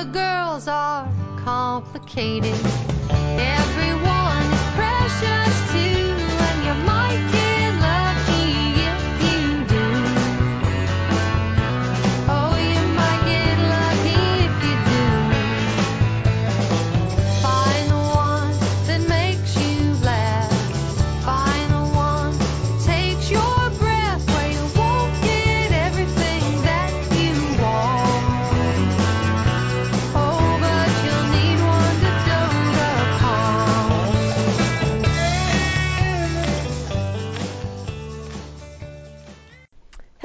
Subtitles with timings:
[0.00, 1.06] the girls are
[1.44, 2.99] complicated.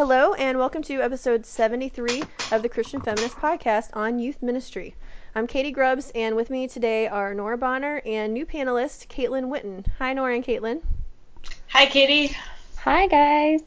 [0.08, 4.94] Hello, and welcome to episode 73 of the Christian Feminist Podcast on youth ministry.
[5.34, 9.84] I'm Katie Grubbs, and with me today are Nora Bonner and new panelist Caitlin Witten.
[9.98, 10.84] Hi, Nora and Caitlin.
[11.70, 12.38] Hi, Katie.
[12.78, 13.62] Hi, guys.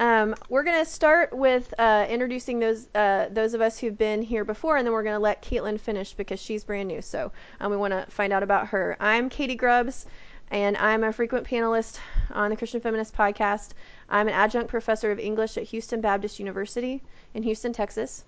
[0.00, 4.22] Um, we're going to start with uh, introducing those uh, those of us who've been
[4.22, 7.02] here before, and then we're going to let Caitlin finish because she's brand new.
[7.02, 7.30] So
[7.60, 8.96] um, we want to find out about her.
[8.98, 10.06] I'm Katie Grubbs,
[10.50, 11.98] and I'm a frequent panelist
[12.32, 13.72] on the Christian Feminist Podcast.
[14.08, 17.02] I'm an adjunct professor of English at Houston Baptist University
[17.32, 18.24] in Houston, Texas,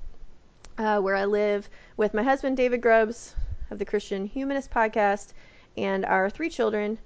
[0.79, 3.35] uh, where I live with my husband, David Grubbs,
[3.71, 5.33] of the Christian Humanist Podcast,
[5.77, 6.99] and our three children.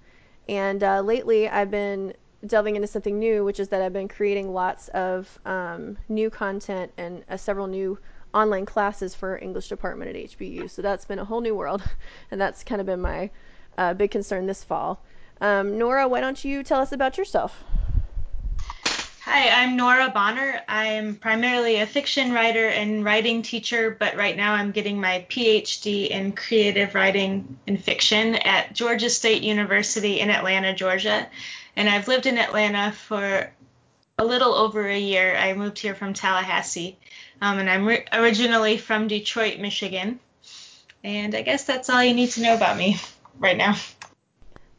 [0.48, 2.14] And uh, lately, I've been
[2.46, 6.92] delving into something new, which is that I've been creating lots of um, new content
[6.96, 7.98] and uh, several new
[8.32, 10.70] online classes for our English department at HBU.
[10.70, 11.82] So that's been a whole new world,
[12.30, 13.30] and that's kind of been my
[13.76, 15.02] uh, big concern this fall.
[15.40, 17.64] Um, Nora, why don't you tell us about yourself?
[19.24, 20.62] Hi, I'm Nora Bonner.
[20.66, 26.08] I'm primarily a fiction writer and writing teacher, but right now I'm getting my PhD
[26.08, 31.28] in creative writing and fiction at Georgia State University in Atlanta, Georgia.
[31.76, 33.52] And I've lived in Atlanta for
[34.18, 35.36] a little over a year.
[35.36, 36.98] I moved here from Tallahassee,
[37.42, 40.18] um, and I'm ri- originally from Detroit, Michigan.
[41.04, 42.96] And I guess that's all you need to know about me
[43.38, 43.76] right now.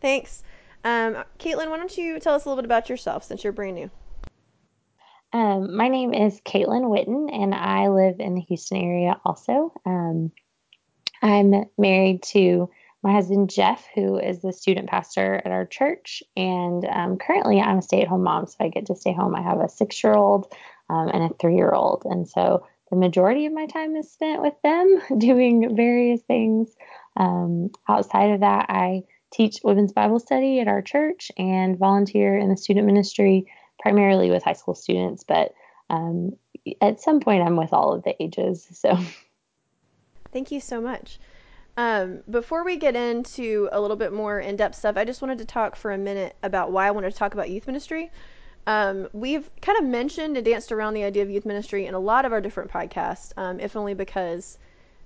[0.02, 0.42] Thanks.
[0.84, 3.76] Um, Caitlin, why don't you tell us a little bit about yourself since you're brand
[3.76, 3.92] new?
[5.34, 9.74] Um, my name is Caitlin Witten, and I live in the Houston area also.
[9.86, 10.32] Um,
[11.22, 12.70] I'm married to
[13.04, 16.22] my husband, Jeff, who is the student pastor at our church.
[16.36, 19.36] And um, currently, I'm a stay at home mom, so I get to stay home.
[19.36, 20.54] I have a six year old
[20.90, 22.04] um, and a three year old.
[22.06, 26.76] And so the majority of my time is spent with them doing various things.
[27.16, 32.50] Um, outside of that, I teach women's Bible study at our church and volunteer in
[32.50, 33.48] the student ministry
[33.82, 35.54] primarily with high school students, but
[35.90, 36.38] um,
[36.82, 38.68] at some point I'm with all of the ages.
[38.72, 38.98] So
[40.32, 41.20] Thank you so much.
[41.78, 45.38] Um, before we get into a little bit more in depth stuff, I just wanted
[45.40, 48.12] to talk for a minute about why I wanted to talk about youth ministry.
[48.68, 52.00] Um, we've kind of mentioned and danced around the idea of youth ministry in a
[52.00, 54.58] lot of our different podcasts, um, if only because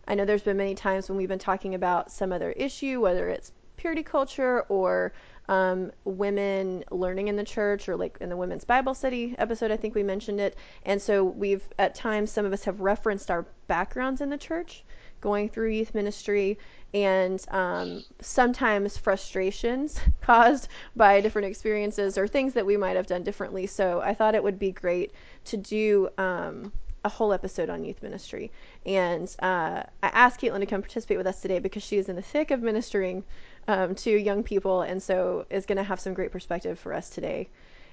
[0.08, 3.30] I know there's been many times when we've been talking about some other issue, whether
[3.30, 5.14] it's purity culture or
[5.48, 9.78] um, women learning in the church or like in the women's Bible study episode, I
[9.78, 10.58] think we mentioned it.
[10.84, 14.84] And so we've, at times, some of us have referenced our backgrounds in the church,
[15.22, 16.58] going through youth ministry,
[16.94, 23.24] and um, sometimes frustrations caused by different experiences or things that we might have done
[23.24, 23.68] differently.
[23.68, 25.12] So I thought it would be great
[25.46, 26.10] to do.
[26.18, 26.72] Um,
[27.06, 28.52] a whole episode on youth ministry.
[28.84, 32.16] And uh, I asked Caitlin to come participate with us today because she is in
[32.16, 33.24] the thick of ministering
[33.68, 37.10] um, to young people and so is going to have some great perspective for us
[37.10, 37.50] today.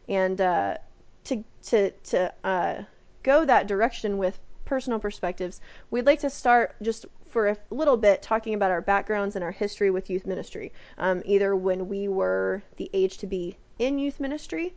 [0.08, 0.78] And uh,
[1.24, 2.82] to, to, to uh,
[3.22, 5.60] go that direction with personal perspectives,
[5.90, 9.52] we'd like to start just for a little bit talking about our backgrounds and our
[9.52, 14.20] history with youth ministry, um, either when we were the age to be in youth
[14.20, 14.74] ministry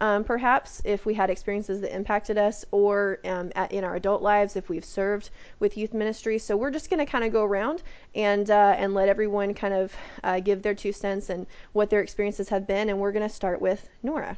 [0.00, 4.22] um, perhaps if we had experiences that impacted us or um, at, in our adult
[4.22, 7.44] lives if we've served with youth ministry so we're just going to kind of go
[7.44, 7.82] around
[8.14, 12.00] and uh, and let everyone kind of uh, give their two cents and what their
[12.00, 14.36] experiences have been and we're going to start with nora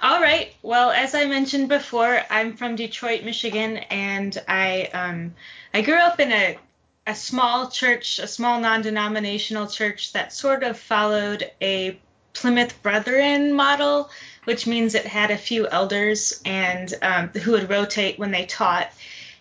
[0.00, 0.52] All right.
[0.62, 5.32] Well, as I mentioned before, I'm from Detroit, Michigan, and I um,
[5.72, 6.58] I grew up in a
[7.06, 12.00] a small church, a small non-denominational church that sort of followed a
[12.34, 14.10] Plymouth Brethren model,
[14.44, 18.92] which means it had a few elders and um, who would rotate when they taught.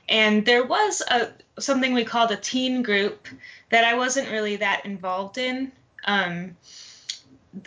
[0.07, 1.29] And there was a
[1.59, 3.27] something we called a teen group
[3.69, 5.71] that I wasn't really that involved in.
[6.03, 6.57] Um,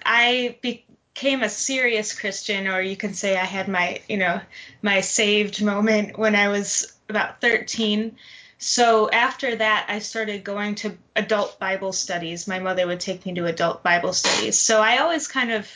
[0.04, 4.40] I became a serious Christian, or you can say I had my, you know,
[4.82, 8.16] my saved moment when I was about 13.
[8.58, 12.46] So after that, I started going to adult Bible studies.
[12.46, 14.58] My mother would take me to adult Bible studies.
[14.58, 15.70] So I always kind of,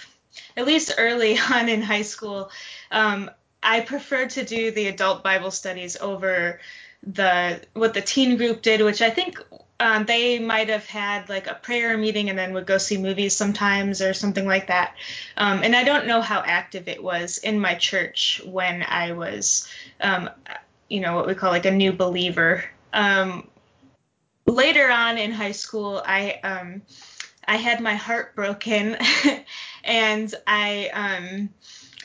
[0.56, 2.50] at least early on in high school,
[2.90, 3.30] um,
[3.62, 6.60] I preferred to do the adult Bible studies over
[7.02, 9.40] the what the teen group did, which I think
[9.80, 13.36] um, they might have had like a prayer meeting and then would go see movies
[13.36, 14.94] sometimes or something like that.
[15.36, 19.68] Um, and I don't know how active it was in my church when I was,
[20.00, 20.30] um,
[20.88, 22.64] you know, what we call like a new believer.
[22.92, 23.48] Um,
[24.46, 26.82] later on in high school, I um,
[27.46, 28.96] I had my heart broken,
[29.84, 31.50] and I um,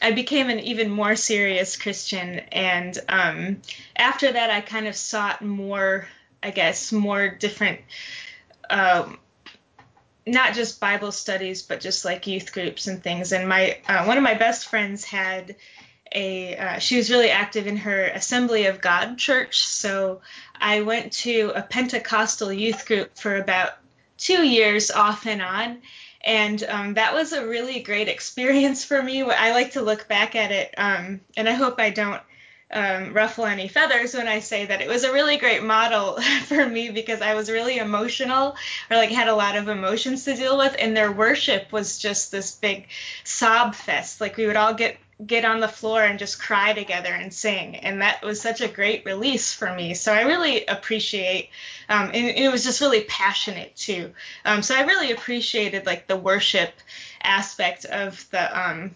[0.01, 2.39] I became an even more serious Christian.
[2.51, 3.61] And um,
[3.95, 6.07] after that, I kind of sought more
[6.43, 7.79] I guess, more different,
[8.69, 9.17] um,
[10.27, 13.31] not just Bible studies, but just like youth groups and things.
[13.31, 15.55] And my uh, one of my best friends had
[16.13, 19.65] a uh, she was really active in her Assembly of God church.
[19.65, 20.21] So
[20.59, 23.71] I went to a Pentecostal youth group for about
[24.17, 25.81] two years off and on.
[26.23, 29.23] And um, that was a really great experience for me.
[29.23, 32.21] I like to look back at it, um, and I hope I don't
[32.71, 36.65] um, ruffle any feathers when I say that it was a really great model for
[36.65, 38.55] me because I was really emotional
[38.89, 42.31] or like had a lot of emotions to deal with, and their worship was just
[42.31, 42.87] this big
[43.23, 44.21] sob fest.
[44.21, 47.75] Like we would all get get on the floor and just cry together and sing,
[47.77, 49.93] and that was such a great release for me.
[49.93, 51.49] So I really appreciate,
[51.89, 54.13] um, and it was just really passionate too.
[54.45, 56.73] Um, so I really appreciated like the worship
[57.21, 58.95] aspect of the um,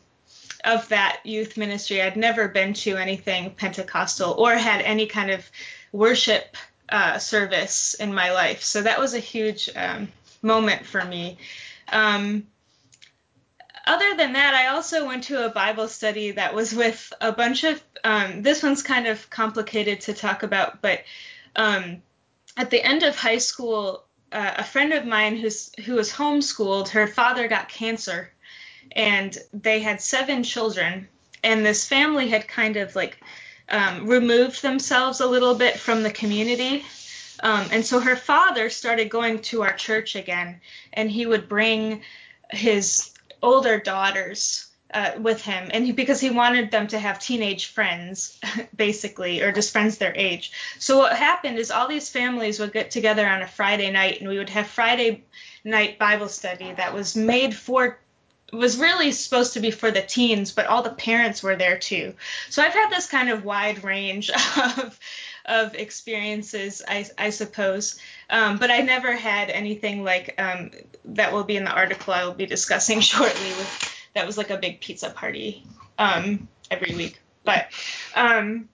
[0.64, 2.02] of that youth ministry.
[2.02, 5.50] I'd never been to anything Pentecostal or had any kind of
[5.92, 6.58] worship
[6.90, 8.64] uh, service in my life.
[8.64, 10.10] So that was a huge um,
[10.42, 11.38] moment for me.
[11.92, 12.48] Um,
[13.88, 17.64] other than that, I also went to a Bible study that was with a bunch
[17.64, 21.04] of, um, this one's kind of complicated to talk about, but
[21.56, 22.02] um,
[22.56, 26.90] at the end of high school, uh, a friend of mine who's, who was homeschooled,
[26.90, 28.32] her father got cancer
[28.92, 31.08] and they had seven children
[31.44, 33.18] and this family had kind of like
[33.70, 36.86] um, removed themselves a little bit from the community.
[37.42, 40.62] Um, and so her father started going to our church again
[40.94, 42.02] and he would bring
[42.50, 43.12] his
[43.42, 48.40] older daughters uh, with him and he, because he wanted them to have teenage friends
[48.76, 52.90] basically or just friends their age so what happened is all these families would get
[52.90, 55.24] together on a friday night and we would have friday
[55.66, 58.00] night bible study that was made for
[58.54, 62.14] was really supposed to be for the teens, but all the parents were there too.
[62.50, 64.30] So I've had this kind of wide range
[64.78, 64.98] of
[65.46, 67.98] of experiences, I, I suppose.
[68.30, 70.72] Um, but I never had anything like um,
[71.06, 73.50] that will be in the article I will be discussing shortly.
[73.50, 75.64] With that was like a big pizza party
[75.98, 77.20] um, every week.
[77.44, 77.68] But
[78.16, 78.68] um,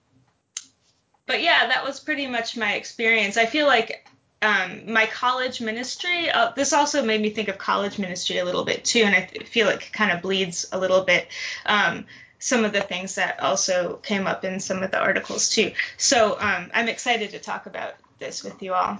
[1.26, 3.36] but yeah, that was pretty much my experience.
[3.36, 4.06] I feel like
[4.42, 8.64] um, my college ministry, uh, this also made me think of college ministry a little
[8.64, 11.28] bit too, and I feel like it kind of bleeds a little bit.
[11.64, 12.04] Um,
[12.38, 15.72] some of the things that also came up in some of the articles too.
[15.96, 18.98] So um, I'm excited to talk about this with you all.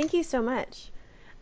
[0.00, 0.90] Thank you so much.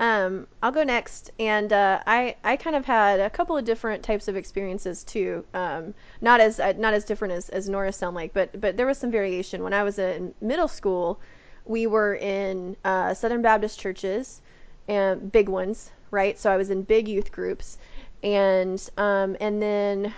[0.00, 4.02] Um, I'll go next, and uh, I I kind of had a couple of different
[4.02, 5.44] types of experiences too.
[5.55, 8.84] Um, not as uh, not as different as, as Nora sound like, but but there
[8.84, 9.62] was some variation.
[9.62, 11.20] When I was in middle school,
[11.66, 14.43] we were in uh, Southern Baptist churches
[14.88, 16.37] and big ones, right?
[16.37, 17.78] So I was in big youth groups,
[18.25, 20.12] and um, and then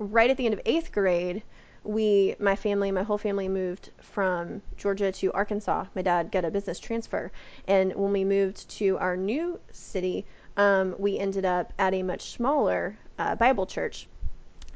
[0.00, 1.44] right at the end of eighth grade,
[1.84, 5.86] we my family, my whole family moved from Georgia to Arkansas.
[5.94, 7.30] My dad got a business transfer,
[7.68, 12.32] and when we moved to our new city, um, we ended up at a much
[12.32, 14.08] smaller uh, Bible church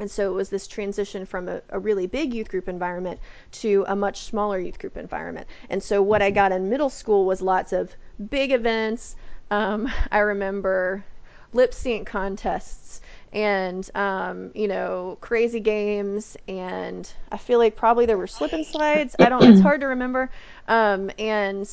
[0.01, 3.19] and so it was this transition from a, a, really big youth group environment
[3.51, 5.49] to a much smaller youth group environment.
[5.71, 7.95] And so what I got in middle school was lots of
[8.31, 9.17] big events.
[9.51, 11.05] Um, I remember
[11.53, 13.01] lip sync contests
[13.33, 18.67] and um, you know crazy games and i feel like probably there were slip and
[18.67, 20.31] slides i don't it's hard to remember
[20.67, 21.71] um, and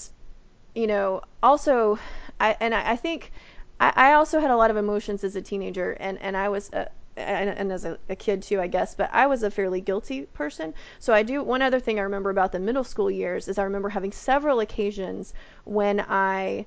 [0.73, 1.97] you know also
[2.39, 3.31] i and i, I think
[3.79, 6.69] I, I, also had a lot of emotions as a teenager and and i was
[6.71, 6.85] uh,
[7.17, 10.23] and, and as a, a, kid too, I guess, but I was a fairly guilty
[10.23, 10.73] person.
[10.99, 13.63] So I do one other thing I remember about the middle school years is I
[13.63, 15.33] remember having several occasions
[15.63, 16.65] when I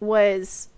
[0.00, 0.68] was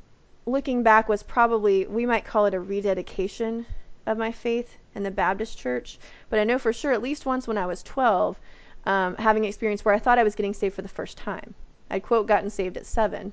[0.47, 3.66] looking back was probably we might call it a rededication
[4.06, 7.47] of my faith in the Baptist church, but I know for sure at least once
[7.47, 8.40] when I was 12,
[8.87, 11.54] um, having an experience where I thought I was getting saved for the first time.
[11.90, 13.32] I'd quote gotten saved at seven,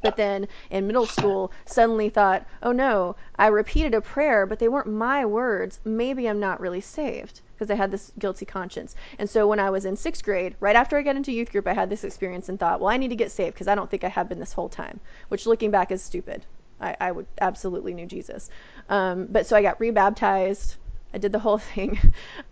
[0.00, 4.68] but then in middle school suddenly thought, oh no, I repeated a prayer, but they
[4.68, 5.80] weren't my words.
[5.84, 8.94] Maybe I'm not really saved because I had this guilty conscience.
[9.18, 11.66] And so when I was in sixth grade, right after I got into youth group,
[11.66, 13.90] I had this experience and thought, well, I need to get saved because I don't
[13.90, 16.44] think I have been this whole time, which looking back is stupid.
[16.80, 18.50] I, I would absolutely knew Jesus.
[18.88, 20.76] Um, but so I got rebaptized
[21.12, 21.98] I did the whole thing.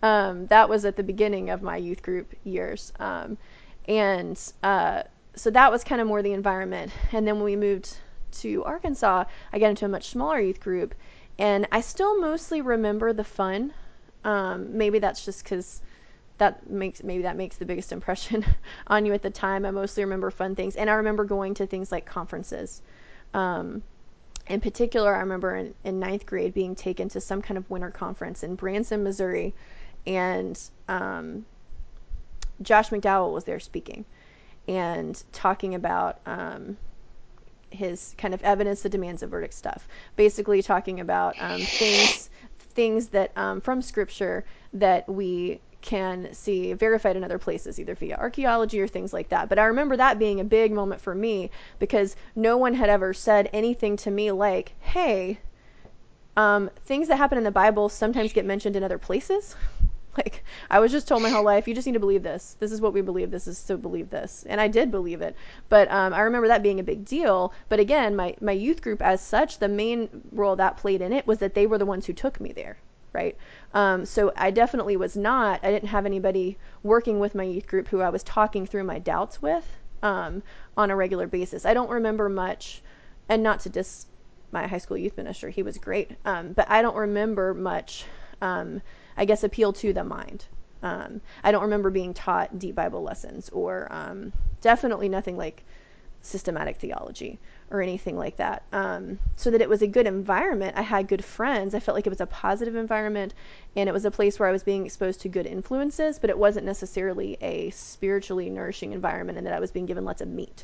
[0.01, 2.91] Um, that was at the beginning of my youth group years.
[2.99, 3.37] Um,
[3.87, 5.03] and uh,
[5.37, 6.91] so that was kind of more the environment.
[7.11, 7.95] And then when we moved
[8.39, 10.95] to Arkansas, I got into a much smaller youth group.
[11.39, 13.73] And I still mostly remember the fun.
[14.23, 15.81] Um, maybe that's just because
[16.39, 18.43] that makes maybe that makes the biggest impression
[18.87, 19.65] on you at the time.
[19.65, 22.81] I mostly remember fun things, and I remember going to things like conferences.
[23.33, 23.83] Um,
[24.47, 27.91] in particular, I remember in, in ninth grade being taken to some kind of winter
[27.91, 29.53] conference in Branson, Missouri,
[30.07, 31.45] and um,
[32.61, 34.05] Josh McDowell was there speaking
[34.67, 36.77] and talking about um,
[37.69, 39.87] his kind of evidence that demands a verdict stuff.
[40.15, 47.15] Basically, talking about um, things things that um, from Scripture that we can see verified
[47.15, 49.49] in other places, either via archaeology or things like that.
[49.49, 53.13] But I remember that being a big moment for me because no one had ever
[53.13, 55.39] said anything to me like, hey,
[56.35, 59.55] um, things that happen in the Bible sometimes get mentioned in other places.
[60.23, 62.55] Like, I was just told my whole life, you just need to believe this.
[62.59, 63.29] This is what we believe.
[63.29, 64.45] This is so believe this.
[64.49, 65.35] And I did believe it.
[65.69, 67.53] But um, I remember that being a big deal.
[67.69, 71.27] But again, my, my youth group, as such, the main role that played in it
[71.27, 72.77] was that they were the ones who took me there
[73.13, 73.37] right?
[73.73, 77.87] Um, so I definitely was not, I didn't have anybody working with my youth group
[77.87, 79.65] who I was talking through my doubts with
[80.03, 80.43] um,
[80.75, 81.65] on a regular basis.
[81.65, 82.83] I don't remember much,
[83.29, 84.05] and not to diss
[84.51, 88.05] my high school youth minister, he was great, um, but I don't remember much,
[88.41, 88.81] um,
[89.17, 90.45] I guess, appeal to the mind.
[90.83, 94.31] Um, I don't remember being taught deep Bible lessons or um,
[94.61, 95.63] definitely nothing like
[96.21, 97.39] systematic theology
[97.71, 98.63] or anything like that.
[98.71, 100.77] Um, so that it was a good environment.
[100.77, 101.73] I had good friends.
[101.73, 103.33] I felt like it was a positive environment
[103.75, 106.37] and it was a place where I was being exposed to good influences, but it
[106.37, 110.63] wasn't necessarily a spiritually nourishing environment and that I was being given lots of meat.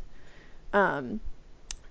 [0.73, 1.19] Um,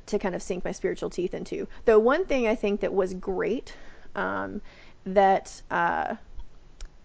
[0.06, 1.68] to kind of sink my spiritual teeth into.
[1.84, 3.74] Though one thing I think that was great
[4.14, 4.60] um,
[5.04, 6.16] that uh,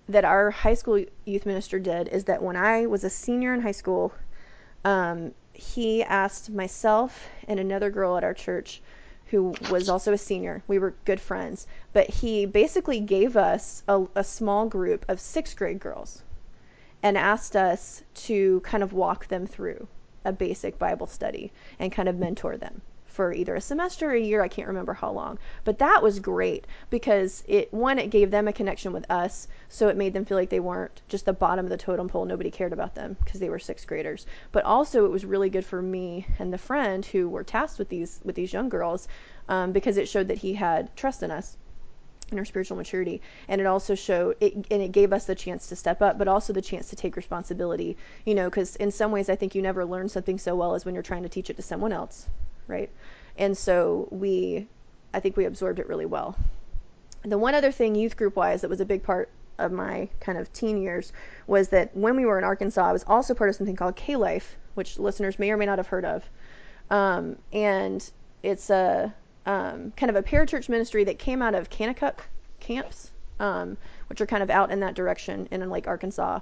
[0.10, 3.62] that our high school youth minister did is that when I was a senior in
[3.62, 4.14] high school,
[4.86, 8.82] um, he asked myself and another girl at our church
[9.28, 10.64] who was also a senior.
[10.68, 15.58] We were good friends, but he basically gave us a, a small group of sixth
[15.58, 16.22] grade girls
[17.04, 19.88] and asked us to kind of walk them through
[20.24, 22.82] a basic Bible study and kind of mentor them
[23.18, 24.44] for either a semester or a year.
[24.44, 25.40] I can't remember how long.
[25.64, 29.88] But that was great because it one it gave them a connection with us, so
[29.88, 32.26] it made them feel like they weren't just the bottom of the totem pole.
[32.26, 34.28] Nobody cared about them because they were sixth graders.
[34.52, 37.90] But also it was really good for me and the friend who were tasked with
[37.90, 39.08] these with these young girls
[39.50, 41.58] um, because it showed that he had trust in us
[42.32, 45.70] in our spiritual maturity and it also showed it and it gave us the chance
[45.70, 49.12] to step up but also the chance to take responsibility you know because in some
[49.12, 51.50] ways i think you never learn something so well as when you're trying to teach
[51.50, 52.28] it to someone else
[52.68, 52.90] right?
[53.38, 54.68] And so we,
[55.14, 56.36] I think we absorbed it really well.
[57.24, 60.38] The one other thing, youth group wise, that was a big part of my kind
[60.38, 61.12] of teen years
[61.48, 64.16] was that when we were in Arkansas, I was also part of something called K
[64.16, 66.24] Life, which listeners may or may not have heard of.
[66.90, 68.10] Um, and
[68.44, 69.14] it's a
[69.46, 72.20] um, kind of a parachurch ministry that came out of Kanakuk
[72.60, 76.40] camps, um, which are kind of out in that direction in like Arkansas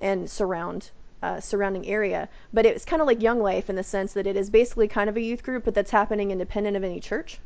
[0.00, 0.90] and surround
[1.22, 2.28] uh, surrounding area.
[2.52, 5.08] But it's kind of like Young Life in the sense that it is basically kind
[5.08, 7.38] of a youth group, but that's happening independent of any church.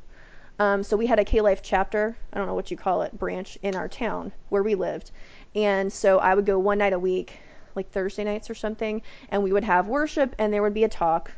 [0.58, 3.18] Um, so we had a K Life chapter, I don't know what you call it,
[3.18, 5.10] branch in our town where we lived.
[5.54, 7.38] And so I would go one night a week,
[7.74, 10.88] like Thursday nights or something, and we would have worship and there would be a
[10.88, 11.30] talk.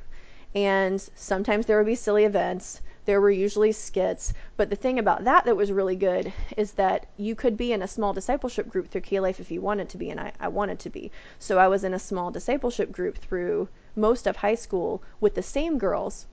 [0.54, 2.80] And sometimes there would be silly events.
[3.08, 7.06] There were usually skits, but the thing about that that was really good is that
[7.16, 9.96] you could be in a small discipleship group through K Life if you wanted to
[9.96, 11.10] be, and I, I wanted to be.
[11.38, 15.42] So I was in a small discipleship group through most of high school with the
[15.42, 16.26] same girls.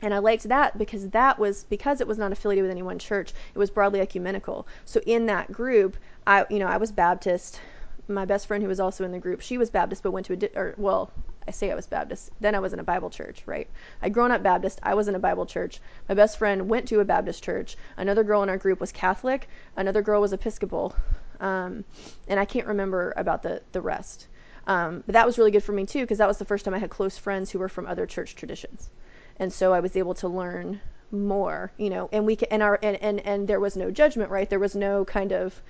[0.00, 3.00] And I liked that because that was because it was not affiliated with any one
[3.00, 3.32] church.
[3.52, 4.68] It was broadly ecumenical.
[4.84, 5.96] So in that group,
[6.28, 7.58] I you know I was Baptist.
[8.06, 10.34] My best friend who was also in the group, she was Baptist but went to
[10.34, 11.10] a di- or well
[11.46, 12.30] I say I was Baptist.
[12.40, 13.68] Then I was in a Bible church, right?
[14.02, 14.80] I'd grown up Baptist.
[14.82, 15.80] I was in a Bible church.
[16.08, 17.76] My best friend went to a Baptist church.
[17.96, 19.48] Another girl in our group was Catholic.
[19.76, 20.94] Another girl was Episcopal.
[21.40, 21.84] Um,
[22.28, 24.28] and I can't remember about the, the rest.
[24.66, 26.74] Um, but that was really good for me too, because that was the first time
[26.74, 28.90] I had close friends who were from other church traditions.
[29.38, 32.78] And so I was able to learn more, you know, and we can, and our,
[32.82, 34.48] and, and, and there was no judgment, right?
[34.48, 35.60] There was no kind of,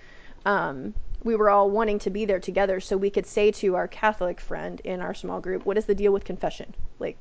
[0.44, 3.88] um, we were all wanting to be there together so we could say to our
[3.88, 6.74] Catholic friend in our small group, what is the deal with confession?
[6.98, 7.16] Like,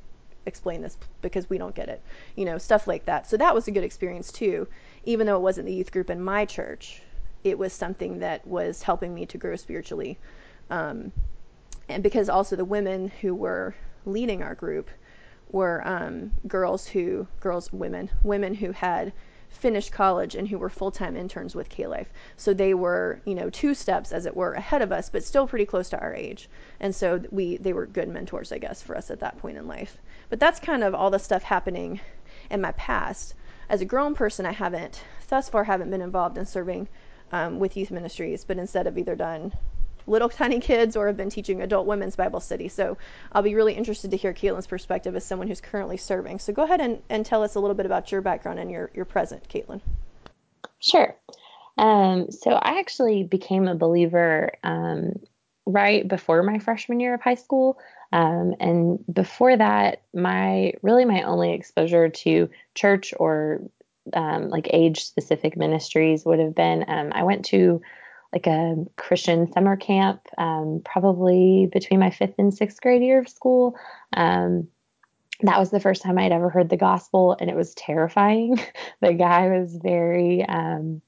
[0.46, 2.02] explain this because we don't get it.
[2.36, 3.26] You know, stuff like that.
[3.26, 4.68] So that was a good experience too.
[5.04, 7.00] Even though it wasn't the youth group in my church,
[7.44, 10.18] it was something that was helping me to grow spiritually.
[10.70, 11.10] Um,
[11.88, 14.90] and because also the women who were leading our group
[15.50, 19.12] were um, girls who, girls, women, women who had
[19.54, 22.12] finished college and who were full-time interns with K-Life.
[22.36, 25.46] So they were, you know, two steps as it were ahead of us, but still
[25.46, 26.48] pretty close to our age.
[26.80, 29.66] And so we they were good mentors, I guess, for us at that point in
[29.66, 29.96] life.
[30.28, 32.00] But that's kind of all the stuff happening
[32.50, 33.34] in my past.
[33.68, 36.88] As a grown person, I haven't thus far haven't been involved in serving
[37.32, 39.52] um, with youth ministries, but instead have either done
[40.06, 42.68] little tiny kids or have been teaching adult women's Bible study.
[42.68, 42.96] So
[43.32, 46.38] I'll be really interested to hear Caitlin's perspective as someone who's currently serving.
[46.38, 48.90] So go ahead and, and tell us a little bit about your background and your,
[48.94, 49.80] your present, Caitlin.
[50.80, 51.16] Sure.
[51.78, 55.14] Um, so I actually became a believer um,
[55.66, 57.78] right before my freshman year of high school.
[58.12, 63.62] Um, and before that, my really my only exposure to church or
[64.12, 67.80] um, like age specific ministries would have been um, I went to
[68.34, 73.28] like a Christian summer camp, um, probably between my fifth and sixth grade year of
[73.28, 73.76] school.
[74.12, 74.66] Um,
[75.42, 78.60] that was the first time I'd ever heard the gospel, and it was terrifying.
[79.00, 81.00] the guy was very um,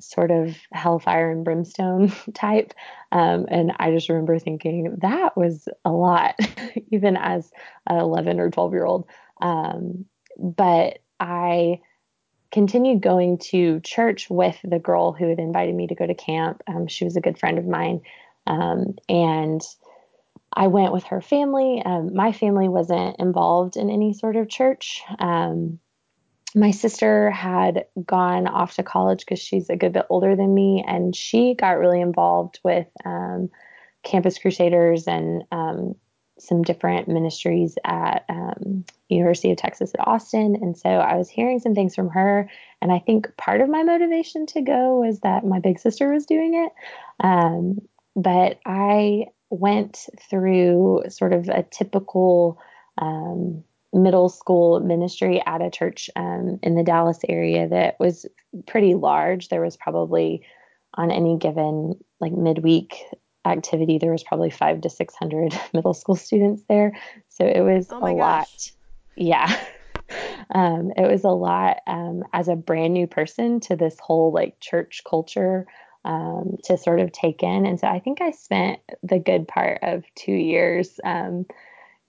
[0.00, 2.72] sort of hellfire and brimstone type.
[3.12, 6.36] Um, and I just remember thinking that was a lot,
[6.90, 7.50] even as
[7.86, 9.06] an 11 or 12 year old.
[9.42, 10.06] Um,
[10.38, 11.80] but I
[12.52, 16.62] continued going to church with the girl who had invited me to go to camp.
[16.68, 18.02] Um, she was a good friend of mine.
[18.46, 19.60] Um, and
[20.52, 21.82] I went with her family.
[21.84, 25.02] Um, my family wasn't involved in any sort of church.
[25.18, 25.78] Um,
[26.54, 30.84] my sister had gone off to college because she's a good bit older than me,
[30.86, 33.48] and she got really involved with um,
[34.02, 35.94] Campus Crusaders and um,
[36.38, 41.60] some different ministries at um, University of Texas at Austin, and so I was hearing
[41.60, 42.48] some things from her.
[42.80, 46.26] And I think part of my motivation to go was that my big sister was
[46.26, 46.72] doing it.
[47.24, 47.78] Um,
[48.16, 52.58] but I went through sort of a typical
[52.98, 53.62] um,
[53.92, 58.26] middle school ministry at a church um, in the Dallas area that was
[58.66, 59.48] pretty large.
[59.48, 60.42] There was probably
[60.94, 63.04] on any given like midweek
[63.44, 66.92] activity, there was probably five to 600 middle school students there.
[67.28, 68.48] So it was Oh a my lot.
[69.16, 69.54] Yeah.
[70.54, 74.60] Um, it was a lot um, as a brand new person to this whole like
[74.60, 75.66] church culture
[76.04, 77.64] um, to sort of take in.
[77.64, 81.46] And so I think I spent the good part of two years um,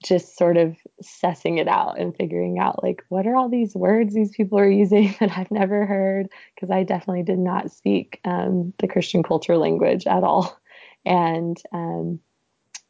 [0.04, 4.12] just sort of sussing it out and figuring out like what are all these words
[4.12, 8.74] these people are using that I've never heard because I definitely did not speak um,
[8.78, 10.58] the Christian culture language at all
[11.04, 12.20] and um,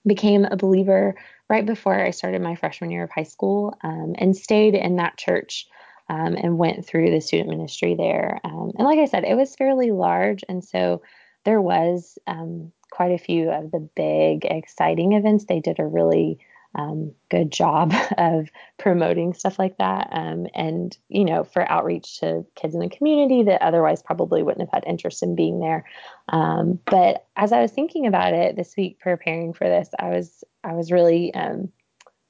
[0.07, 1.15] became a believer
[1.49, 5.17] right before I started my freshman year of high school um, and stayed in that
[5.17, 5.67] church
[6.09, 8.41] um, and went through the student ministry there.
[8.45, 10.45] Um, and like I said, it was fairly large.
[10.49, 11.03] And so
[11.45, 15.47] there was um, quite a few of the big, exciting events.
[15.47, 16.39] They did a really
[16.75, 20.09] um, good job of promoting stuff like that.
[20.13, 24.69] Um, and, you know, for outreach to kids in the community that otherwise probably wouldn't
[24.69, 25.85] have had interest in being there.
[26.29, 30.45] Um, but as I was thinking about it this week, preparing for this, I was,
[30.63, 31.71] I was really, um,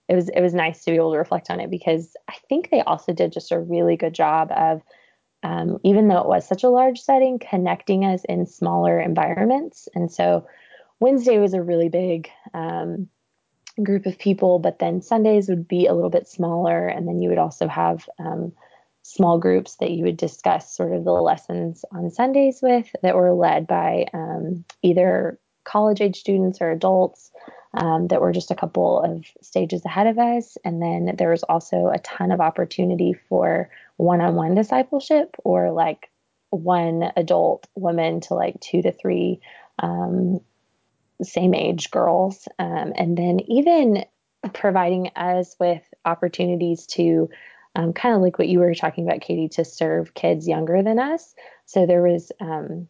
[0.09, 2.70] it was, it was nice to be able to reflect on it because I think
[2.70, 4.83] they also did just a really good job of,
[5.42, 9.88] um, even though it was such a large setting, connecting us in smaller environments.
[9.94, 10.46] And so
[11.00, 13.09] Wednesday was a really big, um,
[13.82, 16.87] group of people, but then Sundays would be a little bit smaller.
[16.87, 18.52] And then you would also have um,
[19.02, 23.34] small groups that you would discuss sort of the lessons on Sundays with that were
[23.34, 27.30] led by um, either college age students or adults
[27.74, 30.56] um, that were just a couple of stages ahead of us.
[30.64, 35.72] And then there was also a ton of opportunity for one on one discipleship or
[35.72, 36.10] like
[36.50, 39.40] one adult woman to like two to three
[39.80, 40.40] um,
[41.22, 42.48] same age girls.
[42.59, 44.05] Um, and then even
[44.53, 47.31] providing us with opportunities to
[47.77, 50.98] um, kind of like what you were talking about, Katie, to serve kids younger than
[50.98, 51.35] us.
[51.66, 52.88] So there was um,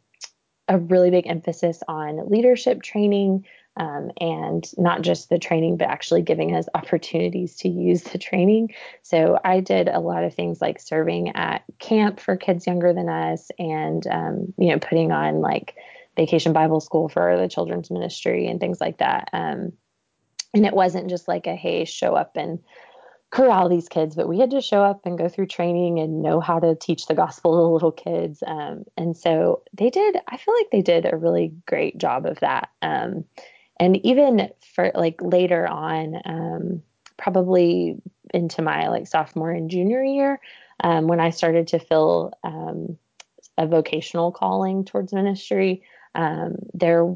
[0.69, 3.47] a really big emphasis on leadership training.
[3.77, 8.73] Um, and not just the training, but actually giving us opportunities to use the training.
[9.03, 13.09] So I did a lot of things like serving at camp for kids younger than
[13.09, 15.75] us, and um, you know, putting on like
[16.17, 19.29] vacation Bible school for the children's ministry and things like that.
[19.33, 19.73] Um,
[20.55, 22.61] and it wasn't just like a hey, show up and
[23.31, 26.39] corral these kids, but we had to show up and go through training and know
[26.39, 28.45] how to teach the gospel to little kids.
[28.47, 32.39] Um, and so they did, I feel like they did a really great job of
[32.41, 32.69] that.
[32.81, 33.25] Um,
[33.81, 36.83] and even for like later on, um,
[37.17, 37.97] probably
[38.33, 40.41] into my like sophomore and junior year,
[40.85, 42.97] um, when I started to feel um,
[43.59, 45.83] a vocational calling towards ministry,
[46.15, 47.13] um, there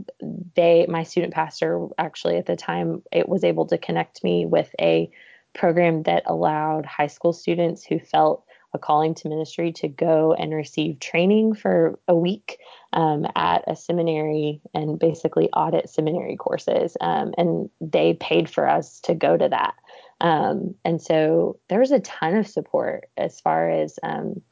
[0.55, 4.75] they my student pastor actually at the time it was able to connect me with
[4.81, 5.11] a
[5.55, 10.53] program that allowed high school students who felt a calling to ministry to go and
[10.53, 12.59] receive training for a week
[12.93, 16.97] um, at a seminary and basically audit seminary courses.
[17.01, 19.75] Um, and they paid for us to go to that.
[20.21, 24.43] Um, and so there was a ton of support as far as um,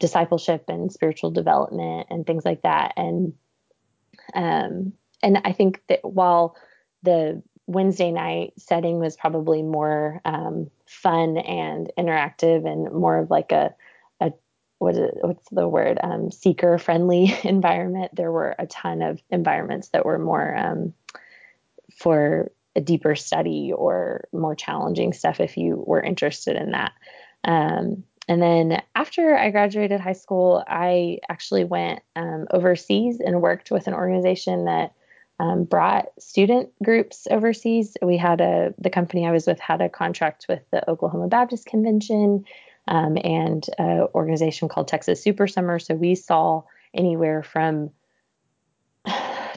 [0.00, 2.94] discipleship and spiritual development and things like that.
[2.96, 3.32] And
[4.34, 6.56] um, and I think that while
[7.02, 13.52] the Wednesday night setting was probably more um, fun and interactive and more of like
[13.52, 13.74] a
[14.20, 14.32] a
[14.78, 18.14] what is what's the word um, seeker friendly environment.
[18.14, 20.94] There were a ton of environments that were more um,
[21.98, 26.92] for a deeper study or more challenging stuff if you were interested in that.
[27.42, 33.70] Um, and then after I graduated high school, I actually went um, overseas and worked
[33.70, 34.92] with an organization that
[35.38, 37.96] um, brought student groups overseas.
[38.02, 41.66] We had a the company I was with had a contract with the Oklahoma Baptist
[41.66, 42.44] Convention
[42.88, 45.78] um, and an organization called Texas Super Summer.
[45.78, 46.62] So we saw
[46.94, 47.90] anywhere from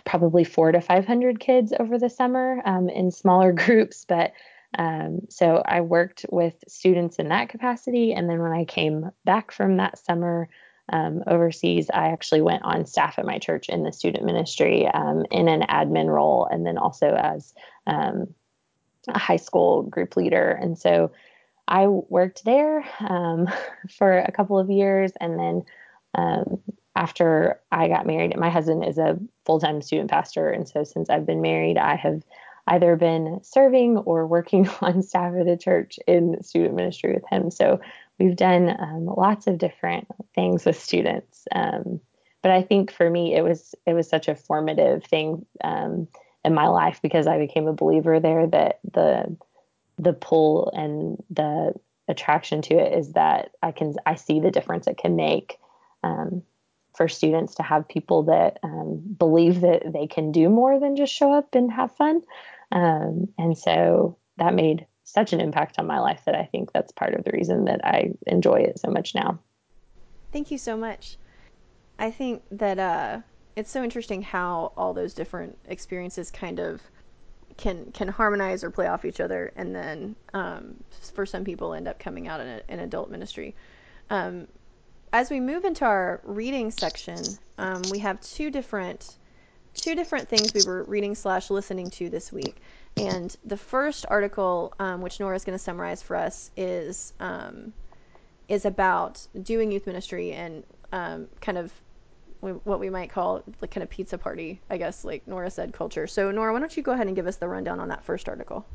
[0.05, 4.33] probably four to 500 kids over the summer um, in smaller groups, but
[4.77, 8.13] um, so I worked with students in that capacity.
[8.13, 10.47] And then when I came back from that summer
[10.91, 15.25] um, overseas, I actually went on staff at my church in the student ministry um,
[15.31, 17.53] in an admin role and then also as
[17.87, 18.33] um,
[19.07, 20.51] a high school group leader.
[20.51, 21.11] And so
[21.67, 23.47] I worked there um,
[23.97, 25.11] for a couple of years.
[25.19, 25.63] And then
[26.15, 26.61] um,
[26.95, 30.49] after I got married, my husband is a full time student pastor.
[30.49, 32.23] And so since I've been married, I have
[32.67, 37.51] either been serving or working on staff at a church in student ministry with him.
[37.51, 37.79] So
[38.19, 41.47] we've done um, lots of different things with students.
[41.53, 41.99] Um,
[42.41, 46.07] but I think for me, it was it was such a formative thing um,
[46.45, 48.47] in my life because I became a believer there.
[48.47, 49.35] That the
[49.97, 51.73] the pull and the
[52.07, 55.59] attraction to it is that I can I see the difference it can make
[56.03, 56.43] um,
[56.95, 61.13] for students to have people that um, believe that they can do more than just
[61.13, 62.21] show up and have fun.
[62.71, 66.91] Um, and so that made such an impact on my life that I think that's
[66.91, 69.39] part of the reason that I enjoy it so much now.
[70.31, 71.17] Thank you so much.
[71.97, 73.21] I think that uh,
[73.55, 76.81] it's so interesting how all those different experiences kind of
[77.57, 80.75] can can harmonize or play off each other, and then um,
[81.13, 83.53] for some people end up coming out in, a, in adult ministry.
[84.09, 84.47] Um,
[85.11, 87.23] as we move into our reading section,
[87.57, 89.17] um, we have two different
[89.73, 92.59] two different things we were reading slash listening to this week.
[92.97, 97.73] And the first article, um, which Nora is going to summarize for us, is um,
[98.47, 101.71] is about doing youth ministry and um, kind of
[102.41, 106.07] what we might call like kind of pizza party, I guess, like Nora said, culture.
[106.07, 108.29] So Nora, why don't you go ahead and give us the rundown on that first
[108.29, 108.65] article?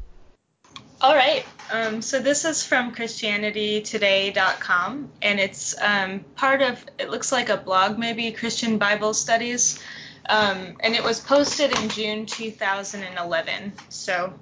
[1.00, 1.46] All right.
[1.72, 6.84] Um, so this is from ChristianityToday.com, and it's um, part of.
[6.98, 9.80] It looks like a blog, maybe Christian Bible Studies.
[10.26, 13.72] Um, and it was posted in June 2011.
[13.90, 14.32] So,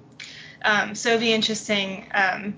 [0.63, 2.55] um, so it'd be interesting um,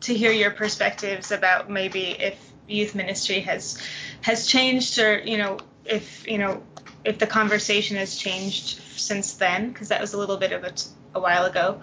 [0.00, 3.78] to hear your perspectives about maybe if youth ministry has
[4.22, 6.62] has changed, or you know, if you know,
[7.04, 10.72] if the conversation has changed since then, because that was a little bit of a,
[11.14, 11.82] a while ago.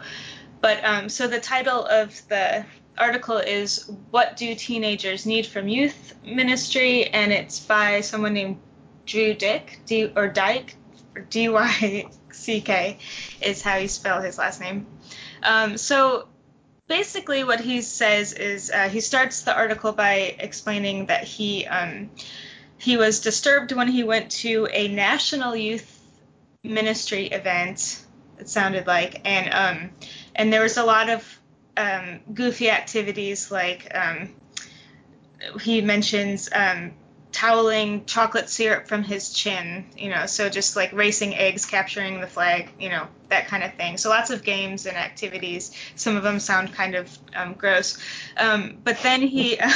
[0.62, 2.64] But um, so the title of the
[2.98, 8.58] article is "What Do Teenagers Need from Youth Ministry?" and it's by someone named
[9.06, 10.76] Drew Dick, D or Dyke,
[11.30, 12.98] D Y C K,
[13.42, 14.86] is how you spell his last name.
[15.44, 16.28] Um, so
[16.88, 22.12] basically, what he says is uh, he starts the article by explaining that he um,
[22.78, 26.00] he was disturbed when he went to a national youth
[26.64, 28.06] ministry event.
[28.40, 29.90] It sounded like, and um,
[30.36, 31.40] and there was a lot of
[31.78, 34.30] um, goofy activities like um,
[35.60, 36.94] he mentions um,
[37.32, 42.28] toweling chocolate syrup from his chin, you know, so just like racing eggs, capturing the
[42.28, 43.98] flag, you know, that kind of thing.
[43.98, 45.72] So lots of games and activities.
[45.96, 47.98] Some of them sound kind of um, gross.
[48.38, 49.60] Um, but then he.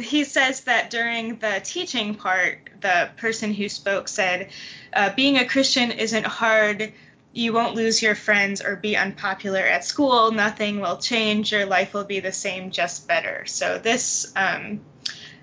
[0.00, 4.50] he says that during the teaching part, the person who spoke said,
[4.92, 6.92] uh, Being a Christian isn't hard.
[7.32, 10.32] You won't lose your friends or be unpopular at school.
[10.32, 11.52] Nothing will change.
[11.52, 13.44] Your life will be the same, just better.
[13.46, 14.80] So, this um,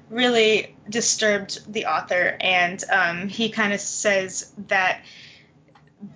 [0.09, 5.01] really disturbed the author, and um, he kind of says that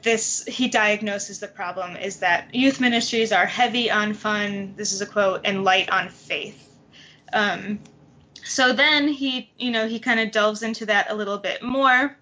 [0.02, 4.74] this he diagnoses the problem is that youth ministries are heavy on fun.
[4.76, 6.68] This is a quote, and light on faith.
[7.32, 7.80] Um,
[8.44, 12.18] so then he, you know, he kind of delves into that a little bit more.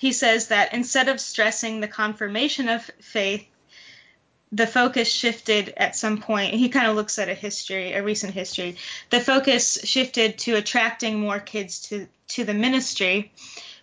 [0.00, 3.46] He says that instead of stressing the confirmation of faith,
[4.50, 6.54] the focus shifted at some point.
[6.54, 8.76] He kind of looks at a history, a recent history.
[9.10, 13.30] The focus shifted to attracting more kids to to the ministry,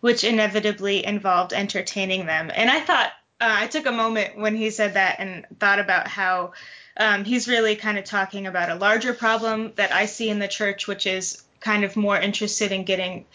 [0.01, 2.49] which inevitably involved entertaining them.
[2.51, 6.08] And I thought uh, I took a moment when he said that and thought about
[6.08, 6.53] how
[6.97, 10.47] um, he's really kind of talking about a larger problem that I see in the
[10.47, 13.25] church, which is kind of more interested in getting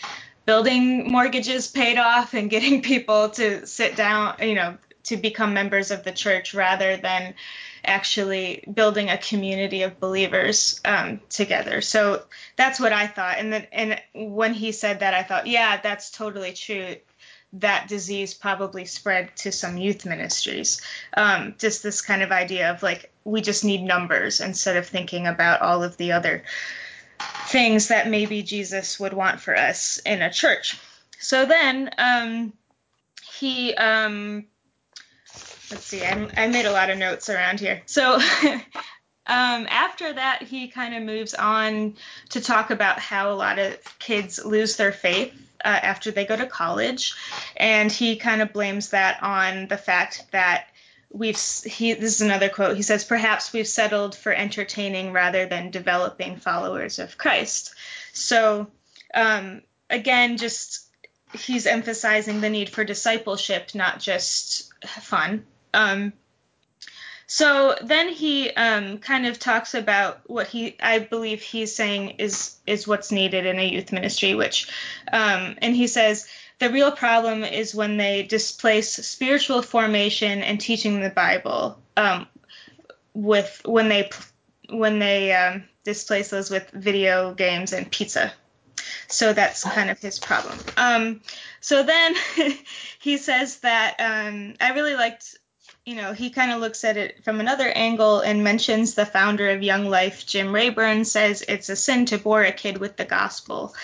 [0.45, 5.91] building mortgages paid off and getting people to sit down, you know, to become members
[5.91, 7.35] of the church rather than
[7.85, 11.81] actually building a community of believers um, together.
[11.81, 12.23] So
[12.57, 13.39] that's what I thought.
[13.39, 16.97] And then, and when he said that, I thought, yeah, that's totally true.
[17.55, 20.81] That disease probably spread to some youth ministries.
[21.15, 25.27] Um, just this kind of idea of like we just need numbers instead of thinking
[25.27, 26.45] about all of the other
[27.47, 30.79] things that maybe Jesus would want for us in a church.
[31.19, 32.53] So then um,
[33.39, 34.47] he um,
[35.73, 37.83] let's see, I, I made a lot of notes around here.
[37.87, 38.15] So
[39.27, 41.97] um, after that, he kind of moves on
[42.31, 46.37] to talk about how a lot of kids lose their faith uh, after they go
[46.37, 47.15] to college,
[47.57, 50.67] and he kind of blames that on the fact that
[51.13, 52.77] we've he this is another quote.
[52.77, 57.75] He says perhaps we've settled for entertaining rather than developing followers of christ.
[58.13, 58.69] So
[59.15, 60.87] um, again just
[61.35, 65.45] he's emphasizing the need for discipleship not just fun.
[65.75, 66.13] Um,
[67.27, 72.57] so then he um, kind of talks about what he, I believe he's saying is
[72.67, 74.69] is what's needed in a youth ministry, which,
[75.11, 76.29] um, and he says
[76.63, 82.29] the real problem is when they displace spiritual formation and teaching the Bible um,
[83.15, 84.09] with when they
[84.71, 88.33] when they um, displace those with video games and pizza.
[89.09, 90.57] So that's kind of his problem.
[90.77, 91.21] Um,
[91.61, 92.15] so then
[93.01, 95.37] he says that um, I really liked
[95.85, 99.51] you know, he kind of looks at it from another angle and mentions the founder
[99.51, 103.05] of Young Life, Jim Rayburn, says it's a sin to bore a kid with the
[103.05, 103.75] gospel.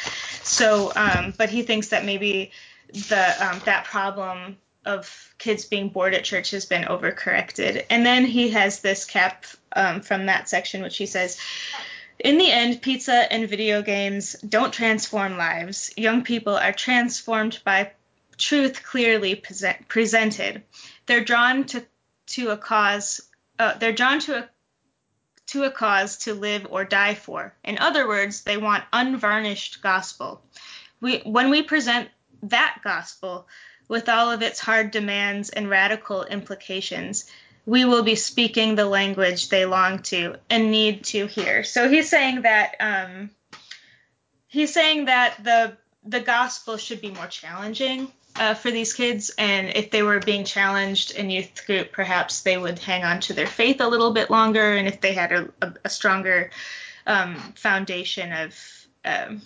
[0.43, 2.53] So, um, but he thinks that maybe
[2.93, 7.85] the um, that problem of kids being bored at church has been overcorrected.
[7.91, 11.39] And then he has this cap um, from that section, which he says.
[12.21, 15.93] In the end, pizza and video games don't transform lives.
[15.97, 17.93] Young people are transformed by
[18.37, 20.63] truth clearly present, presented
[21.09, 21.85] they're drawn to
[22.29, 23.21] to a cause.
[23.59, 24.49] Uh, they're drawn to a
[25.49, 27.55] to a cause to live or die for.
[27.65, 30.43] In other words, they want unvarnished gospel.
[31.01, 32.09] We when we present
[32.45, 33.49] that gospel
[33.89, 37.25] with all of its hard demands and radical implications,
[37.65, 41.65] we will be speaking the language they long to and need to hear.
[41.65, 43.31] So he's saying that um,
[44.47, 49.69] he's saying that the the gospel should be more challenging uh, for these kids, and
[49.77, 53.47] if they were being challenged in youth group, perhaps they would hang on to their
[53.47, 56.51] faith a little bit longer, and if they had a, a, a stronger
[57.07, 59.43] um, foundation of um,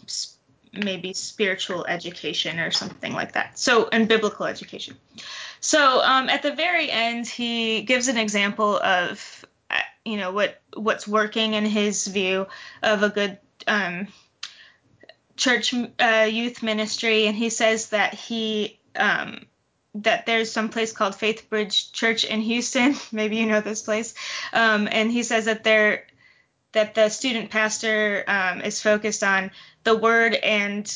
[0.73, 3.59] maybe spiritual education or something like that.
[3.59, 4.97] So, and biblical education.
[5.61, 10.61] So, um, at the very end, he gives an example of, uh, you know, what
[10.75, 12.47] what's working in his view
[12.83, 14.09] of a good um,
[15.37, 19.47] church uh, youth ministry, and he says that he um,
[19.95, 22.95] that there's some place called Faith Bridge Church in Houston.
[23.13, 24.15] Maybe you know this place.
[24.53, 26.07] Um, and he says that there
[26.73, 29.51] that the student pastor um, is focused on
[29.85, 30.91] the word and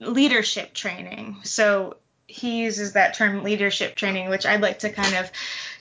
[0.00, 1.36] leadership training.
[1.42, 5.30] So he uses that term leadership training, which I'd like to kind of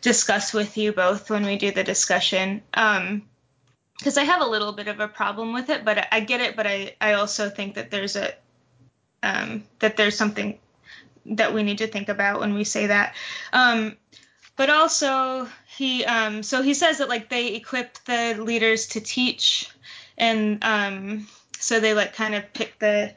[0.02, 2.62] discuss with you both when we do the discussion.
[2.74, 3.24] Um,
[3.98, 6.56] because I have a little bit of a problem with it, but I get it.
[6.56, 8.34] But I, I also think that there's a
[9.22, 10.58] um, that there's something
[11.26, 13.16] that we need to think about when we say that.
[13.54, 13.98] Um,
[14.56, 19.70] but also he um, so he says that like they equip the leaders to teach,
[20.18, 21.28] and um,
[21.60, 23.14] so they like kind of pick the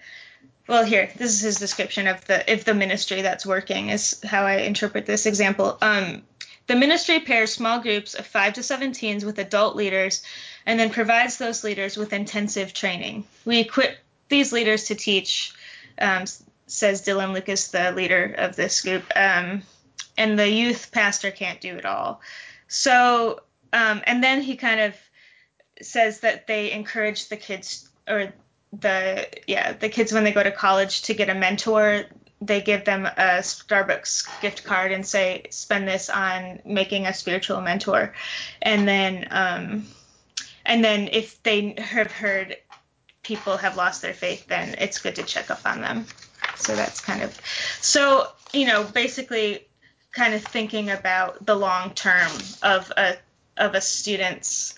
[0.67, 4.45] well here this is his description of the if the ministry that's working is how
[4.45, 5.77] I interpret this example.
[5.83, 6.23] Um,
[6.67, 10.23] the ministry pairs small groups of five to seven teens with adult leaders
[10.65, 13.25] and then provides those leaders with intensive training.
[13.45, 13.99] We equip
[14.31, 15.53] these leaders to teach
[16.01, 16.25] um,
[16.67, 19.05] says Dylan Lucas, the leader of this group.
[19.15, 19.63] Um,
[20.17, 22.21] and the youth pastor can't do it all.
[22.69, 23.41] So,
[23.73, 24.95] um, and then he kind of
[25.83, 28.33] says that they encourage the kids or
[28.81, 32.05] the yeah the kids when they go to college to get a mentor
[32.41, 37.61] they give them a starbucks gift card and say spend this on making a spiritual
[37.61, 38.13] mentor
[38.63, 39.87] and then um,
[40.67, 42.57] and then if they have heard
[43.23, 46.07] people have lost their faith then it's good to check up on them
[46.57, 47.39] so that's kind of
[47.81, 49.67] so you know basically
[50.13, 52.31] kind of thinking about the long term
[52.63, 53.17] of a
[53.57, 54.75] of a student's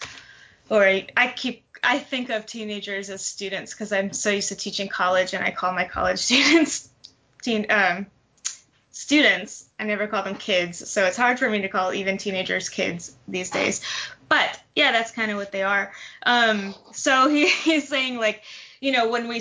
[0.69, 4.89] or I keep I think of teenagers as students because I'm so used to teaching
[4.89, 6.89] college and I call my college students
[7.47, 8.07] teen um,
[8.91, 9.69] students.
[9.79, 13.15] I never call them kids, so it's hard for me to call even teenagers kids
[13.29, 13.83] these days.
[14.29, 15.93] But yeah, that's kind of what they are.
[16.25, 18.43] Um, so he, he's saying like,
[18.81, 19.41] you know, when we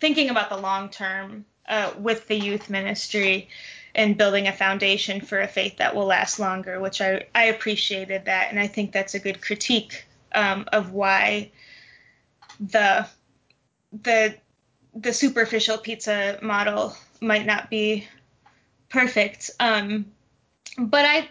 [0.00, 3.48] thinking about the long term uh, with the youth ministry
[3.94, 8.26] and building a foundation for a faith that will last longer, which I I appreciated
[8.26, 11.50] that, and I think that's a good critique um, of why
[12.60, 13.06] the
[14.02, 14.36] the
[14.94, 18.06] the superficial pizza model might not be
[18.88, 19.50] perfect.
[19.60, 20.06] Um,
[20.78, 21.28] but I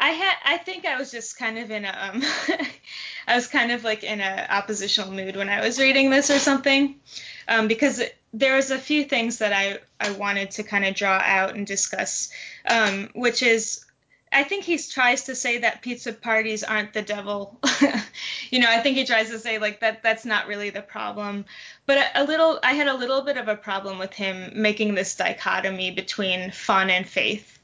[0.00, 2.22] I had I think I was just kind of in a um,
[3.28, 6.38] I was kind of like in a oppositional mood when I was reading this or
[6.38, 6.98] something
[7.46, 11.20] um, because there was a few things that I I wanted to kind of draw
[11.22, 12.30] out and discuss
[12.66, 13.84] um, which is
[14.32, 17.58] I think he tries to say that pizza parties aren't the devil.
[18.50, 21.46] you know, I think he tries to say like that that's not really the problem.
[21.84, 24.94] But a, a, little I had a little bit of a problem with him making
[24.94, 27.58] this dichotomy between fun and faith.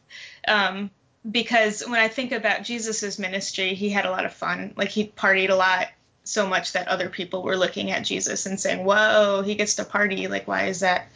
[0.49, 0.91] Um,
[1.31, 4.75] because when I think about Jesus's ministry, he had a lot of fun.
[4.77, 5.89] Like he partied a lot
[6.25, 9.85] so much that other people were looking at Jesus and saying, "Whoa, he gets to
[9.85, 10.29] party.
[10.29, 11.09] Like why is that?"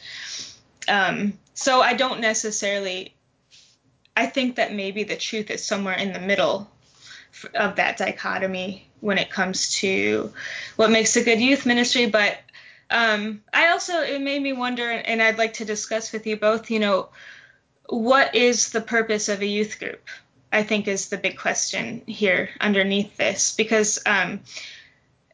[0.89, 3.15] Um, so I don't necessarily
[4.17, 6.71] I think that maybe the truth is somewhere in the middle
[7.55, 10.33] of that dichotomy when it comes to
[10.77, 12.07] what makes a good youth ministry.
[12.07, 12.37] But
[12.91, 16.71] um, I also, it made me wonder, and I'd like to discuss with you both,
[16.71, 17.09] you know,
[17.91, 20.09] what is the purpose of a youth group?
[20.53, 24.41] I think is the big question here underneath this because um,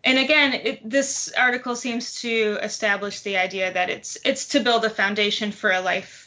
[0.04, 4.84] and again it, this article seems to establish the idea that it's it's to build
[4.84, 6.26] a foundation for a life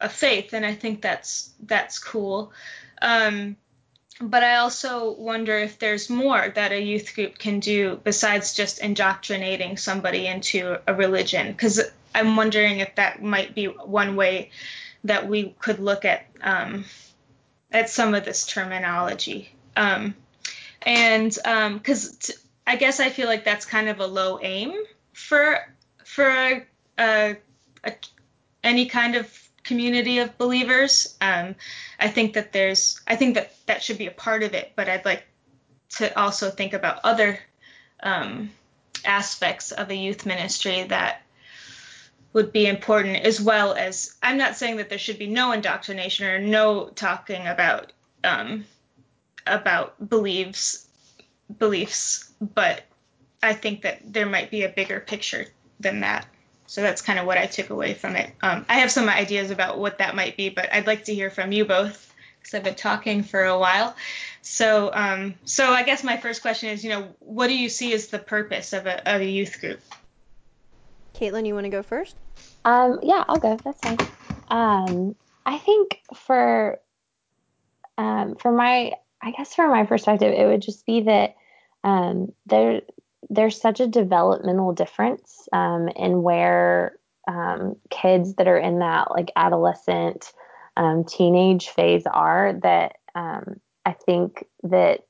[0.00, 2.52] a faith, and I think that's that's cool.
[3.00, 3.56] Um,
[4.20, 8.78] but I also wonder if there's more that a youth group can do besides just
[8.78, 11.48] indoctrinating somebody into a religion.
[11.48, 11.82] Because
[12.14, 14.50] I'm wondering if that might be one way
[15.04, 16.84] that we could look at um,
[17.70, 19.50] at some of this terminology.
[19.76, 20.14] Um,
[20.82, 22.34] and because um, t-
[22.66, 24.72] I guess I feel like that's kind of a low aim
[25.12, 25.58] for
[26.04, 26.66] for a,
[26.98, 27.36] a,
[27.84, 27.92] a,
[28.62, 31.16] any kind of community of believers.
[31.20, 31.56] Um,
[31.98, 34.88] I think that there's, I think that that should be a part of it, but
[34.88, 35.24] I'd like
[35.90, 37.38] to also think about other
[38.02, 38.50] um,
[39.04, 41.22] aspects of a youth ministry that
[42.32, 46.26] would be important as well as I'm not saying that there should be no indoctrination
[46.26, 47.92] or no talking about
[48.24, 48.64] um,
[49.46, 50.86] about beliefs
[51.58, 52.82] beliefs, but
[53.42, 55.46] I think that there might be a bigger picture
[55.80, 56.26] than that.
[56.66, 58.32] So that's kind of what I took away from it.
[58.42, 61.30] Um, I have some ideas about what that might be, but I'd like to hear
[61.30, 63.94] from you both because I've been talking for a while.
[64.42, 67.92] So, um, so I guess my first question is, you know, what do you see
[67.92, 69.80] as the purpose of a, of a youth group?
[71.16, 72.16] Caitlin, you want to go first?
[72.64, 73.60] Um, yeah, I'll go.
[73.64, 73.98] That's fine.
[74.48, 76.80] Um, I think for
[77.98, 81.36] um, for my, I guess for my perspective, it would just be that
[81.84, 82.82] um, there
[83.30, 86.98] there's such a developmental difference um, in where
[87.28, 90.32] um, kids that are in that like adolescent
[90.76, 95.06] um, teenage phase are that um, I think that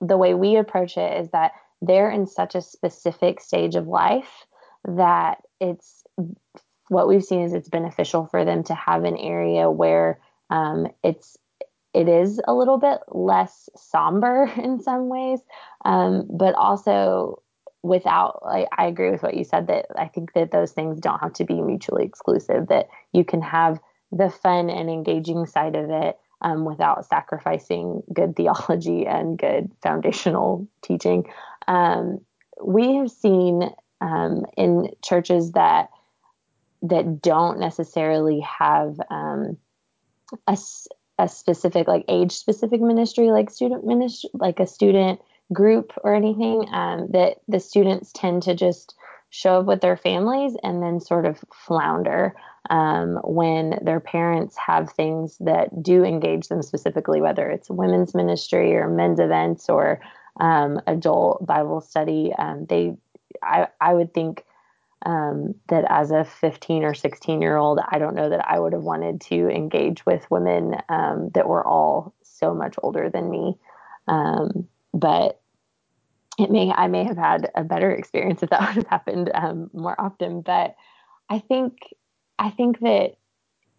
[0.00, 4.46] the way we approach it is that they're in such a specific stage of life
[4.84, 6.04] that it's
[6.88, 11.38] what we've seen is it's beneficial for them to have an area where um, it's
[11.94, 15.40] it is a little bit less somber in some ways,
[15.84, 17.42] um, but also
[17.82, 21.20] without like I agree with what you said that I think that those things don't
[21.20, 22.68] have to be mutually exclusive.
[22.68, 28.36] That you can have the fun and engaging side of it um, without sacrificing good
[28.36, 31.24] theology and good foundational teaching.
[31.66, 32.20] Um,
[32.64, 33.70] we have seen
[34.02, 35.88] um, in churches that
[36.82, 39.56] that don't necessarily have um,
[40.48, 40.58] a,
[41.18, 45.20] a specific like age specific ministry like student ministry like a student
[45.52, 48.94] group or anything um, that the students tend to just
[49.30, 52.34] show up with their families and then sort of flounder
[52.70, 58.74] um, when their parents have things that do engage them specifically whether it's women's ministry
[58.74, 60.00] or men's events or
[60.40, 62.32] um, adult bible study.
[62.36, 62.96] Um, they
[63.42, 64.44] I, I would think
[65.04, 68.72] um, that as a 15 or 16 year old, I don't know that I would
[68.72, 73.56] have wanted to engage with women um, that were all so much older than me.
[74.08, 75.40] Um, but
[76.38, 79.70] it may I may have had a better experience if that would have happened um,
[79.72, 80.40] more often.
[80.40, 80.76] But
[81.28, 81.78] I think
[82.38, 83.16] I think that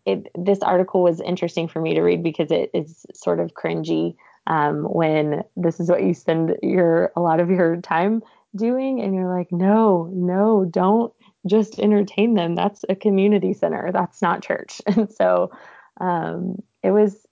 [0.06, 4.16] it, this article was interesting for me to read because it is sort of cringy
[4.48, 8.22] um, when this is what you spend your a lot of your time
[8.56, 11.14] doing, and you're like, no, no, don't
[11.48, 12.56] just entertain them.
[12.56, 13.92] That's a community center.
[13.92, 14.82] That's not church.
[14.88, 15.52] And so
[16.00, 17.26] um, it was.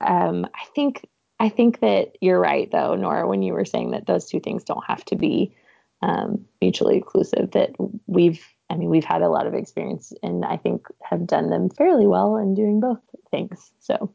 [0.00, 1.06] Um, I think
[1.38, 4.64] I think that you're right, though, Nora, when you were saying that those two things
[4.64, 5.54] don't have to be
[6.00, 7.52] um, mutually exclusive.
[7.52, 7.70] That
[8.06, 11.68] we've, I mean, we've had a lot of experience, and I think have done them
[11.70, 13.00] fairly well in doing both
[13.30, 13.72] things.
[13.80, 14.14] So,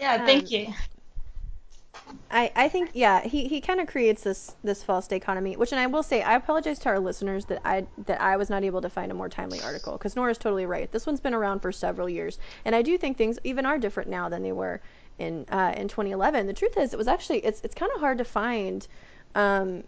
[0.00, 0.74] Yeah, thank Um, you.
[2.30, 5.80] I, I think yeah he, he kind of creates this this false dichotomy which and
[5.80, 8.80] I will say I apologize to our listeners that I that I was not able
[8.80, 10.90] to find a more timely article because Nora's totally right.
[10.90, 14.08] This one's been around for several years and I do think things even are different
[14.08, 14.80] now than they were
[15.18, 18.18] in uh, in 2011 the truth is it was actually it's it's kind of hard
[18.18, 18.88] to find
[19.34, 19.84] um,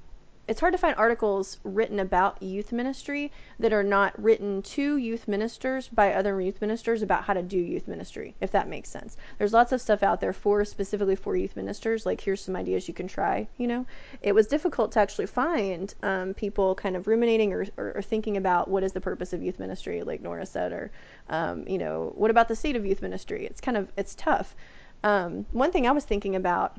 [0.46, 5.26] it's hard to find articles written about youth ministry that are not written to youth
[5.26, 9.16] ministers by other youth ministers about how to do youth ministry, if that makes sense.
[9.38, 12.86] There's lots of stuff out there for specifically for youth ministers, like here's some ideas
[12.88, 13.86] you can try, you know.
[14.20, 18.36] It was difficult to actually find um, people kind of ruminating or, or, or thinking
[18.36, 20.90] about what is the purpose of youth ministry, like Nora said, or,
[21.30, 23.46] um, you know, what about the state of youth ministry?
[23.46, 24.54] It's kind of, it's tough.
[25.02, 26.76] Um, one thing I was thinking about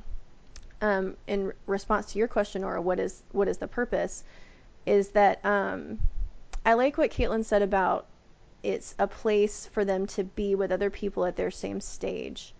[0.81, 4.23] um, in response to your question, or what is what is the purpose,
[4.85, 5.99] is that um,
[6.65, 8.07] I like what Caitlin said about
[8.63, 12.53] it's a place for them to be with other people at their same stage.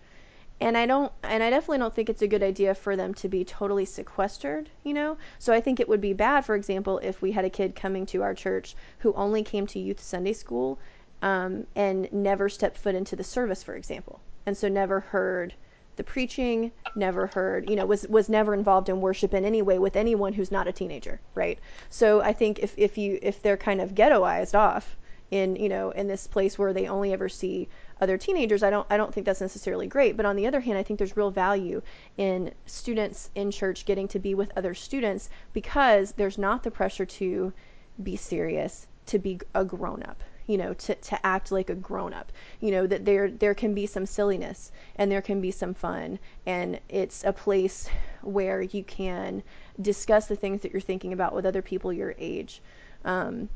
[0.62, 3.28] And I don't, and I definitely don't think it's a good idea for them to
[3.28, 5.18] be totally sequestered, you know?
[5.40, 8.06] So I think it would be bad, for example, if we had a kid coming
[8.08, 10.80] to our church who only came to youth Sunday school
[11.22, 14.22] um, and never stepped foot into the service, for example.
[14.46, 15.56] And so never heard
[15.96, 19.80] the preaching, never heard, you know, was was never involved in worship in any way
[19.80, 21.60] with anyone who's not a teenager, right?
[21.90, 24.98] So I think if if you if they're kind of ghettoized off
[25.32, 27.68] in you know in this place where they only ever see
[28.00, 30.18] other teenagers, I don't I don't think that's necessarily great.
[30.18, 31.82] But on the other hand, I think there's real value
[32.18, 37.06] in students in church getting to be with other students because there's not the pressure
[37.06, 37.54] to
[38.02, 42.14] be serious, to be a grown up, you know, to, to act like a grown
[42.14, 42.32] up.
[42.60, 46.20] You know, that there there can be some silliness and there can be some fun
[46.46, 47.90] and it's a place
[48.22, 49.44] where you can
[49.82, 52.62] discuss the things that you're thinking about with other people your age.
[53.04, 53.50] Um,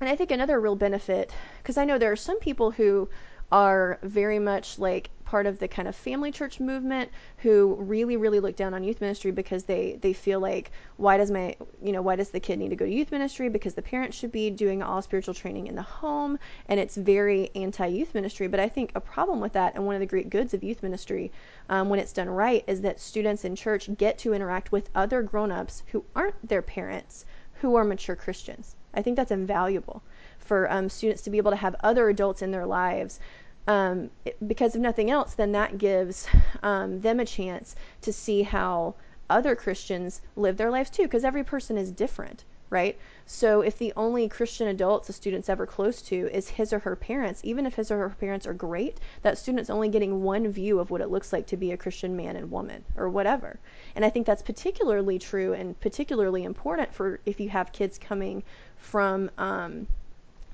[0.00, 1.32] and I think another real benefit,
[1.62, 3.08] because I know there are some people who
[3.50, 8.40] are very much like part of the kind of family church movement who really really
[8.40, 12.00] look down on youth ministry because they they feel like why does my you know
[12.00, 13.48] why does the kid need to go to youth ministry?
[13.48, 17.50] Because the parents should be doing all spiritual training in the home and it's very
[17.54, 18.46] anti youth ministry.
[18.46, 20.82] But i think a problem with that and one of the great goods of youth
[20.82, 21.32] ministry
[21.68, 25.22] um, when it's done right is that students in church get to interact with other
[25.22, 27.24] grown-ups who aren't their parents
[27.60, 28.76] who are mature christians.
[28.94, 30.02] I think that's invaluable
[30.38, 33.18] for um, students to be able to have other adults in their lives
[33.66, 34.10] um,
[34.46, 36.26] because if nothing else, then that gives
[36.62, 38.94] um, them a chance to see how
[39.28, 42.96] other Christians live their lives too, because every person is different, right?
[43.26, 46.94] So if the only Christian adults a student's ever close to is his or her
[46.94, 50.78] parents, even if his or her parents are great, that student's only getting one view
[50.78, 53.58] of what it looks like to be a Christian man and woman or whatever.
[53.96, 58.44] And I think that's particularly true and particularly important for if you have kids coming
[58.76, 59.88] from um,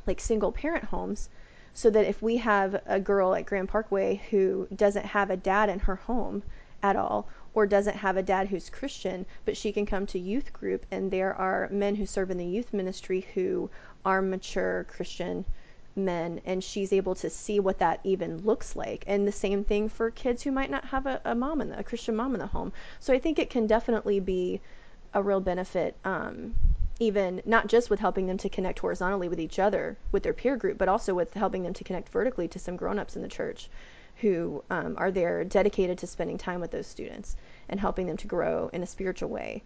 [0.06, 1.28] like single parent homes
[1.74, 5.68] so that if we have a girl at Grand Parkway who doesn't have a dad
[5.68, 6.42] in her home
[6.82, 10.52] at all or doesn't have a dad who's Christian, but she can come to youth
[10.52, 13.70] group and there are men who serve in the youth ministry who
[14.04, 15.44] are mature Christian
[15.94, 19.04] men and she's able to see what that even looks like.
[19.06, 21.78] And the same thing for kids who might not have a, a mom in the,
[21.78, 22.72] a christian mom in the home.
[23.00, 24.60] So i think it can definitely be
[25.14, 26.54] a real benefit um,
[27.00, 30.56] even not just with helping them to connect horizontally with each other with their peer
[30.56, 33.68] group but also with helping them to connect vertically to some grown-ups in the church
[34.16, 37.36] who um, are there dedicated to spending time with those students
[37.68, 39.62] and helping them to grow in a spiritual way.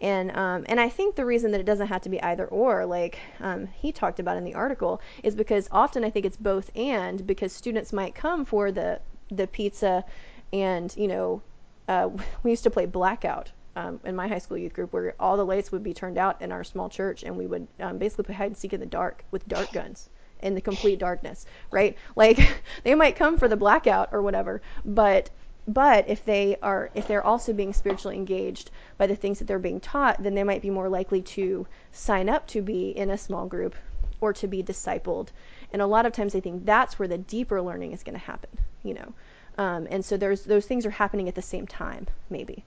[0.00, 2.86] And um, and I think the reason that it doesn't have to be either or,
[2.86, 6.70] like um, he talked about in the article, is because often I think it's both
[6.76, 10.04] and because students might come for the the pizza,
[10.52, 11.42] and you know,
[11.88, 12.10] uh,
[12.44, 15.46] we used to play blackout um, in my high school youth group where all the
[15.46, 18.34] lights would be turned out in our small church, and we would um, basically play
[18.34, 20.10] hide and seek in the dark with dart guns
[20.40, 21.96] in the complete darkness, right?
[22.16, 22.38] Like
[22.84, 25.30] they might come for the blackout or whatever, but
[25.66, 29.58] but if they are if they're also being spiritually engaged by the things that they're
[29.58, 33.18] being taught then they might be more likely to sign up to be in a
[33.18, 33.76] small group
[34.20, 35.28] or to be discipled.
[35.70, 38.24] And a lot of times i think that's where the deeper learning is going to
[38.32, 38.50] happen
[38.82, 39.12] you know?
[39.58, 42.64] Um, and so there's those things are happening at the same time maybe.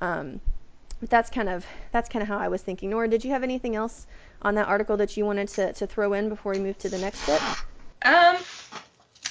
[0.00, 0.40] Um,
[1.02, 3.42] but that's kind of that's kind of how i was thinking nora did you have
[3.42, 4.06] anything else
[4.40, 6.98] on that article that you wanted to, to throw in before we move to the
[6.98, 7.42] next bit
[8.04, 8.36] Um,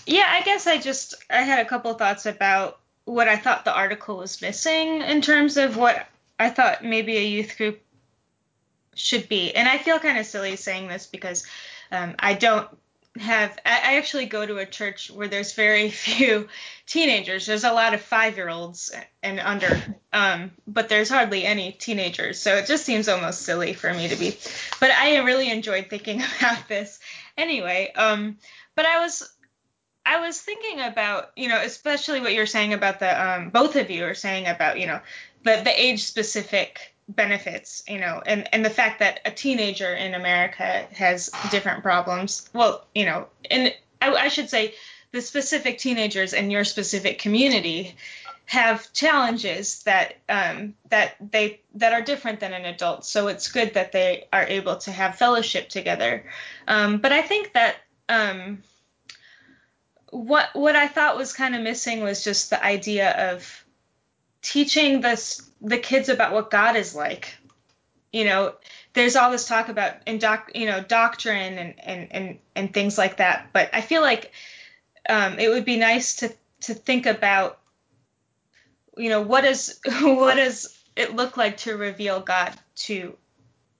[0.06, 3.76] yeah, I guess I just I had a couple thoughts about what I thought the
[3.76, 6.08] article was missing in terms of what
[6.40, 7.82] I thought maybe a youth group
[8.96, 9.54] should be.
[9.54, 11.46] And I feel kind of silly saying this because
[11.92, 12.68] um, I don't
[13.20, 16.48] have I actually go to a church where there's very few
[16.86, 17.46] teenagers.
[17.46, 18.92] There's a lot of five year olds
[19.22, 19.82] and under,
[20.14, 22.40] um, but there's hardly any teenagers.
[22.40, 24.38] So it just seems almost silly for me to be.
[24.80, 27.00] But I really enjoyed thinking about this
[27.38, 27.92] anyway.
[27.96, 28.38] Um,
[28.76, 29.30] but I was
[30.06, 33.90] I was thinking about you know especially what you're saying about the um, both of
[33.90, 35.02] you are saying about you know
[35.44, 40.14] the the age specific benefits, you know, and, and the fact that a teenager in
[40.14, 42.50] America has different problems.
[42.54, 44.74] Well, you know, and I, I should say
[45.12, 47.96] the specific teenagers in your specific community
[48.46, 53.06] have challenges that um, that they that are different than an adult.
[53.06, 56.26] So it's good that they are able to have fellowship together.
[56.68, 57.78] Um, but I think that
[58.10, 58.64] um,
[60.10, 63.66] what what I thought was kind of missing was just the idea of
[64.42, 67.36] teaching this the kids about what God is like.
[68.12, 68.56] You know,
[68.94, 73.18] there's all this talk about indoc- you know doctrine and, and and and things like
[73.18, 74.32] that, but I feel like
[75.08, 77.60] um, it would be nice to to think about
[78.98, 83.16] you know what is what does it look like to reveal God to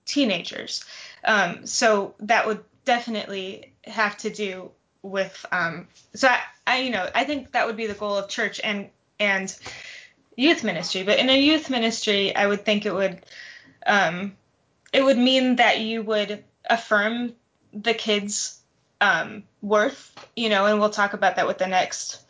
[0.06, 0.84] teenagers.
[1.24, 4.70] Um, so that would definitely have to do
[5.02, 8.28] with um, so I, I you know I think that would be the goal of
[8.28, 8.88] church and
[9.18, 9.54] and
[10.36, 11.02] youth ministry.
[11.02, 13.20] But in a youth ministry, I would think it would
[13.86, 14.36] um,
[14.92, 17.34] it would mean that you would affirm
[17.72, 18.60] the kids'
[19.00, 22.24] um, worth, you know, and we'll talk about that with the next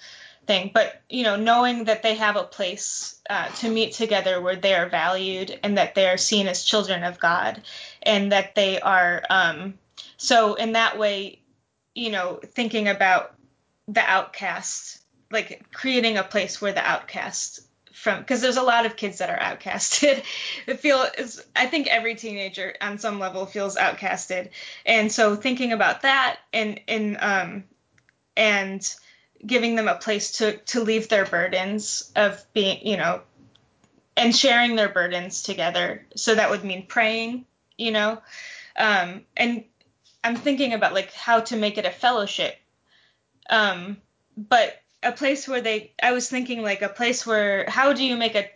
[0.46, 0.70] thing.
[0.72, 4.74] But you know, knowing that they have a place uh, to meet together where they
[4.74, 7.62] are valued and that they are seen as children of God,
[8.02, 9.74] and that they are um,
[10.16, 11.40] so in that way,
[11.94, 13.34] you know, thinking about
[13.88, 15.00] the outcast,
[15.30, 17.60] like creating a place where the outcast
[17.92, 20.22] from because there's a lot of kids that are outcasted.
[20.66, 24.50] it feel is I think every teenager on some level feels outcasted,
[24.84, 27.64] and so thinking about that and and um
[28.36, 28.94] and
[29.44, 33.22] giving them a place to to leave their burdens of being you know
[34.16, 36.06] and sharing their burdens together.
[36.16, 37.46] So that would mean praying,
[37.78, 38.20] you know,
[38.76, 39.64] um, and
[40.22, 42.56] I'm thinking about like how to make it a fellowship.
[43.48, 43.96] Um,
[44.36, 48.16] but a place where they I was thinking like a place where how do you
[48.16, 48.48] make a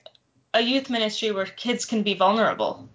[0.55, 2.89] a youth ministry where kids can be vulnerable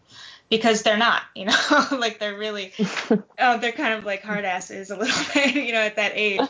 [0.51, 1.55] because they're not, you know,
[1.93, 2.73] like they're really,
[3.39, 6.41] oh, they're kind of like hard asses a little bit, you know, at that age.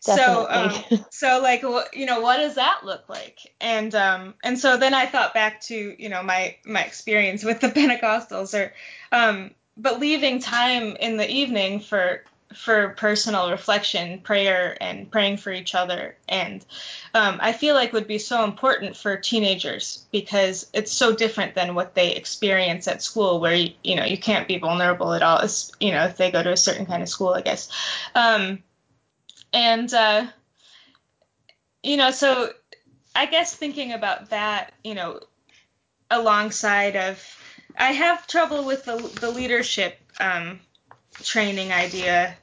[0.00, 3.40] so, um, so like, you know, what does that look like?
[3.60, 7.60] And, um, and so then I thought back to, you know, my, my experience with
[7.60, 8.72] the Pentecostals or,
[9.10, 12.22] um, but leaving time in the evening for
[12.54, 16.16] for personal reflection, prayer, and praying for each other.
[16.28, 16.64] And
[17.14, 21.74] um, I feel like would be so important for teenagers because it's so different than
[21.74, 25.42] what they experience at school, where you, you know you can't be vulnerable at all.
[25.80, 27.70] You know, if they go to a certain kind of school, I guess.
[28.14, 28.62] Um,
[29.52, 30.26] and uh,
[31.82, 32.50] you know, so
[33.14, 35.20] I guess thinking about that, you know,
[36.10, 37.22] alongside of,
[37.76, 39.98] I have trouble with the the leadership.
[40.18, 40.60] Um,
[41.22, 42.36] training idea.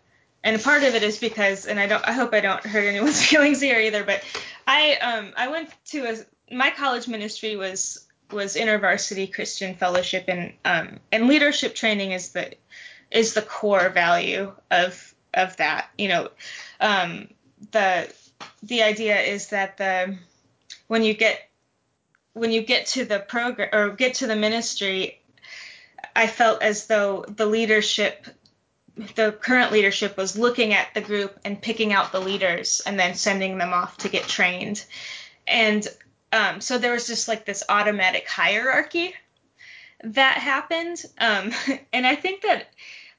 [0.44, 3.26] And part of it is because and i don't i hope i don't hurt anyone's
[3.30, 4.24] feelings here either but
[4.68, 10.54] i um i went to a my college ministry was was intervarsity christian fellowship and
[10.64, 12.54] um and leadership training is the
[13.10, 16.30] is the core value of of that you know.
[16.80, 17.30] Um
[17.72, 18.12] the
[18.64, 20.18] the idea is that the
[20.88, 21.40] when you get
[22.34, 25.22] when you get to the program or get to the ministry
[26.16, 28.28] i felt as though the leadership
[29.16, 33.16] the current leadership was looking at the group and picking out the leaders and then
[33.16, 34.86] sending them off to get trained.
[35.48, 35.86] And
[36.32, 39.14] um, so there was just like this automatic hierarchy
[40.04, 41.04] that happened.
[41.18, 41.52] Um,
[41.94, 42.68] and I think that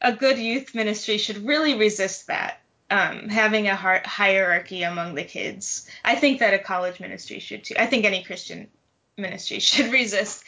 [0.01, 2.61] a good youth ministry should really resist that,
[2.91, 5.89] um, having a hierarchy among the kids.
[6.05, 7.75] I think that a college ministry should too.
[7.79, 8.69] I think any Christian
[9.17, 10.45] ministry should resist,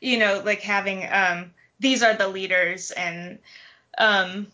[0.00, 3.38] you know, like having um, these are the leaders and
[3.98, 4.46] um,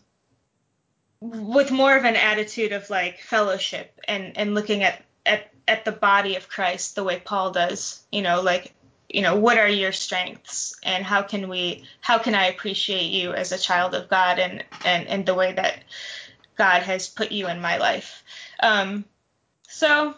[1.21, 5.91] with more of an attitude of like fellowship and and looking at at at the
[5.91, 8.73] body of Christ the way Paul does, you know, like
[9.09, 13.33] you know, what are your strengths and how can we how can I appreciate you
[13.33, 15.83] as a child of God and and and the way that
[16.55, 18.23] God has put you in my life.
[18.61, 19.03] Um
[19.67, 20.15] so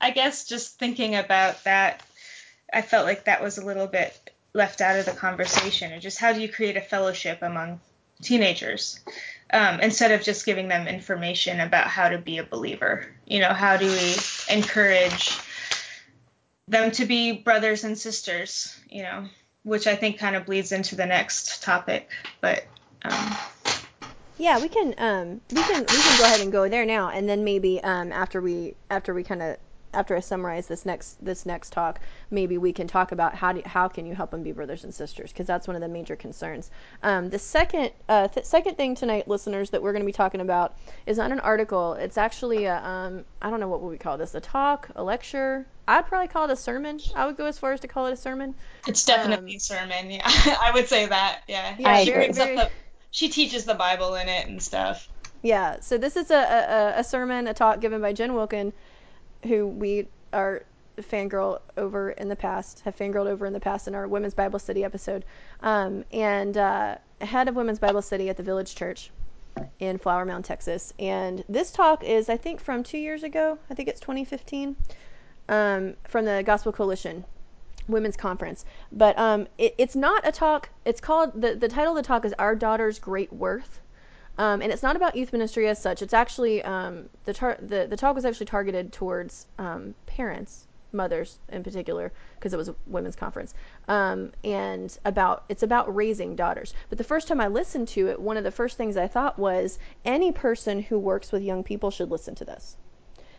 [0.00, 2.02] I guess just thinking about that
[2.72, 6.18] I felt like that was a little bit left out of the conversation and just
[6.18, 7.80] how do you create a fellowship among
[8.22, 9.00] teenagers
[9.52, 13.06] um, instead of just giving them information about how to be a believer.
[13.26, 14.14] You know, how do we
[14.50, 15.38] encourage
[16.68, 18.76] them to be brothers and sisters?
[18.88, 19.28] You know,
[19.62, 22.64] which I think kind of bleeds into the next topic, but.
[23.02, 23.36] Um,
[24.38, 27.28] Yeah, we can um we can we can go ahead and go there now, and
[27.28, 29.56] then maybe um after we after we kind of
[29.96, 33.62] after I summarize this next this next talk, maybe we can talk about how do
[33.64, 36.14] how can you help them be brothers and sisters because that's one of the major
[36.16, 36.70] concerns.
[37.02, 40.40] Um, the second uh, th- second thing tonight, listeners, that we're going to be talking
[40.40, 40.76] about
[41.06, 41.94] is not an article.
[41.94, 45.02] It's actually a um I don't know what would we call this a talk, a
[45.02, 45.66] lecture.
[45.88, 47.00] I'd probably call it a sermon.
[47.14, 48.54] I would go as far as to call it a sermon.
[48.86, 50.10] It's definitely Um, a sermon.
[50.10, 50.22] Yeah,
[50.60, 51.42] I would say that.
[51.48, 51.74] Yeah.
[51.78, 52.70] Yeah, she up very- the-
[53.12, 55.08] she teaches the Bible in it and stuff.
[55.42, 58.72] Yeah, so this is a, a, a sermon, a talk given by Jen Wilkin,
[59.46, 60.64] who we are
[61.02, 64.58] fangirl over in the past, have fangirled over in the past in our Women's Bible
[64.58, 65.24] Study episode,
[65.60, 69.10] um, and uh, head of Women's Bible Study at the Village Church
[69.78, 70.92] in Flower Mound, Texas.
[70.98, 73.58] And this talk is, I think, from two years ago.
[73.70, 74.76] I think it's 2015,
[75.48, 77.24] um, from the Gospel Coalition
[77.88, 78.64] Women's Conference.
[78.92, 80.70] But um, it, it's not a talk.
[80.84, 83.80] It's called the the title of the talk is Our Daughter's Great Worth.
[84.38, 86.02] Um, and it's not about youth ministry as such.
[86.02, 91.38] It's actually um, the, tar- the the talk was actually targeted towards um, parents, mothers
[91.48, 93.54] in particular, because it was a women's conference,
[93.88, 96.74] um, and about it's about raising daughters.
[96.90, 99.38] But the first time I listened to it, one of the first things I thought
[99.38, 102.76] was any person who works with young people should listen to this,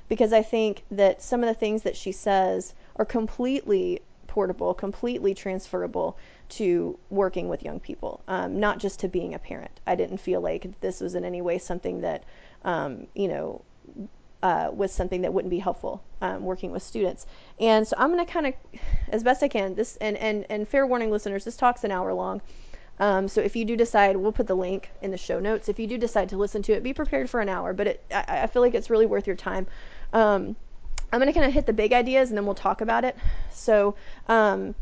[0.09, 5.33] because I think that some of the things that she says are completely portable, completely
[5.33, 6.17] transferable
[6.49, 9.79] to working with young people, um, not just to being a parent.
[9.85, 12.23] I didn't feel like this was in any way something that,
[12.63, 13.61] um, you know,
[14.43, 17.25] uh, was something that wouldn't be helpful um, working with students.
[17.59, 18.53] And so I'm going to kind of,
[19.09, 22.13] as best I can, this and, and and fair warning, listeners, this talk's an hour
[22.13, 22.41] long.
[22.99, 25.69] Um, so if you do decide, we'll put the link in the show notes.
[25.69, 27.73] If you do decide to listen to it, be prepared for an hour.
[27.73, 29.67] But it, I, I feel like it's really worth your time.
[30.13, 30.55] Um,
[31.11, 33.15] I'm going to kind of hit the big ideas and then we'll talk about it.
[33.51, 33.95] So,
[34.27, 34.75] um,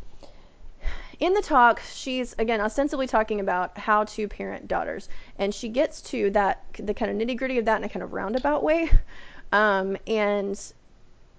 [1.19, 6.01] in the talk, she's again ostensibly talking about how to parent daughters, and she gets
[6.01, 8.89] to that the kind of nitty gritty of that in a kind of roundabout way.
[9.51, 10.59] Um, and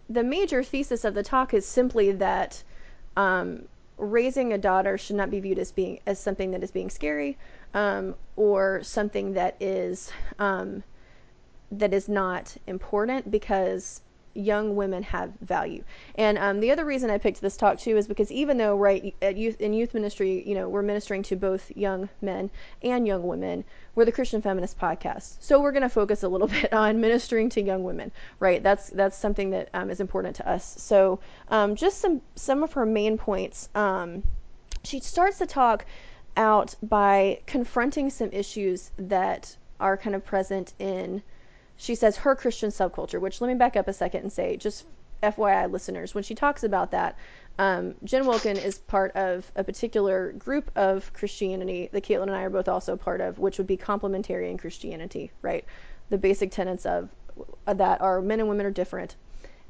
[0.09, 2.63] the major thesis of the talk is simply that
[3.17, 3.67] um,
[3.99, 7.37] raising a daughter should not be viewed as being as something that is being scary
[7.75, 10.83] um, or something that is um,
[11.73, 14.01] that is not important because
[14.37, 15.83] young women have value.
[16.17, 19.15] And um, the other reason I picked this talk too is because even though right
[19.35, 22.51] youth in youth ministry, you know, we're ministering to both young men
[22.83, 23.65] and young women,
[23.95, 27.49] we're the Christian Feminist Podcast, so we're going to focus a little bit on ministering
[27.51, 28.13] to young women.
[28.39, 30.75] Right, that's that's something that um, is important to us.
[30.79, 33.69] So um, just some some of her main points.
[33.75, 34.23] Um,
[34.85, 35.85] she starts the talk
[36.37, 41.23] out by confronting some issues that are kind of present in
[41.77, 44.85] she says her Christian subculture, which let me back up a second and say, just
[45.23, 47.17] FYI listeners, when she talks about that,
[47.59, 52.43] um, Jen Wilkin is part of a particular group of Christianity that Caitlin and I
[52.43, 55.65] are both also part of, which would be complementarian Christianity, right?
[56.11, 57.09] The basic tenets of
[57.67, 59.17] that are men and women are different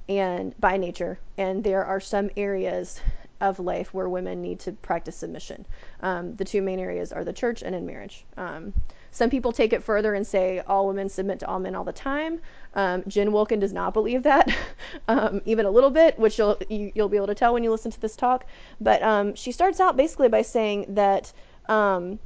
[0.09, 3.01] and by nature, and there are some areas
[3.41, 5.67] of life where women need to practice submission.
[6.01, 8.25] Um, the two main areas are the church and in marriage.
[8.37, 8.73] Um,
[9.17, 11.93] some people take it further and say all women submit to all men all the
[11.93, 12.39] time.
[12.75, 14.55] Um, Jen Wilkin does not believe that,
[15.09, 17.71] um, even a little bit, which you'll you, you'll be able to tell when you
[17.71, 18.45] listen to this talk.
[18.79, 21.33] But um, she starts out basically by saying that
[21.67, 22.19] um,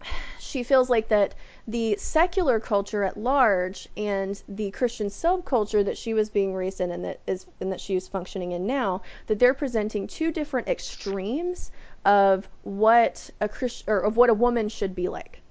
[0.40, 1.34] she feels like that
[1.68, 6.92] the secular culture at large and the Christian subculture that she was being raised in
[6.92, 10.66] and that is and that she is functioning in now, that they're presenting two different
[10.66, 11.70] extremes
[12.06, 15.41] of what a Christ or of what a woman should be like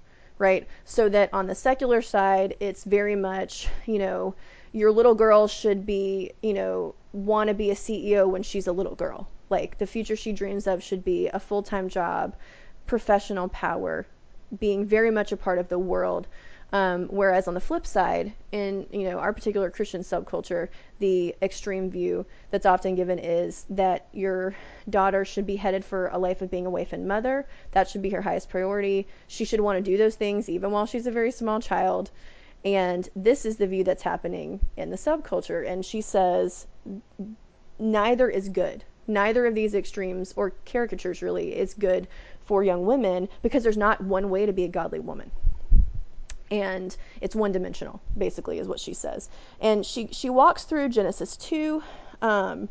[0.42, 0.68] right?
[0.86, 4.34] So that on the secular side, it's very much, you know,
[4.74, 8.72] your little girl should be, you know, want to be a CEO when she's a
[8.72, 9.28] little girl.
[9.52, 12.36] Like the future she dreams of should be a full time job,
[12.88, 14.08] professional power,
[14.60, 16.28] being very much a part of the world.
[16.74, 20.70] Um, whereas on the flip side, in you know our particular Christian subculture,
[21.00, 24.56] the extreme view that's often given is that your
[24.90, 27.46] daughter should be headed for a life of being a wife and mother.
[27.72, 29.08] That should be her highest priority.
[29.28, 32.10] She should want to do those things even while she's a very small child.
[32.64, 35.68] And this is the view that's happening in the subculture.
[35.68, 36.68] And she says
[37.80, 38.86] neither is good.
[39.08, 42.08] Neither of these extremes or caricatures really is good
[42.46, 45.32] for young women because there's not one way to be a godly woman
[46.52, 49.30] and it's one dimensional basically is what she says
[49.62, 51.82] and she she walks through genesis 2
[52.22, 52.70] um,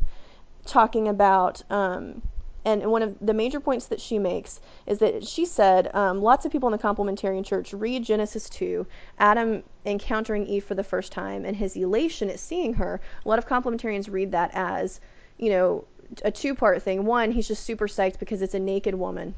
[0.65, 2.21] talking about um,
[2.63, 6.45] and one of the major points that she makes is that she said um, lots
[6.45, 8.85] of people in the complementarian church read Genesis 2,
[9.17, 13.01] Adam encountering Eve for the first time, and his elation at seeing her.
[13.25, 14.99] A lot of complementarians read that as,
[15.39, 15.85] you know,
[16.23, 17.05] a two part thing.
[17.05, 19.33] One, he's just super psyched because it's a naked woman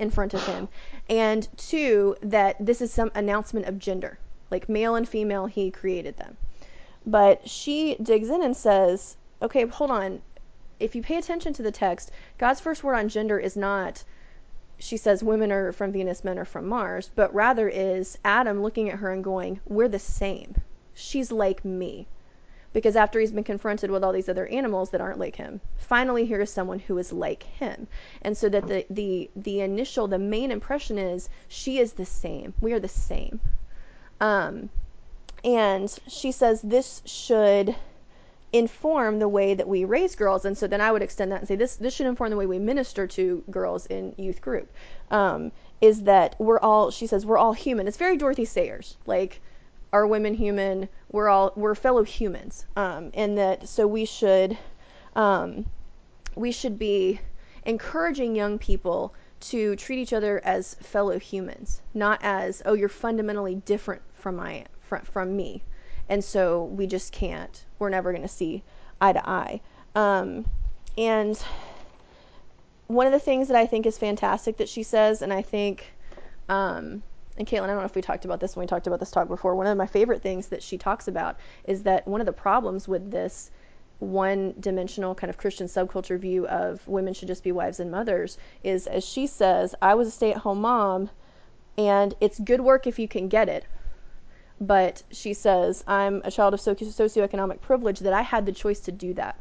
[0.00, 0.68] in front of him.
[1.08, 4.18] And two, that this is some announcement of gender.
[4.50, 6.36] Like male and female, he created them.
[7.06, 10.22] But she digs in and says, okay, hold on.
[10.80, 14.02] If you pay attention to the text, God's first word on gender is not,
[14.78, 18.88] she says, women are from Venus, men are from Mars, but rather is Adam looking
[18.88, 20.54] at her and going, we're the same.
[20.94, 22.08] She's like me
[22.72, 25.60] because after he's been confronted with all these other animals that aren't like him
[25.90, 27.88] finally here is someone who is like him.
[28.22, 32.54] And so that the the the initial the main impression is she is the same.
[32.60, 33.40] We are the same.
[34.20, 34.70] Um
[35.42, 37.74] and she says this should
[38.52, 40.44] inform the way that we raise girls.
[40.44, 42.46] And so then i would extend that and say this this should inform the way
[42.46, 44.72] we minister to girls in youth group
[45.10, 45.50] um,
[45.80, 47.88] is that we're all she says we're all human.
[47.88, 48.96] It's very dorothy sayers.
[49.06, 49.40] Like
[49.92, 54.56] are women human we're all we're fellow humans um, and that so we should
[55.16, 55.66] um,
[56.36, 57.20] we should be
[57.64, 63.56] encouraging young people to treat each other as fellow humans not as oh you're fundamentally
[63.56, 65.62] different from my from, from me.
[66.08, 68.62] And so we just can't we're never going to see
[69.00, 69.60] eye to eye.
[69.94, 70.44] Um,
[70.98, 71.40] and
[72.88, 75.92] one of the things that i think is fantastic that she says and i think
[76.48, 77.04] um,
[77.40, 79.10] and Caitlin, I don't know if we talked about this when we talked about this
[79.10, 79.56] talk before.
[79.56, 82.86] One of my favorite things that she talks about is that one of the problems
[82.86, 83.50] with this
[83.98, 88.36] one dimensional kind of Christian subculture view of women should just be wives and mothers
[88.62, 91.08] is, as she says, I was a stay at home mom,
[91.78, 93.64] and it's good work if you can get it.
[94.60, 98.92] But she says, I'm a child of socioeconomic privilege that I had the choice to
[98.92, 99.38] do that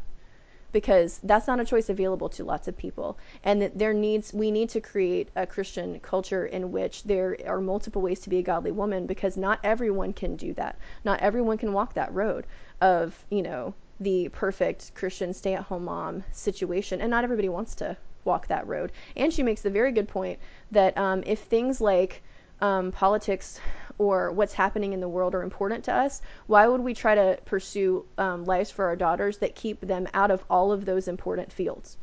[0.71, 3.17] because that's not a choice available to lots of people.
[3.43, 7.61] And that there needs we need to create a christian culture in which there are
[7.61, 10.77] multiple ways to be a godly woman because not everyone can do that.
[11.03, 12.45] Not everyone can walk that road
[12.81, 17.01] of you know the perfect christian stay-at-home mom situation.
[17.01, 18.91] And not everybody wants to walk that road.
[19.15, 20.39] And she makes the very good point
[20.71, 22.21] that um, if things like
[22.61, 23.59] um, politics
[23.99, 27.37] or what's happening in the world are important to us, why would we try to
[27.45, 31.51] pursue um, lives for our daughters that keep them out of all of those important
[31.51, 31.97] fields?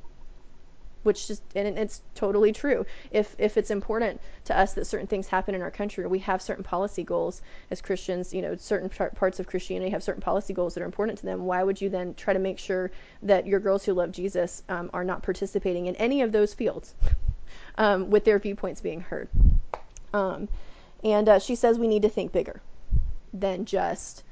[1.02, 2.84] Which just and it's totally true.
[3.12, 6.42] If if it's important to us that certain things happen in our country, we have
[6.42, 7.40] certain policy goals
[7.70, 11.20] as Christians, you know, certain parts of Christianity have certain policy goals that are important
[11.20, 11.44] to them.
[11.44, 12.90] Why would you then try to make sure
[13.22, 16.92] that your girls who love Jesus um, are not participating in any of those fields
[17.78, 19.28] um, with their viewpoints being heard?
[20.12, 20.48] Um,
[21.06, 22.60] and uh, she says we need to think bigger
[23.32, 24.24] than just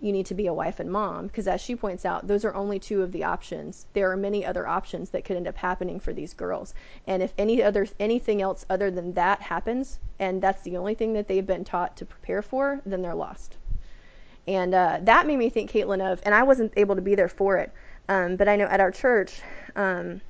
[0.00, 1.26] you need to be a wife and mom.
[1.26, 3.86] Because as she points out those are only two of the options.
[3.94, 6.74] There are many other options that could end up happening for these girls.
[7.06, 11.14] And if any other anything else other than that happens and that's the only thing
[11.14, 13.56] that they've been taught to prepare for then they're lost.
[14.46, 17.28] And uh, that made me think caitlin of and i wasn't able to be there
[17.28, 17.72] for it
[18.08, 19.42] um, but i know at our church
[19.76, 20.22] um,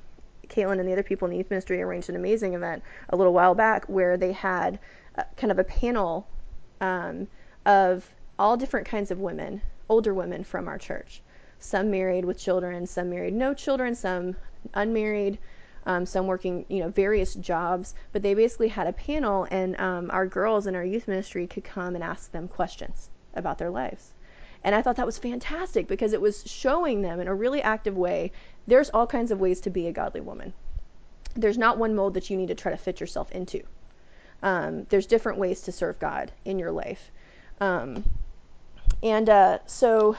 [0.49, 3.33] caitlin and the other people in the youth ministry arranged an amazing event a little
[3.33, 4.77] while back where they had
[5.37, 6.27] kind of a panel
[6.81, 7.27] um,
[7.65, 11.21] of all different kinds of women, older women from our church.
[11.59, 14.35] Some married with children, some married no children, some
[14.73, 15.37] unmarried,
[15.85, 17.93] um, some working, you know, various jobs.
[18.13, 21.63] But they basically had a panel, and um, our girls in our youth ministry could
[21.63, 24.13] come and ask them questions about their lives.
[24.63, 27.97] And I thought that was fantastic because it was showing them in a really active
[27.97, 28.31] way
[28.67, 30.53] there's all kinds of ways to be a godly woman.
[31.35, 33.63] There's not one mold that you need to try to fit yourself into.
[34.41, 37.11] Um, there's different ways to serve God in your life.
[37.59, 38.03] Um,
[39.03, 40.15] and uh, so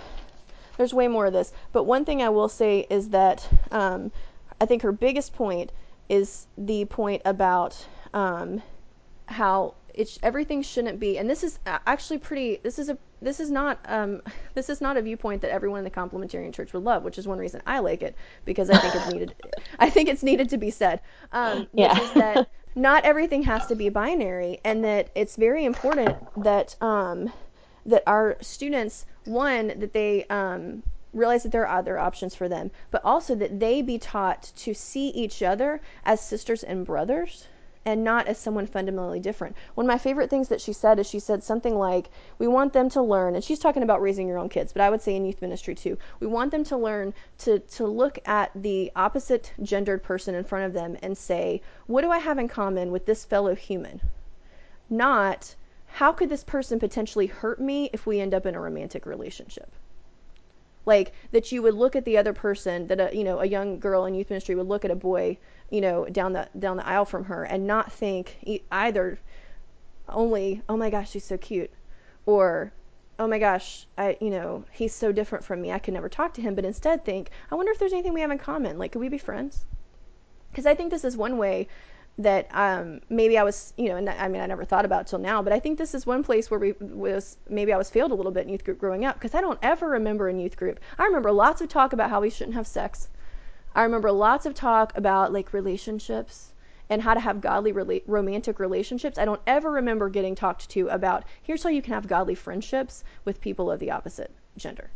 [0.76, 1.52] there's way more of this.
[1.72, 4.10] But one thing I will say is that um,
[4.60, 5.72] I think her biggest point
[6.08, 7.76] is the point about
[8.12, 8.62] um,
[9.26, 11.18] how it's everything shouldn't be.
[11.18, 12.60] And this is actually pretty.
[12.62, 14.22] This is a this is not um,
[14.54, 17.26] this is not a viewpoint that everyone in the complementarian church would love, which is
[17.26, 18.14] one reason I like it
[18.44, 19.34] because I think it's needed.
[19.78, 21.00] I think it's needed to be said.
[21.32, 21.94] Um, yeah.
[21.94, 26.76] Which is that not everything has to be binary, and that it's very important that
[26.80, 27.32] um,
[27.86, 32.70] that our students one that they um, realize that there are other options for them,
[32.90, 37.46] but also that they be taught to see each other as sisters and brothers
[37.86, 39.56] and not as someone fundamentally different.
[39.74, 42.74] One of my favorite things that she said is she said something like, We want
[42.74, 45.16] them to learn, and she's talking about raising your own kids, but I would say
[45.16, 45.96] in youth ministry too.
[46.20, 50.66] We want them to learn to, to look at the opposite gendered person in front
[50.66, 54.02] of them and say, What do I have in common with this fellow human?
[54.90, 55.54] Not,
[55.86, 59.72] How could this person potentially hurt me if we end up in a romantic relationship?
[60.86, 63.78] like that you would look at the other person that a you know a young
[63.78, 65.36] girl in youth ministry would look at a boy
[65.70, 69.18] you know down the down the aisle from her and not think either
[70.08, 71.70] only oh my gosh she's so cute
[72.26, 72.72] or
[73.18, 76.34] oh my gosh i you know he's so different from me i could never talk
[76.34, 78.92] to him but instead think i wonder if there's anything we have in common like
[78.92, 79.64] could we be friends
[80.50, 81.68] because i think this is one way
[82.18, 85.18] that um, maybe I was, you know, and I mean, I never thought about till
[85.18, 88.10] now, but I think this is one place where we was maybe I was failed
[88.10, 90.56] a little bit in youth group growing up because I don't ever remember in youth
[90.56, 90.80] group.
[90.98, 93.08] I remember lots of talk about how we shouldn't have sex.
[93.74, 96.52] I remember lots of talk about like relationships
[96.88, 99.16] and how to have godly rela- romantic relationships.
[99.16, 103.04] I don't ever remember getting talked to about here's how you can have godly friendships
[103.24, 104.90] with people of the opposite gender.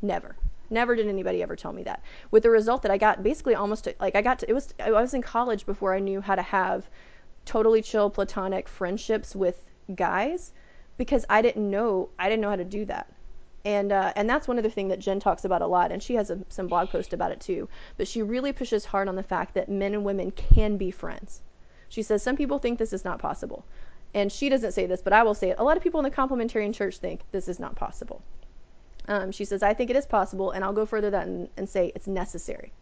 [0.00, 0.36] Never.
[0.70, 2.02] Never did anybody ever tell me that.
[2.30, 4.90] With the result that I got basically almost like I got to, it was I
[4.90, 6.88] was in college before I knew how to have
[7.44, 9.62] totally chill platonic friendships with
[9.94, 10.52] guys
[10.96, 13.12] because I didn't know I didn't know how to do that.
[13.66, 16.14] And uh, and that's one other thing that Jen talks about a lot, and she
[16.14, 17.68] has a, some blog post about it too.
[17.96, 21.42] But she really pushes hard on the fact that men and women can be friends.
[21.88, 23.64] She says some people think this is not possible,
[24.14, 25.58] and she doesn't say this, but I will say it.
[25.58, 28.22] A lot of people in the complementarian church think this is not possible.
[29.08, 31.90] Um, she says, I think it is possible, and I'll go further than and say
[31.96, 32.72] it's necessary.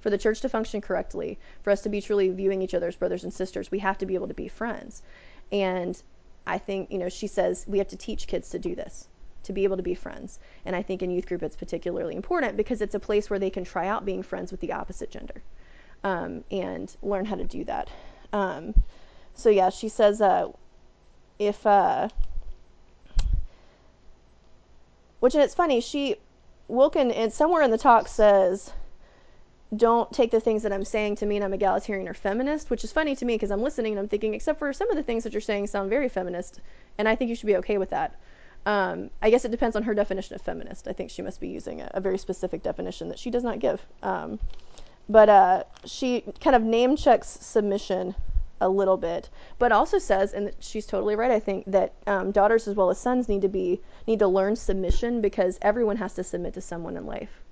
[0.00, 2.96] For the church to function correctly, for us to be truly viewing each other as
[2.96, 5.02] brothers and sisters, we have to be able to be friends.
[5.50, 6.00] And
[6.46, 9.08] I think, you know, she says we have to teach kids to do this,
[9.44, 10.38] to be able to be friends.
[10.64, 13.50] And I think in youth group it's particularly important because it's a place where they
[13.50, 15.42] can try out being friends with the opposite gender
[16.04, 17.88] um, and learn how to do that.
[18.32, 18.74] Um,
[19.34, 20.48] so, yeah, she says uh,
[21.38, 21.66] if.
[21.66, 22.08] Uh,
[25.20, 26.16] which and it's funny, she
[26.68, 28.72] Wilkin and somewhere in the talk says
[29.74, 32.92] don't take the things that I'm saying to mean I'm egalitarian or feminist, which is
[32.92, 35.24] funny to me because I'm listening and I'm thinking, except for some of the things
[35.24, 36.60] that you're saying sound very feminist,
[36.96, 38.18] and I think you should be okay with that.
[38.66, 40.88] Um, I guess it depends on her definition of feminist.
[40.88, 43.58] I think she must be using a, a very specific definition that she does not
[43.60, 43.80] give.
[44.02, 44.38] Um,
[45.08, 48.14] but uh, she kind of name checks submission
[48.60, 51.30] a little bit, but also says, and she's totally right.
[51.30, 54.56] I think that um, daughters as well as sons need to be need to learn
[54.56, 57.42] submission because everyone has to submit to someone in life.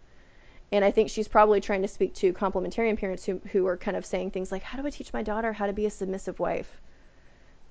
[0.72, 3.96] And I think she's probably trying to speak to complementarian parents who who are kind
[3.96, 6.40] of saying things like, "How do I teach my daughter how to be a submissive
[6.40, 6.80] wife?"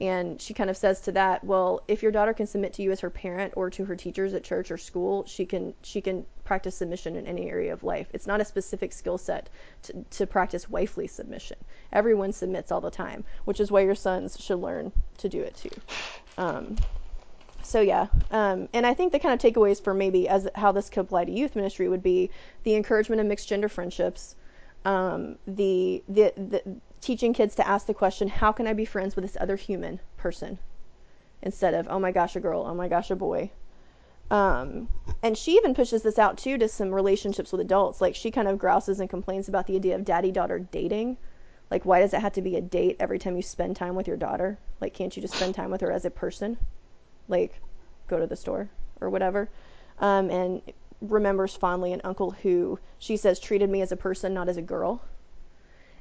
[0.02, 2.92] And she kind of says to that, well, if your daughter can submit to you
[2.92, 6.26] as her parent or to her teachers at church or school, she can she can
[6.44, 8.08] practice submission in any area of life.
[8.14, 9.50] It's not a specific skill set
[9.84, 11.58] to, to practice wifely submission.
[11.94, 15.56] Everyone submits all the time, which is why your sons should learn to do it
[15.56, 15.82] too.
[16.38, 16.76] Um,
[17.64, 20.90] so yeah, um, and I think the kind of takeaways for maybe as how this
[20.90, 22.30] could apply to youth ministry would be
[22.64, 24.36] the encouragement of mixed gender friendships,
[24.84, 29.16] um, the, the the teaching kids to ask the question, how can I be friends
[29.16, 30.58] with this other human person,
[31.44, 33.52] instead of oh my gosh a girl, oh my gosh a boy.
[34.32, 34.90] Um,
[35.22, 38.02] and she even pushes this out too to some relationships with adults.
[38.02, 41.18] Like she kind of grouses and complains about the idea of daddy daughter dating.
[41.70, 44.08] Like why does it have to be a date every time you spend time with
[44.08, 44.58] your daughter?
[44.82, 46.58] Like can't you just spend time with her as a person?
[47.28, 47.62] Like
[48.08, 48.68] go to the store
[49.00, 49.48] or whatever.
[50.00, 50.62] Um, and
[51.02, 54.62] remembers fondly an uncle who she says treated me as a person, not as a
[54.64, 55.04] girl.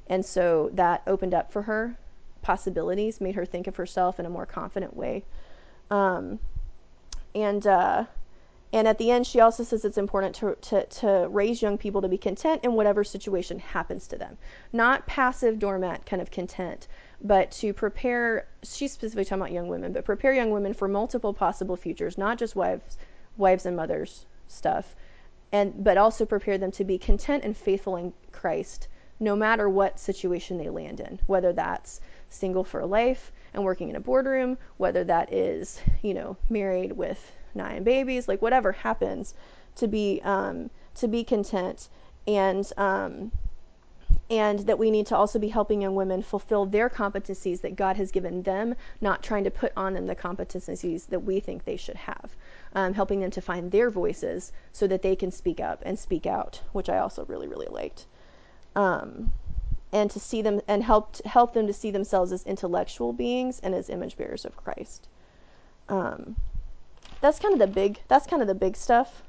[0.07, 1.97] And so that opened up for her
[2.41, 5.23] possibilities, made her think of herself in a more confident way.
[5.89, 6.39] Um,
[7.33, 8.05] and uh,
[8.75, 12.01] and at the end, she also says it's important to, to, to raise young people
[12.01, 14.37] to be content in whatever situation happens to them.
[14.73, 16.87] Not passive doormat kind of content,
[17.21, 21.33] but to prepare, she's specifically talking about young women, but prepare young women for multiple
[21.33, 22.97] possible futures, not just wives,
[23.37, 24.93] wives and mothers stuff,
[25.53, 28.89] and but also prepare them to be content and faithful in Christ,
[29.19, 33.95] no matter what situation they land in, whether that's single for life and working in
[33.95, 39.33] a boardroom, whether that is, you know, married with nine babies, like whatever happens,
[39.75, 41.89] to be um, to be content
[42.27, 43.31] and um,
[44.29, 47.95] and that we need to also be helping young women fulfill their competencies that God
[47.95, 51.77] has given them, not trying to put on them the competencies that we think they
[51.77, 52.35] should have.
[52.73, 56.25] Um, helping them to find their voices so that they can speak up and speak
[56.25, 58.07] out, which I also really, really liked.
[58.75, 59.31] Um,
[59.93, 63.73] and to see them and help help them to see themselves as intellectual beings and
[63.73, 65.07] as image bearers of Christ.
[65.87, 66.35] Um,
[67.21, 69.23] that's kind of the big that's kind of the big stuff.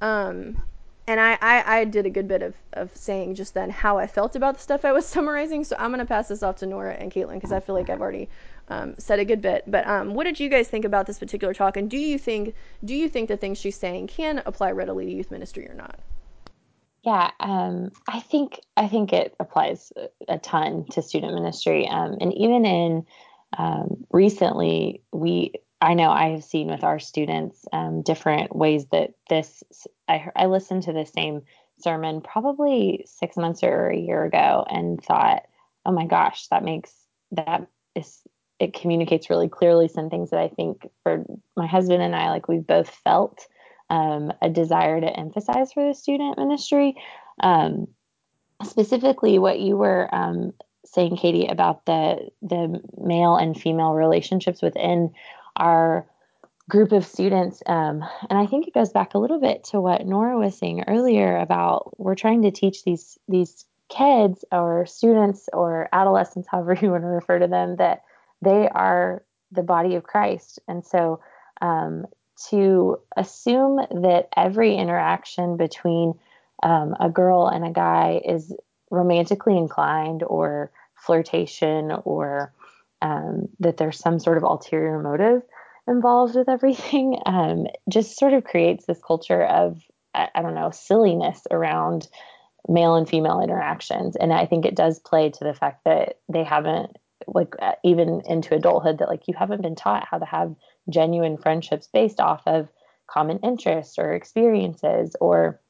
[0.00, 0.62] Um,
[1.06, 4.06] and I, I, I did a good bit of, of saying just then how I
[4.06, 5.64] felt about the stuff I was summarizing.
[5.64, 7.90] So I'm going to pass this off to Nora and Caitlin because I feel like
[7.90, 8.28] I've already
[8.68, 9.64] um, said a good bit.
[9.66, 11.76] But um, what did you guys think about this particular talk?
[11.76, 12.54] And do you think
[12.84, 15.98] do you think the things she's saying can apply readily to youth ministry or not?
[17.04, 19.92] Yeah, um, I think I think it applies
[20.26, 23.06] a ton to student ministry, um, and even in
[23.58, 25.52] um, recently, we
[25.82, 29.62] I know I have seen with our students um, different ways that this
[30.08, 31.42] I I listened to the same
[31.78, 35.42] sermon probably six months or a year ago and thought,
[35.84, 36.90] oh my gosh, that makes
[37.32, 38.22] that is
[38.58, 41.24] it communicates really clearly some things that I think for
[41.54, 43.46] my husband and I, like we've both felt
[43.90, 46.96] um, a desire to emphasize for the student ministry.
[47.40, 47.88] Um,
[48.62, 50.52] specifically, what you were um,
[50.84, 55.12] saying, Katie, about the the male and female relationships within
[55.56, 56.06] our
[56.68, 60.06] group of students, um, and I think it goes back a little bit to what
[60.06, 65.88] Nora was saying earlier about we're trying to teach these these kids or students or
[65.92, 68.02] adolescents, however you want to refer to them, that
[68.42, 70.58] they are the body of Christ.
[70.68, 71.20] And so
[71.60, 72.06] um,
[72.50, 76.14] to assume that every interaction between
[76.62, 78.52] um, a girl and a guy is
[78.90, 82.52] romantically inclined or flirtation or
[83.02, 85.42] um, that there's some sort of ulterior motive
[85.86, 89.80] involved with everything um, just sort of creates this culture of
[90.14, 92.08] I, I don't know silliness around
[92.68, 94.16] male and female interactions.
[94.16, 98.22] And i think it does play to the fact that they haven't like uh, even
[98.26, 100.54] into adulthood that like you haven't been taught how to have
[100.88, 102.68] genuine friendships based off of
[103.06, 105.60] common interests or experiences or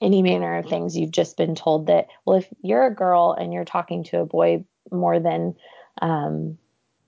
[0.00, 3.52] any manner of things you've just been told that well if you're a girl and
[3.52, 5.54] you're talking to a boy more than
[6.00, 6.56] um,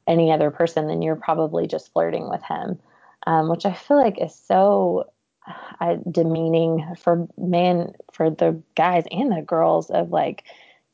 [0.07, 2.79] any other person then you're probably just flirting with him
[3.27, 5.11] um, which i feel like is so
[5.81, 10.45] uh, demeaning for men for the guys and the girls of like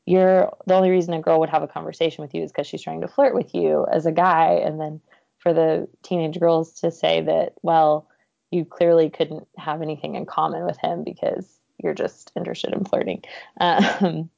[0.07, 2.83] you're the only reason a girl would have a conversation with you is because she's
[2.83, 5.01] trying to flirt with you as a guy and then
[5.41, 8.07] for the teenage girls to say that well
[8.51, 13.23] you clearly couldn't have anything in common with him because you're just interested in flirting
[13.61, 14.31] um,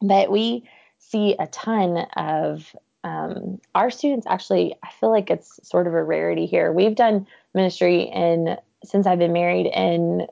[0.00, 0.64] but we
[0.98, 6.02] see a ton of um, our students actually i feel like it's sort of a
[6.02, 10.26] rarity here we've done ministry in since i've been married in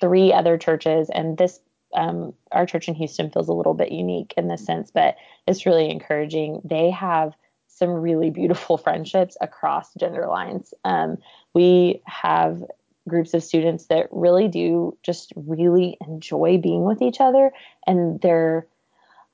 [0.00, 1.60] three other churches and this
[1.94, 5.66] um, our church in Houston feels a little bit unique in this sense, but it's
[5.66, 6.60] really encouraging.
[6.64, 7.34] They have
[7.80, 10.72] some really beautiful friendships across gender lines.
[10.84, 11.18] Um,
[11.52, 12.62] we have
[13.08, 17.50] groups of students that really do just really enjoy being with each other,
[17.88, 18.68] and they're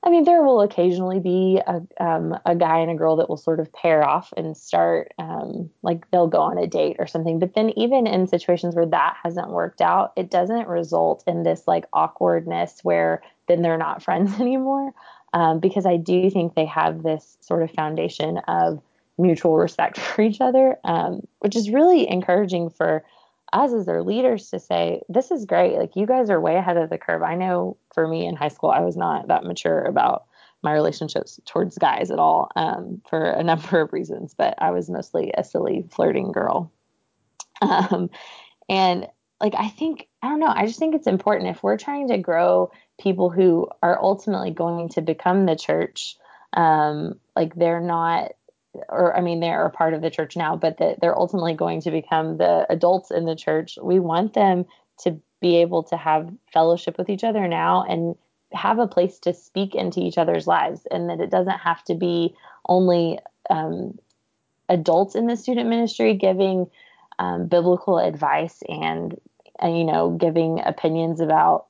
[0.03, 3.35] I mean, there will occasionally be a, um, a guy and a girl that will
[3.35, 7.39] sort of pair off and start, um, like they'll go on a date or something.
[7.39, 11.63] But then, even in situations where that hasn't worked out, it doesn't result in this
[11.67, 14.93] like awkwardness where then they're not friends anymore.
[15.37, 18.81] Um, because I do think they have this sort of foundation of
[19.19, 23.05] mutual respect for each other, um, which is really encouraging for
[23.53, 25.77] us as their leaders to say, this is great.
[25.77, 27.21] Like you guys are way ahead of the curve.
[27.21, 30.25] I know for me in high school, I was not that mature about
[30.63, 34.89] my relationships towards guys at all um, for a number of reasons, but I was
[34.89, 36.71] mostly a silly flirting girl.
[37.59, 38.11] Um,
[38.69, 39.07] and
[39.41, 42.19] like, I think, I don't know, I just think it's important if we're trying to
[42.19, 42.69] grow
[42.99, 46.17] people who are ultimately going to become the church,
[46.53, 48.31] um, like they're not
[48.89, 51.81] or I mean, they're a part of the church now, but that they're ultimately going
[51.81, 53.77] to become the adults in the church.
[53.81, 54.65] We want them
[54.99, 58.15] to be able to have fellowship with each other now and
[58.53, 61.95] have a place to speak into each other's lives, and that it doesn't have to
[61.95, 62.35] be
[62.67, 63.19] only
[63.49, 63.97] um,
[64.69, 66.67] adults in the student ministry giving
[67.19, 69.19] um, biblical advice and,
[69.59, 71.66] and, you know, giving opinions about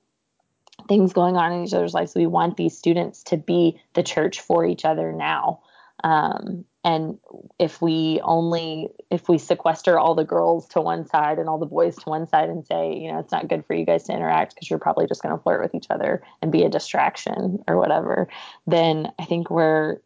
[0.88, 2.15] things going on in each other's lives.
[2.15, 5.61] We want these students to be the church for each other now.
[6.03, 7.19] Um, and
[7.59, 11.65] if we only if we sequester all the girls to one side and all the
[11.65, 14.13] boys to one side and say you know it's not good for you guys to
[14.13, 17.61] interact because you're probably just going to flirt with each other and be a distraction
[17.67, 18.29] or whatever
[18.67, 19.97] then i think we're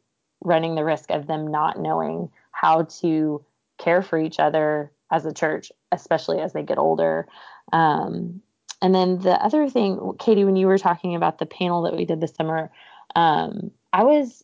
[0.43, 3.43] running the risk of them not knowing how to
[3.77, 7.27] care for each other as a church especially as they get older
[7.73, 8.41] um,
[8.81, 12.05] and then the other thing katie when you were talking about the panel that we
[12.05, 12.71] did this summer
[13.15, 14.43] um, i was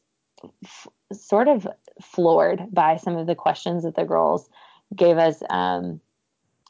[0.64, 1.68] f- sort of
[2.02, 4.50] floored by some of the questions that the girls
[4.96, 5.42] gave us.
[5.50, 6.02] Um,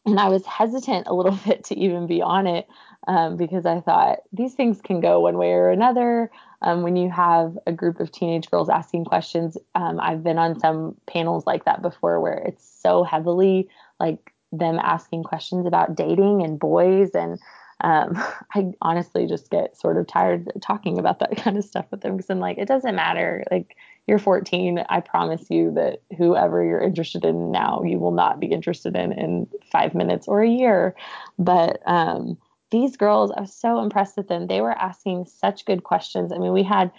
[0.06, 2.68] and I was hesitant a little bit to even be on it
[3.08, 6.32] um, because I thought these things can go one way or another.
[6.62, 10.60] Um, when you have a group of teenage girls asking questions, um, I've been on
[10.60, 16.44] some panels like that before where it's so heavily like them asking questions about dating
[16.44, 17.40] and boys and
[17.82, 18.14] um,
[18.56, 22.18] I honestly just get sort of tired talking about that kind of stuff with them
[22.18, 23.44] because I'm like, it doesn't matter.
[23.52, 23.76] Like,
[24.08, 24.86] you're 14.
[24.90, 29.12] I promise you that whoever you're interested in now, you will not be interested in
[29.12, 30.96] in five minutes or a year.
[31.38, 32.38] But um,
[32.72, 34.48] these girls, I was so impressed with them.
[34.48, 36.32] They were asking such good questions.
[36.32, 36.90] I mean, we had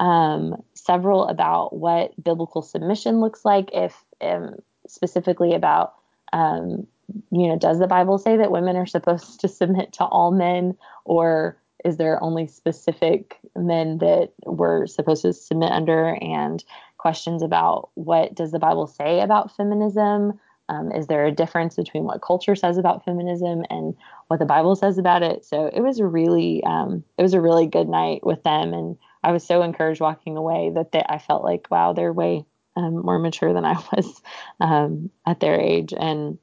[0.00, 4.56] um, several about what biblical submission looks like, if um,
[4.88, 5.94] specifically about
[6.32, 6.86] um,
[7.30, 10.76] you know, does the Bible say that women are supposed to submit to all men,
[11.04, 16.16] or is there only specific men that we're supposed to submit under?
[16.20, 16.62] And
[16.98, 20.38] questions about what does the Bible say about feminism?
[20.68, 24.76] Um, is there a difference between what culture says about feminism and what the Bible
[24.76, 25.44] says about it?
[25.44, 28.98] So it was a really, um, it was a really good night with them, and
[29.24, 32.44] I was so encouraged walking away that they, I felt like, wow, they're way
[32.78, 34.22] um, more mature than I was
[34.60, 36.38] um, at their age, and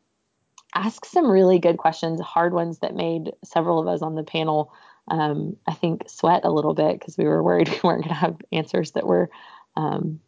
[0.75, 4.73] asked some really good questions, hard ones that made several of us on the panel,
[5.07, 8.13] um, I think, sweat a little bit because we were worried we weren't going to
[8.13, 9.29] have answers that were
[9.77, 10.19] um,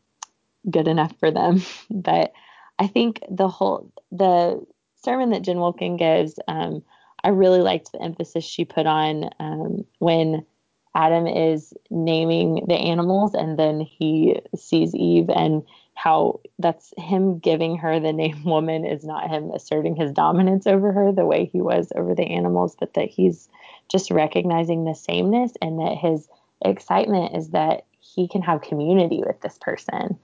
[0.69, 1.61] good enough for them.
[1.89, 2.31] but
[2.79, 4.65] I think the whole the
[5.03, 6.83] sermon that Jen Wilkin gives, um,
[7.23, 10.45] I really liked the emphasis she put on um, when
[10.95, 15.63] Adam is naming the animals and then he sees Eve and
[15.97, 20.91] how that's him giving her the name woman is not him asserting his dominance over
[20.91, 23.49] her the way he was over the animals, but that he's
[23.89, 26.29] just recognizing the sameness and that his
[26.63, 30.19] excitement is that he can have community with this person.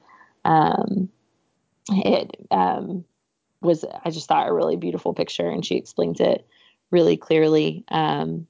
[0.45, 1.09] Um,
[1.89, 3.03] it um,
[3.61, 6.45] was, I just thought, a really beautiful picture, and she explains it
[6.91, 7.83] really clearly.
[7.89, 8.45] Um,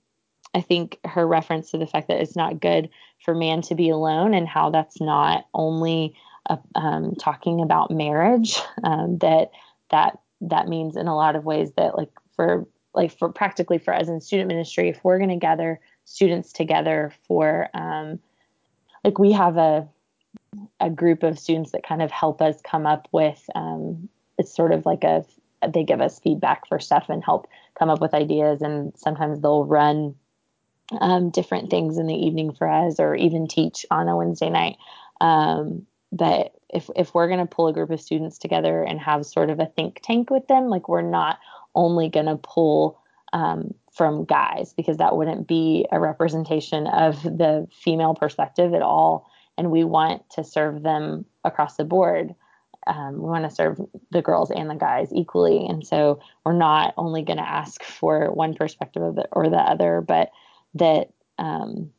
[0.53, 2.89] I think her reference to the fact that it's not good
[3.23, 6.15] for man to be alone and how that's not only
[6.49, 9.51] uh, um, talking about marriage, um, that
[9.91, 13.93] that that means in a lot of ways that like for like for practically for
[13.93, 18.19] us in student ministry, if we're going to gather students together for um,
[19.03, 19.87] like we have a
[20.79, 24.71] a group of students that kind of help us come up with um, it's sort
[24.71, 25.25] of like a
[25.67, 29.65] they give us feedback for stuff and help come up with ideas and sometimes they'll
[29.65, 30.15] run
[30.99, 34.77] um, different things in the evening for us or even teach on a wednesday night.
[35.21, 39.25] Um, but if, if we're going to pull a group of students together and have
[39.25, 41.39] sort of a think tank with them like we're not
[41.75, 42.99] only going to pull
[43.33, 49.27] um, from guys because that wouldn't be a representation of the female perspective at all
[49.57, 52.33] and we want to serve them across the board.
[52.87, 53.79] Um, we want to serve
[54.11, 58.31] the girls and the guys equally, and so we're not only going to ask for
[58.31, 60.31] one perspective of the, or the other, but
[60.73, 61.91] that um,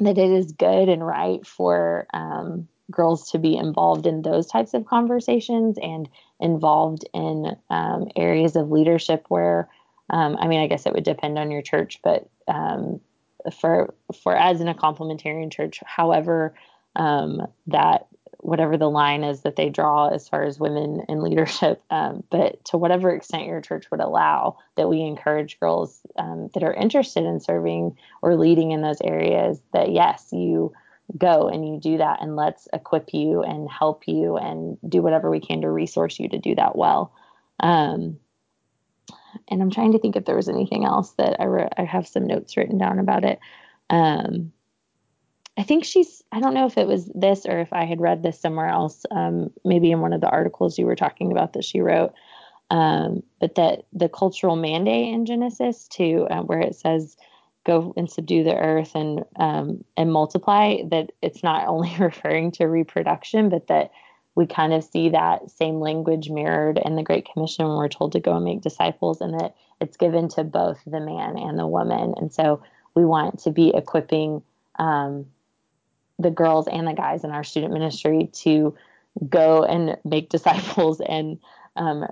[0.00, 4.74] that it is good and right for um, girls to be involved in those types
[4.74, 6.08] of conversations and
[6.40, 9.68] involved in um, areas of leadership where,
[10.10, 13.00] um, I mean, I guess it would depend on your church, but um,
[13.60, 16.54] for for as in a complementarian church, however
[16.96, 18.06] um, that
[18.38, 22.64] whatever the line is that they draw as far as women in leadership, um, but
[22.64, 27.24] to whatever extent your church would allow, that we encourage girls um, that are interested
[27.24, 29.60] in serving or leading in those areas.
[29.72, 30.72] That yes, you
[31.16, 35.30] go and you do that, and let's equip you and help you and do whatever
[35.30, 37.12] we can to resource you to do that well.
[37.60, 38.18] Um,
[39.48, 42.06] and I'm trying to think if there was anything else that I, re- I have
[42.06, 43.38] some notes written down about it.
[43.88, 44.52] Um,
[45.58, 48.22] I think she's, I don't know if it was this or if I had read
[48.22, 51.64] this somewhere else, um, maybe in one of the articles you were talking about that
[51.64, 52.14] she wrote,
[52.70, 57.16] um, but that the cultural mandate in Genesis to uh, where it says,
[57.70, 62.66] go and subdue the earth and um, and multiply that it's not only referring to
[62.66, 63.90] reproduction but that
[64.34, 68.12] we kind of see that same language mirrored in the great commission when we're told
[68.12, 71.66] to go and make disciples and that it's given to both the man and the
[71.66, 72.62] woman and so
[72.94, 74.42] we want to be equipping
[74.78, 75.26] um,
[76.18, 78.76] the girls and the guys in our student ministry to
[79.28, 81.38] go and make disciples and
[81.76, 82.06] um,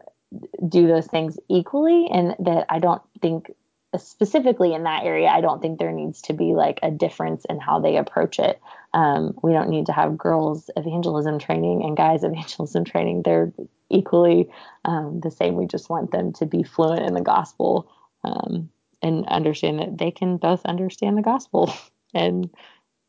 [0.69, 2.09] do those things equally.
[2.11, 3.53] And that I don't think,
[3.97, 7.59] specifically in that area, I don't think there needs to be like a difference in
[7.59, 8.61] how they approach it.
[8.93, 13.23] Um, we don't need to have girls evangelism training and guys evangelism training.
[13.23, 13.53] They're
[13.91, 14.51] equally
[14.85, 15.55] um, the same.
[15.55, 17.91] We just want them to be fluent in the gospel
[18.25, 18.69] um,
[19.01, 21.73] and understand that they can both understand the gospel
[22.15, 22.51] and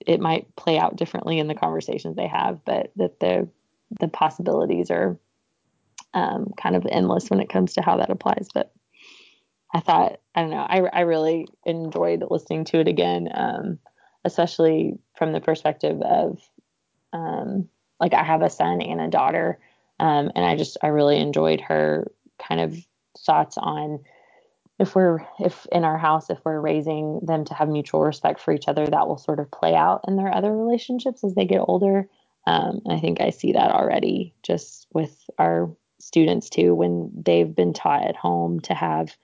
[0.06, 3.50] it might play out differently in the conversations they have, but that the
[4.00, 5.20] the possibilities are
[6.14, 8.48] um, kind of endless when it comes to how that applies.
[8.54, 8.72] But
[9.74, 13.80] I thought I don't know I I really enjoyed listening to it again, um,
[14.26, 16.40] especially from the perspective of
[17.14, 17.70] um,
[18.00, 19.60] like I have a son and a daughter,
[20.00, 22.76] um, and I just I really enjoyed her kind of
[23.26, 24.00] thoughts on
[24.80, 28.54] if we're if in our house if we're raising them to have mutual respect for
[28.54, 31.60] each other that will sort of play out in their other relationships as they get
[31.60, 32.08] older.
[32.48, 35.70] Um, and i think i see that already just with our
[36.00, 39.16] students too when they've been taught at home to have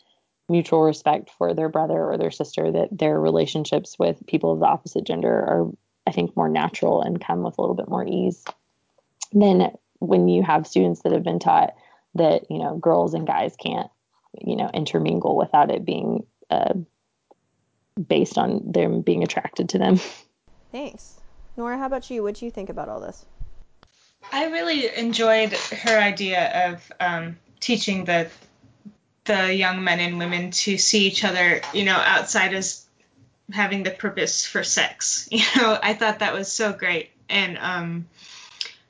[0.47, 4.65] mutual respect for their brother or their sister that their relationships with people of the
[4.65, 5.71] opposite gender are
[6.05, 8.43] i think more natural and come with a little bit more ease
[9.33, 11.73] than when you have students that have been taught
[12.13, 13.89] that you know girls and guys can't
[14.43, 16.73] you know, intermingle without it being uh,
[18.07, 19.99] based on them being attracted to them.
[20.71, 21.19] Thanks.
[21.57, 22.23] Nora, how about you?
[22.23, 23.25] What do you think about all this?
[24.31, 28.29] I really enjoyed her idea of um, teaching the
[29.25, 32.85] the young men and women to see each other, you know, outside as
[33.51, 35.27] having the purpose for sex.
[35.35, 38.07] You know, I thought that was so great, and um,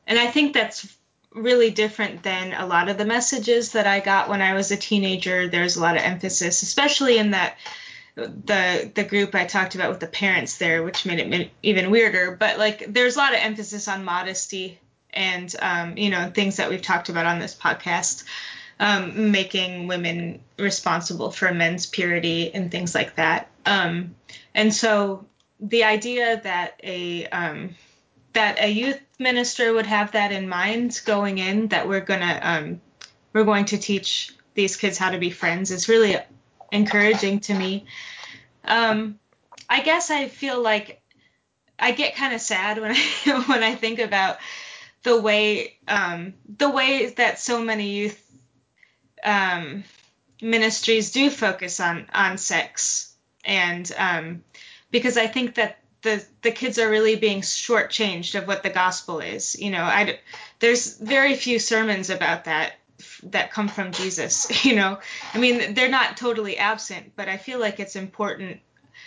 [0.07, 0.95] and I think that's
[1.33, 4.77] really different than a lot of the messages that I got when I was a
[4.77, 5.49] teenager.
[5.49, 7.57] There's a lot of emphasis, especially in that
[8.15, 12.35] the the group I talked about with the parents there, which made it even weirder.
[12.39, 14.79] But like, there's a lot of emphasis on modesty
[15.15, 18.23] and um, you know things that we've talked about on this podcast,
[18.79, 23.49] um, making women responsible for men's purity and things like that.
[23.65, 24.15] Um,
[24.53, 25.25] and so
[25.59, 27.75] the idea that a um,
[28.33, 32.81] that a youth minister would have that in mind going in, that we're gonna um,
[33.33, 36.17] we're going to teach these kids how to be friends, is really
[36.71, 37.85] encouraging to me.
[38.63, 39.19] Um,
[39.69, 41.01] I guess I feel like
[41.79, 44.37] I get kind of sad when I when I think about
[45.03, 48.24] the way um, the way that so many youth
[49.25, 49.83] um,
[50.41, 54.43] ministries do focus on on sex, and um,
[54.91, 59.19] because I think that the the kids are really being shortchanged of what the gospel
[59.19, 59.59] is.
[59.59, 60.19] You know, I
[60.59, 62.73] there's very few sermons about that
[63.23, 64.47] that come from Jesus.
[64.65, 64.99] You know,
[65.33, 68.59] I mean, they're not totally absent, but I feel like it's important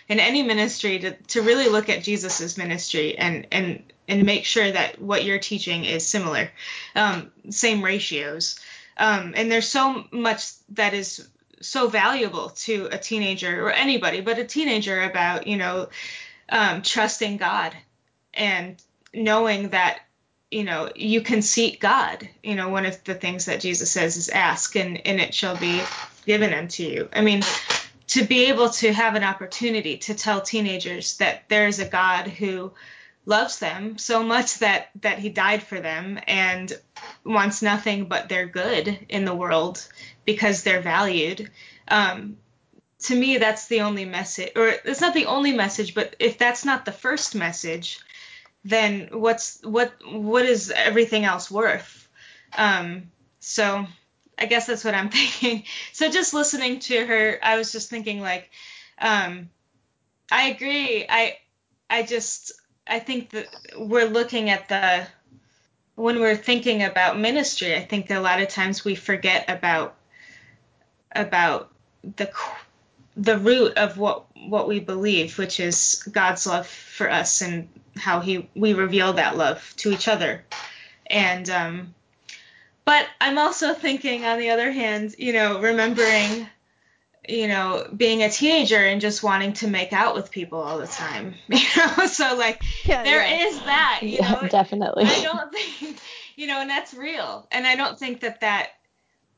[0.08, 4.70] in any ministry to, to really look at Jesus's ministry and and and make sure
[4.70, 6.50] that what you're teaching is similar,
[6.94, 8.58] um, same ratios.
[8.98, 11.28] Um, and there's so much that is
[11.60, 15.88] so valuable to a teenager or anybody, but a teenager about you know
[16.48, 17.74] um, trusting God
[18.34, 18.80] and
[19.14, 20.00] knowing that
[20.50, 22.28] you know you can seek God.
[22.42, 25.56] You know, one of the things that Jesus says is ask and and it shall
[25.56, 25.82] be
[26.26, 27.08] given unto you.
[27.12, 27.42] I mean,
[28.08, 32.26] to be able to have an opportunity to tell teenagers that there is a God
[32.26, 32.72] who
[33.28, 36.72] loves them so much that that he died for them and
[37.24, 39.86] wants nothing but their good in the world
[40.24, 41.50] because they're valued
[41.88, 42.38] um,
[42.98, 46.64] to me that's the only message or it's not the only message but if that's
[46.64, 48.00] not the first message
[48.64, 52.08] then what's what what is everything else worth
[52.56, 53.10] um,
[53.40, 53.86] so
[54.38, 55.64] I guess that's what I'm thinking.
[55.92, 58.48] So just listening to her, I was just thinking like,
[58.98, 59.50] um,
[60.30, 61.04] I agree.
[61.08, 61.36] I
[61.90, 62.52] I just
[62.88, 63.46] I think that
[63.76, 65.06] we're looking at the
[65.94, 67.74] when we're thinking about ministry.
[67.74, 69.96] I think a lot of times we forget about
[71.12, 71.70] about
[72.16, 72.30] the
[73.16, 78.20] the root of what what we believe, which is God's love for us and how
[78.20, 80.44] he we reveal that love to each other.
[81.06, 81.94] And um,
[82.84, 86.46] but I'm also thinking, on the other hand, you know, remembering,
[87.28, 90.86] you know, being a teenager and just wanting to make out with people all the
[90.86, 91.34] time.
[91.48, 93.46] You know, so like yeah, there yeah.
[93.46, 94.00] is that.
[94.02, 95.04] You yeah, know, definitely.
[95.04, 95.98] I don't think,
[96.36, 97.46] you know, and that's real.
[97.50, 98.70] And I don't think that that.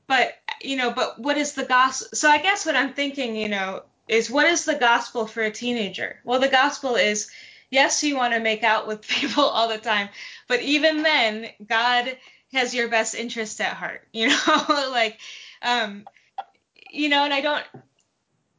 [0.06, 2.08] But you know, but what is the gospel?
[2.14, 5.50] So I guess what I'm thinking, you know, is what is the gospel for a
[5.50, 6.18] teenager?
[6.24, 7.30] Well, the gospel is
[7.70, 10.08] yes, you want to make out with people all the time,
[10.48, 12.16] but even then, God
[12.52, 15.18] has your best interest at heart, you know, like,
[15.62, 16.04] um,
[16.92, 17.64] you know, and I don't,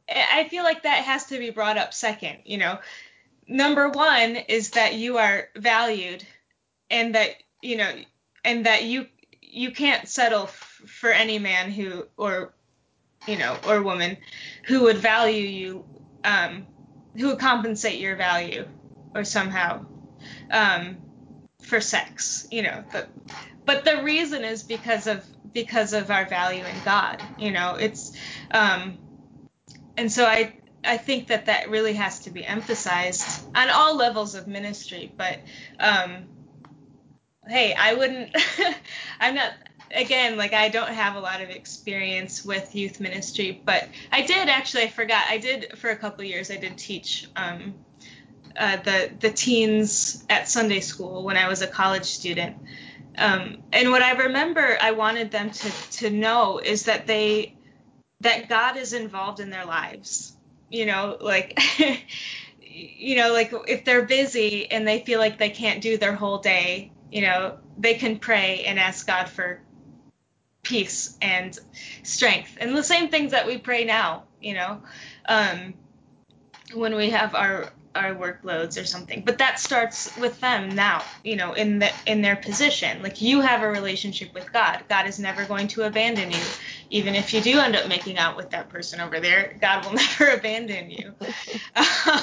[0.08, 2.78] I feel like that has to be brought up second, you know.
[3.48, 6.24] Number one is that you are valued
[6.90, 7.30] and that,
[7.60, 7.90] you know,
[8.44, 9.06] and that you,
[9.40, 12.54] you can't settle f- for any man who, or,
[13.26, 14.16] you know, or woman
[14.66, 15.84] who would value you,
[16.24, 16.66] um,
[17.16, 18.66] who would compensate your value
[19.14, 19.84] or somehow,
[20.50, 20.96] um,
[21.62, 23.08] for sex, you know, but
[23.64, 27.22] but the reason is because of because of our value in God.
[27.38, 28.12] You know, it's
[28.50, 28.98] um,
[29.96, 30.54] and so I
[30.84, 35.12] I think that that really has to be emphasized on all levels of ministry.
[35.16, 35.38] But
[35.78, 36.24] um,
[37.46, 38.36] hey, I wouldn't.
[39.20, 39.52] I'm not
[39.94, 44.48] again like I don't have a lot of experience with youth ministry, but I did
[44.48, 44.84] actually.
[44.84, 45.24] I forgot.
[45.28, 46.50] I did for a couple years.
[46.50, 47.28] I did teach.
[47.36, 47.74] Um,
[48.56, 52.56] uh, the the teens at Sunday school when I was a college student,
[53.18, 57.54] um, and what I remember I wanted them to to know is that they
[58.20, 60.36] that God is involved in their lives.
[60.70, 61.58] You know, like
[62.62, 66.38] you know, like if they're busy and they feel like they can't do their whole
[66.38, 69.60] day, you know, they can pray and ask God for
[70.62, 71.58] peace and
[72.04, 74.82] strength and the same things that we pray now, you know.
[75.26, 75.74] Um,
[76.74, 79.22] when we have our our workloads or something.
[79.24, 83.02] But that starts with them now, you know, in the in their position.
[83.02, 84.84] Like you have a relationship with God.
[84.88, 86.42] God is never going to abandon you.
[86.90, 89.92] Even if you do end up making out with that person over there, God will
[90.18, 91.14] never abandon you.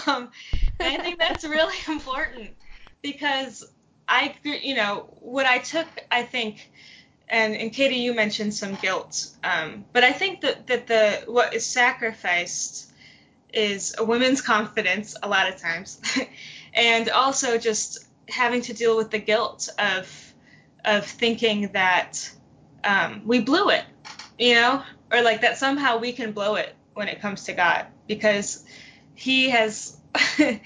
[0.08, 0.32] Um,
[0.80, 2.52] I think that's really important
[3.02, 3.66] because
[4.08, 6.72] I, you know, what I took, I think,
[7.28, 11.54] and, and Katie, you mentioned some guilt, um, but I think that, that the what
[11.54, 12.89] is sacrificed
[13.54, 16.02] is a woman's confidence a lot of times,
[16.74, 20.34] and also just having to deal with the guilt of
[20.86, 22.32] of thinking that
[22.84, 23.84] um, we blew it,
[24.38, 27.86] you know, or like that somehow we can blow it when it comes to God
[28.08, 28.64] because
[29.16, 29.98] He has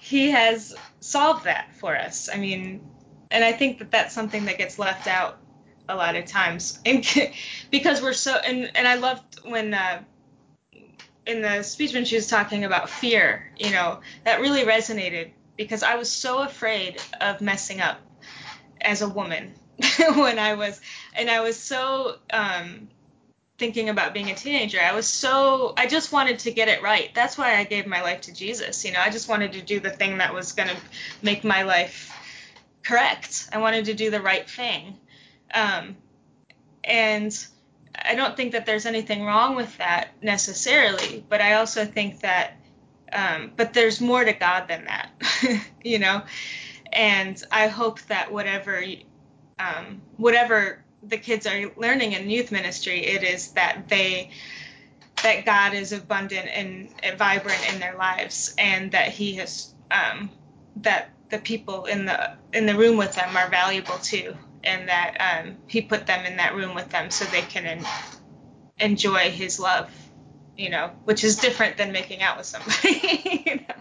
[0.00, 2.28] He has solved that for us.
[2.32, 2.80] I mean,
[3.30, 5.38] and I think that that's something that gets left out
[5.88, 7.04] a lot of times, and
[7.70, 9.74] because we're so and and I loved when.
[9.74, 10.02] Uh,
[11.28, 15.82] in the speech when she was talking about fear, you know, that really resonated because
[15.82, 18.00] I was so afraid of messing up
[18.80, 19.52] as a woman
[20.14, 20.80] when I was,
[21.14, 22.88] and I was so um,
[23.58, 24.80] thinking about being a teenager.
[24.80, 27.10] I was so, I just wanted to get it right.
[27.14, 28.82] That's why I gave my life to Jesus.
[28.86, 30.76] You know, I just wanted to do the thing that was going to
[31.20, 32.10] make my life
[32.82, 33.50] correct.
[33.52, 34.96] I wanted to do the right thing.
[35.52, 35.96] Um,
[36.82, 37.36] and
[38.02, 42.54] I don't think that there's anything wrong with that necessarily, but I also think that,
[43.12, 45.10] um, but there's more to God than that,
[45.84, 46.22] you know.
[46.92, 48.82] And I hope that whatever,
[49.58, 54.30] um, whatever the kids are learning in youth ministry, it is that they,
[55.22, 60.30] that God is abundant and, and vibrant in their lives, and that He has, um,
[60.76, 64.34] that the people in the in the room with them are valuable too,
[64.68, 67.86] and that um, he put them in that room with them so they can en-
[68.78, 69.90] enjoy his love,
[70.56, 73.42] you know, which is different than making out with somebody.
[73.46, 73.74] you know?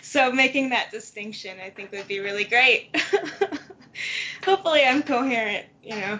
[0.00, 2.96] So making that distinction, I think, would be really great.
[4.44, 6.18] Hopefully, I'm coherent, you know.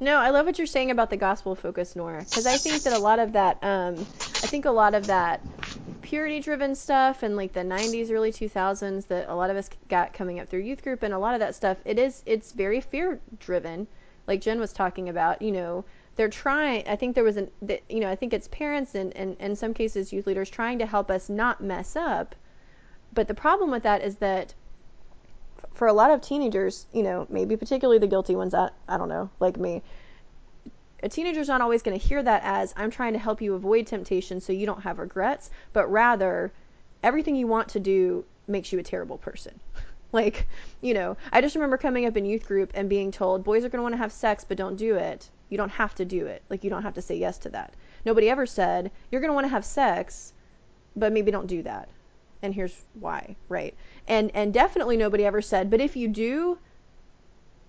[0.00, 2.92] No, I love what you're saying about the gospel focus, Nora, because I think that
[2.92, 5.40] a lot of that, um, I think a lot of that
[6.02, 10.12] purity driven stuff and like the 90s early 2000s that a lot of us got
[10.12, 12.80] coming up through youth group and a lot of that stuff it is it's very
[12.80, 13.86] fear driven
[14.26, 15.84] like jen was talking about you know
[16.16, 17.50] they're trying i think there was an
[17.88, 20.86] you know i think it's parents and, and in some cases youth leaders trying to
[20.86, 22.34] help us not mess up
[23.12, 24.54] but the problem with that is that
[25.72, 29.08] for a lot of teenagers you know maybe particularly the guilty ones i, I don't
[29.08, 29.82] know like me
[31.02, 33.86] a teenager's not always going to hear that as I'm trying to help you avoid
[33.86, 36.52] temptation so you don't have regrets, but rather
[37.02, 39.58] everything you want to do makes you a terrible person.
[40.12, 40.46] like,
[40.80, 43.68] you know, I just remember coming up in youth group and being told boys are
[43.68, 45.28] going to want to have sex, but don't do it.
[45.48, 46.42] You don't have to do it.
[46.48, 47.74] Like, you don't have to say yes to that.
[48.04, 50.32] Nobody ever said you're going to want to have sex,
[50.96, 51.88] but maybe don't do that.
[52.42, 53.74] And here's why, right?
[54.08, 56.58] And and definitely nobody ever said, but if you do,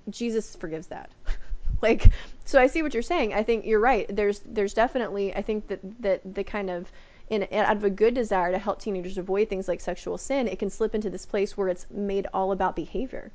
[0.09, 1.11] Jesus forgives that.
[1.83, 2.11] like
[2.45, 3.33] so I see what you're saying.
[3.33, 4.07] I think you're right.
[4.09, 6.91] There's there's definitely I think that that the kind of
[7.29, 10.59] in out of a good desire to help teenagers avoid things like sexual sin, it
[10.59, 13.31] can slip into this place where it's made all about behavior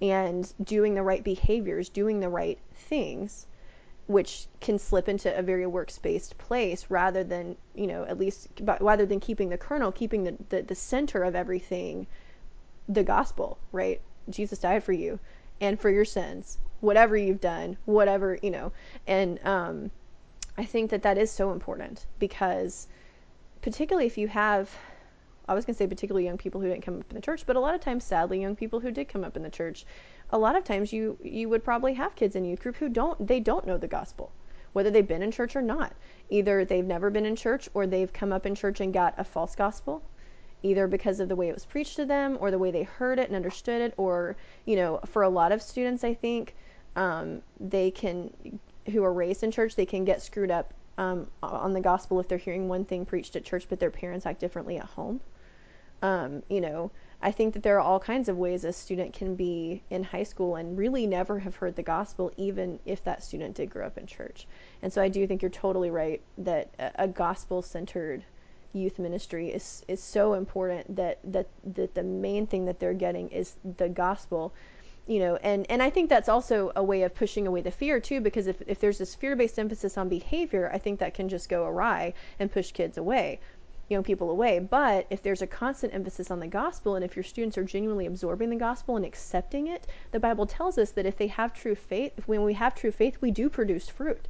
[0.00, 3.46] and doing the right behaviors, doing the right things,
[4.06, 8.48] which can slip into a very works-based place rather than you know at least
[8.80, 12.06] rather than keeping the kernel, keeping the, the the center of everything,
[12.88, 14.00] the gospel, right?
[14.28, 15.18] Jesus died for you
[15.60, 18.72] and for your sins whatever you've done, whatever, you know.
[19.06, 19.90] And um,
[20.58, 22.88] I think that that is so important because,
[23.62, 24.68] particularly if you have,
[25.48, 27.46] I was going to say particularly young people who didn't come up in the church,
[27.46, 29.86] but a lot of times, sadly, young people who did come up in the church,
[30.30, 33.26] a lot of times you you would probably have kids in youth group who don't
[33.26, 34.32] they don't know the gospel,
[34.72, 35.92] whether they've been in church or not.
[36.30, 39.24] Either they've never been in church or they've come up in church and got a
[39.24, 40.02] false gospel
[40.62, 43.18] either because of the way it was preached to them or the way they heard
[43.18, 46.54] it and understood it or you know for a lot of students i think
[46.94, 48.30] um, they can
[48.90, 52.28] who are raised in church they can get screwed up um, on the gospel if
[52.28, 55.20] they're hearing one thing preached at church but their parents act differently at home.
[56.02, 56.90] Um, you know
[57.22, 60.24] i think that there are all kinds of ways a student can be in high
[60.24, 63.96] school and really never have heard the gospel even if that student did grow up
[63.96, 64.46] in church.
[64.82, 68.24] And so i do think you're totally right that a, gospel centered
[68.74, 73.28] youth ministry is is so important that that that the main thing that they're getting
[73.28, 74.52] is the gospel
[75.06, 78.00] you know and and i think that's also a way of pushing away the fear
[78.00, 81.48] too because if, if there's this fear-based emphasis on behavior i think that can just
[81.50, 83.38] go awry and push kids away
[83.88, 84.58] young people away.
[84.58, 88.06] But if there's a constant emphasis on the gospel and if your students are genuinely
[88.06, 91.74] absorbing the gospel and accepting it the bible tells us that if they have true
[91.74, 94.28] faith when we have true faith we do produce fruit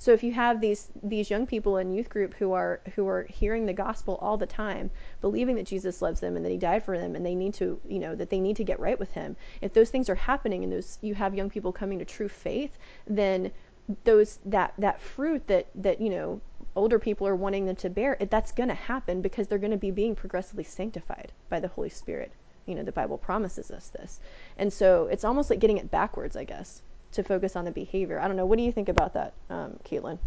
[0.00, 3.24] So if you have these these young people in youth group who are who are
[3.24, 4.90] hearing the gospel all the time,
[5.20, 7.78] believing that Jesus loves them and that he died for them and they need to,
[7.86, 9.36] you know, that they need to get right with him.
[9.60, 12.78] If those things are happening and those you have young people coming to true faith,
[13.06, 13.52] then
[14.04, 16.40] those that that fruit that that, you know,
[16.74, 19.76] older people are wanting them to bear, that's going to happen because they're going to
[19.76, 22.32] be being progressively sanctified by the Holy Spirit.
[22.64, 24.18] You know, the Bible promises us this.
[24.56, 26.80] And so it's almost like getting it backwards, I guess,
[27.12, 28.20] to focus on the behavior.
[28.20, 28.46] I don't know.
[28.46, 30.18] What do you think about that, um, Caitlin?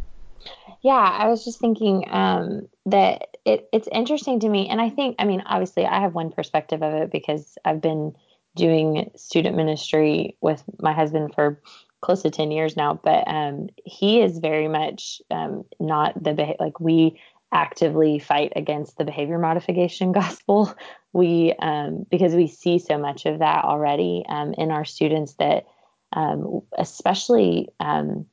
[0.82, 4.68] Yeah, I was just thinking um, that it, it's interesting to me.
[4.68, 8.14] And I think, I mean, obviously, I have one perspective of it because I've been
[8.56, 11.62] doing student ministry with my husband for
[12.02, 16.80] close to 10 years now, but um, he is very much um, not the, like,
[16.80, 17.20] we
[17.52, 20.74] actively fight against the behavior modification gospel.
[21.14, 25.66] We, um, because we see so much of that already um, in our students that,
[26.14, 28.26] um, especially um,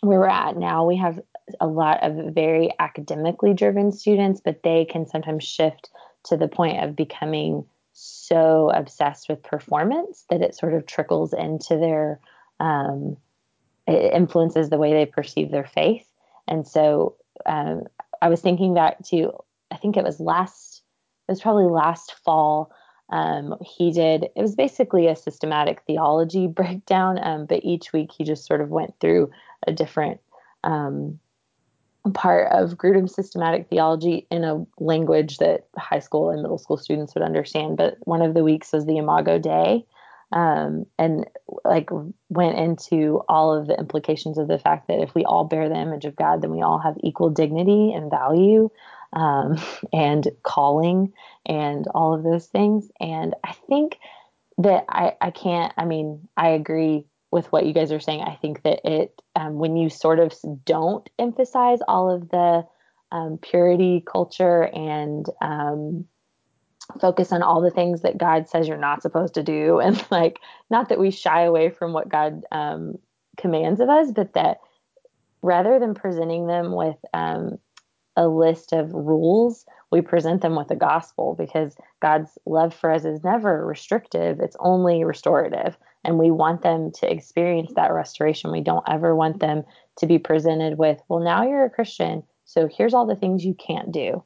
[0.00, 1.20] where we're at now, we have
[1.60, 5.90] a lot of very academically driven students, but they can sometimes shift
[6.24, 11.76] to the point of becoming so obsessed with performance that it sort of trickles into
[11.76, 12.20] their
[12.60, 13.16] um,
[13.86, 16.06] it influences the way they perceive their faith.
[16.46, 17.16] And so
[17.46, 17.84] um,
[18.20, 19.32] I was thinking back to,
[19.70, 20.82] I think it was last,
[21.28, 22.72] it was probably last fall.
[23.10, 28.24] Um, he did, it was basically a systematic theology breakdown, um, but each week he
[28.24, 29.30] just sort of went through
[29.66, 30.20] a different
[30.64, 31.18] um,
[32.14, 37.14] part of Grudem's systematic theology in a language that high school and middle school students
[37.14, 37.76] would understand.
[37.76, 39.84] But one of the weeks was the Imago Dei
[40.32, 41.26] um, and
[41.64, 41.90] like
[42.30, 45.76] went into all of the implications of the fact that if we all bear the
[45.76, 48.70] image of God, then we all have equal dignity and value
[49.12, 49.60] um,
[49.92, 51.12] and calling
[51.46, 52.88] and all of those things.
[53.00, 53.98] And I think
[54.58, 58.22] that I, I can't, I mean, I agree with what you guys are saying.
[58.22, 60.34] I think that it, um, when you sort of
[60.64, 62.64] don't emphasize all of the
[63.10, 66.06] um, purity culture and um,
[67.00, 69.80] focus on all the things that God says you're not supposed to do.
[69.82, 70.38] And like,
[70.70, 72.98] not that we shy away from what God um,
[73.36, 74.58] commands of us, but that
[75.42, 77.58] rather than presenting them with um,
[78.16, 83.04] a list of rules, we present them with the gospel because God's love for us
[83.04, 85.76] is never restrictive, it's only restorative.
[86.04, 88.50] And we want them to experience that restoration.
[88.50, 89.62] We don't ever want them
[89.98, 93.54] to be presented with, well, now you're a Christian, so here's all the things you
[93.54, 94.22] can't do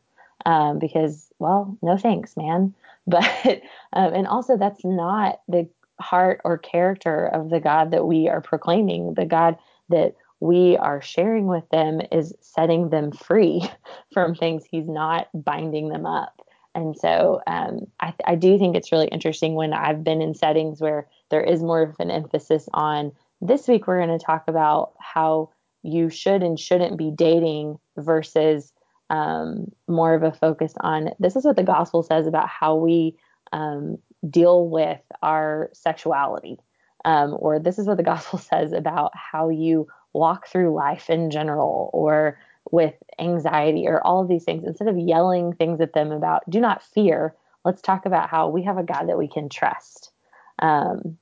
[0.47, 2.75] um, because, well, no thanks, man.
[3.09, 5.69] But, um, and also that's not the
[6.01, 9.15] heart or character of the God that we are proclaiming.
[9.15, 9.57] The God
[9.91, 13.63] that we are sharing with them is setting them free
[14.13, 14.65] from things.
[14.65, 16.41] He's not binding them up.
[16.75, 20.79] And so um, I, I, do think it's really interesting when I've been in settings
[20.79, 24.93] where there is more of an emphasis on this week, we're going to talk about
[24.99, 25.51] how
[25.83, 28.73] you should and shouldn't be dating versus
[29.11, 33.17] um, more of a focus on this is what the gospel says about how we
[33.53, 33.99] um,
[34.29, 36.59] deal with our sexuality,
[37.05, 39.87] um, or this is what the gospel says about how you
[40.17, 42.39] walk through life in general, or
[42.71, 44.65] with anxiety, or all of these things.
[44.67, 47.35] Instead of yelling things at them about do not fear,
[47.65, 50.11] let's talk about how we have a God that we can trust.
[50.59, 51.19] Um,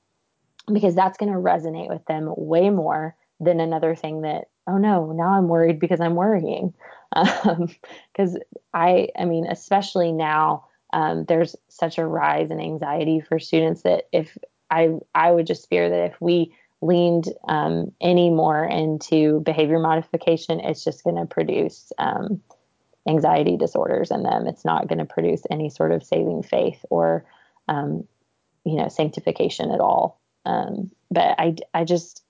[0.71, 5.11] because that's going to resonate with them way more than another thing that oh no
[5.11, 6.73] now i'm worried because i'm worrying
[7.13, 8.41] because um,
[8.73, 14.07] I, I mean, especially now, um, there's such a rise in anxiety for students that
[14.11, 14.37] if
[14.69, 20.59] I, I would just fear that if we leaned um, any more into behavior modification,
[20.59, 22.41] it's just going to produce um,
[23.07, 24.47] anxiety disorders in them.
[24.47, 27.25] It's not going to produce any sort of saving faith or,
[27.67, 28.07] um,
[28.63, 30.19] you know, sanctification at all.
[30.45, 32.23] Um, but I, I just,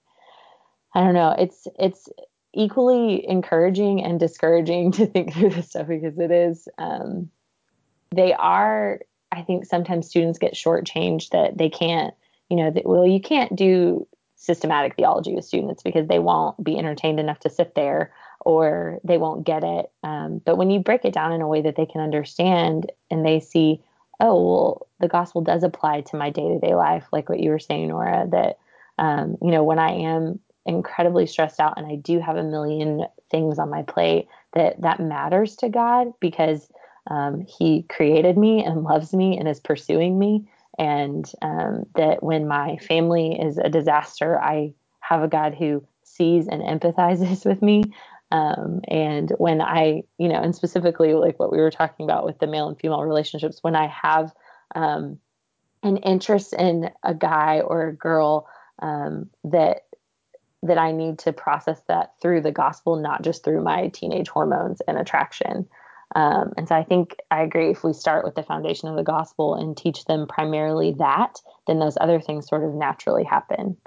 [0.94, 1.36] I don't know.
[1.38, 2.10] It's, it's,
[2.56, 7.30] equally encouraging and discouraging to think through this stuff because it is um,
[8.16, 9.00] they are
[9.32, 12.14] i think sometimes students get shortchanged that they can't
[12.50, 16.78] you know that well you can't do systematic theology with students because they won't be
[16.78, 19.92] entertained enough to sit there or they won't get it.
[20.04, 23.26] Um, but when you break it down in a way that they can understand and
[23.26, 23.82] they see
[24.22, 27.90] oh well the gospel does apply to my day-to-day life like what you were saying
[27.90, 28.58] nora that
[28.98, 33.06] um, you know when i am incredibly stressed out and I do have a million
[33.30, 36.68] things on my plate that that matters to God because
[37.10, 42.48] um, he created me and loves me and is pursuing me and um, that when
[42.48, 47.84] my family is a disaster I have a God who sees and empathizes with me
[48.32, 52.40] um, and when I you know and specifically like what we were talking about with
[52.40, 54.34] the male and female relationships when I have
[54.74, 55.20] um,
[55.84, 58.48] an interest in a guy or a girl
[58.82, 59.82] um, that
[60.64, 64.82] that I need to process that through the gospel, not just through my teenage hormones
[64.88, 65.68] and attraction.
[66.14, 67.72] Um, and so I think I agree.
[67.72, 71.80] If we start with the foundation of the gospel and teach them primarily that, then
[71.80, 73.78] those other things sort of naturally happen.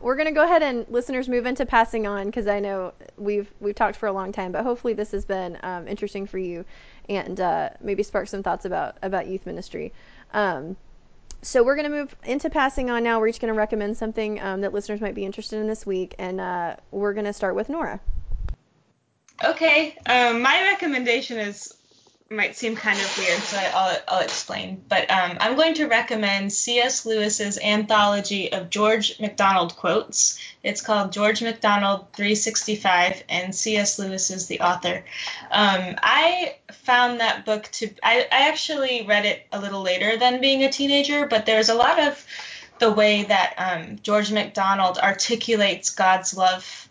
[0.00, 3.74] We're gonna go ahead and listeners move into passing on because I know we've we've
[3.74, 6.64] talked for a long time, but hopefully this has been um, interesting for you
[7.08, 9.92] and uh, maybe spark some thoughts about about youth ministry.
[10.32, 10.76] Um,
[11.42, 13.18] so we're going to move into passing on now.
[13.18, 16.14] We're each going to recommend something um, that listeners might be interested in this week,
[16.18, 17.98] and uh, we're going to start with Nora.
[19.42, 21.74] Okay, um, my recommendation is
[22.32, 24.84] might seem kind of weird, so I'll, I'll explain.
[24.88, 27.04] But um, I'm going to recommend C.S.
[27.04, 30.38] Lewis's anthology of George MacDonald quotes.
[30.62, 33.98] It's called George MacDonald 365, and C.S.
[33.98, 35.04] Lewis is the author.
[35.50, 40.40] Um, I found that book to, I, I actually read it a little later than
[40.40, 42.24] being a teenager, but there's a lot of
[42.78, 46.88] the way that um, George MacDonald articulates God's love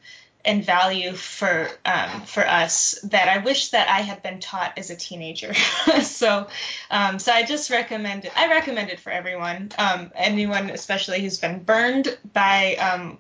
[0.50, 4.90] and value for um, for us that I wish that I had been taught as
[4.90, 5.54] a teenager.
[6.02, 6.48] so
[6.90, 8.32] um, so I just recommend it.
[8.36, 13.20] I recommend it for everyone, um, anyone especially who's been burned by um,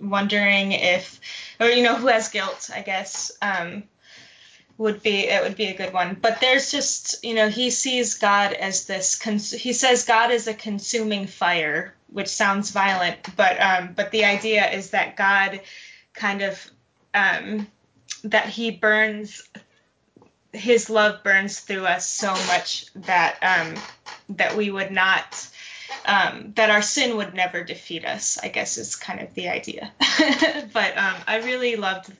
[0.00, 1.20] wondering if
[1.60, 2.70] or you know who has guilt.
[2.74, 3.82] I guess um,
[4.78, 6.16] would be it would be a good one.
[6.18, 9.16] But there's just you know he sees God as this.
[9.16, 14.24] Cons- he says God is a consuming fire, which sounds violent, but um, but the
[14.24, 15.60] idea is that God
[16.14, 16.70] kind of
[17.14, 17.66] um,
[18.24, 19.42] that he burns
[20.52, 23.82] his love burns through us so much that um,
[24.36, 25.48] that we would not
[26.06, 29.92] um, that our sin would never defeat us i guess is kind of the idea.
[30.72, 32.12] But um, i really loved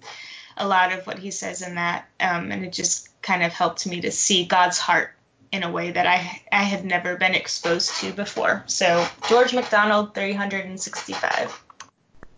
[0.56, 3.86] a lot of what he says in that um, and it just kind of helped
[3.86, 5.10] me to see god's heart
[5.50, 8.64] in a way that I, I had never been exposed to before.
[8.66, 11.62] So george MacDonald 365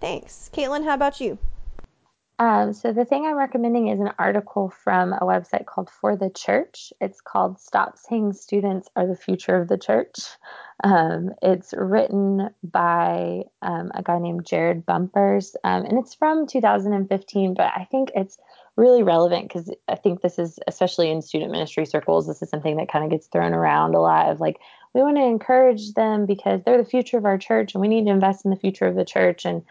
[0.05, 0.85] Thanks, Caitlin.
[0.85, 1.39] How about you?
[2.39, 6.28] Um, so the thing I'm recommending is an article from a website called For the
[6.28, 6.93] Church.
[7.01, 10.18] It's called "Stop Saying Students Are the Future of the Church."
[10.82, 17.55] Um, it's written by um, a guy named Jared Bumpers, um, and it's from 2015.
[17.55, 18.36] But I think it's
[18.76, 22.76] really relevant because I think this is, especially in student ministry circles, this is something
[22.76, 24.28] that kind of gets thrown around a lot.
[24.28, 24.59] Of like,
[24.93, 28.05] we want to encourage them because they're the future of our church, and we need
[28.05, 29.62] to invest in the future of the church, and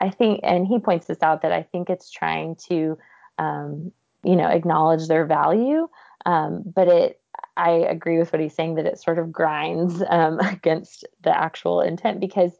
[0.00, 2.98] I think, and he points this out that I think it's trying to,
[3.38, 3.92] um,
[4.24, 5.88] you know, acknowledge their value,
[6.26, 7.16] um, but it.
[7.56, 11.80] I agree with what he's saying that it sort of grinds um, against the actual
[11.80, 12.52] intent because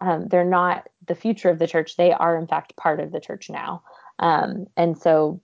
[0.00, 1.96] um, they're not the future of the church.
[1.96, 3.82] They are, in fact, part of the church now,
[4.18, 5.40] um, and so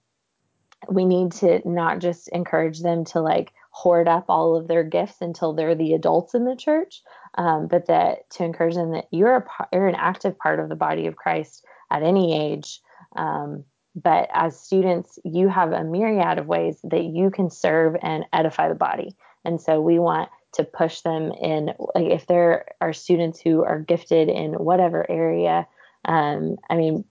[0.89, 5.23] we need to not just encourage them to like hoard up all of their gifts
[5.23, 7.03] until they're the adults in the church,
[7.39, 10.77] um, but that to encourage them that you're a you're an active part of the
[10.77, 12.81] body of Christ at any age.
[13.17, 13.65] Um,
[13.97, 18.69] but as students, you have a myriad of ways that you can serve and edify
[18.69, 19.17] the body,
[19.47, 21.73] and so we want to push them in.
[21.95, 25.67] Like if there are students who are gifted in whatever area,
[26.05, 27.05] um, I mean,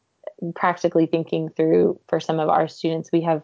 [0.54, 3.42] practically thinking through for some of our students, we have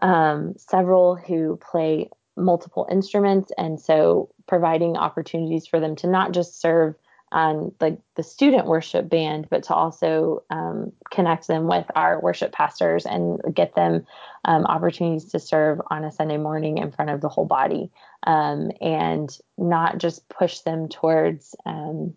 [0.00, 3.52] um, several who play multiple instruments.
[3.58, 6.94] And so providing opportunities for them to not just serve
[7.32, 12.50] on like the student worship band but to also um, connect them with our worship
[12.50, 14.04] pastors and get them
[14.44, 17.90] um, opportunities to serve on a sunday morning in front of the whole body.
[18.24, 22.14] Um, and not just push them towards um,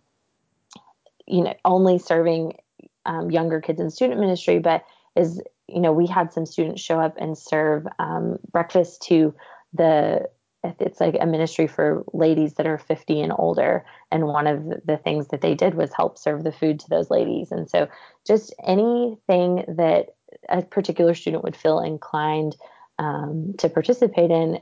[1.27, 2.57] you know only serving
[3.05, 4.83] um, younger kids in student ministry but
[5.15, 9.33] is you know we had some students show up and serve um, breakfast to
[9.73, 10.29] the
[10.63, 13.85] it's like a ministry for ladies that are 50 and older.
[14.11, 17.09] And one of the things that they did was help serve the food to those
[17.09, 17.51] ladies.
[17.51, 17.89] And so
[18.25, 20.15] just anything that
[20.47, 22.55] a particular student would feel inclined
[22.99, 24.59] um, to participate in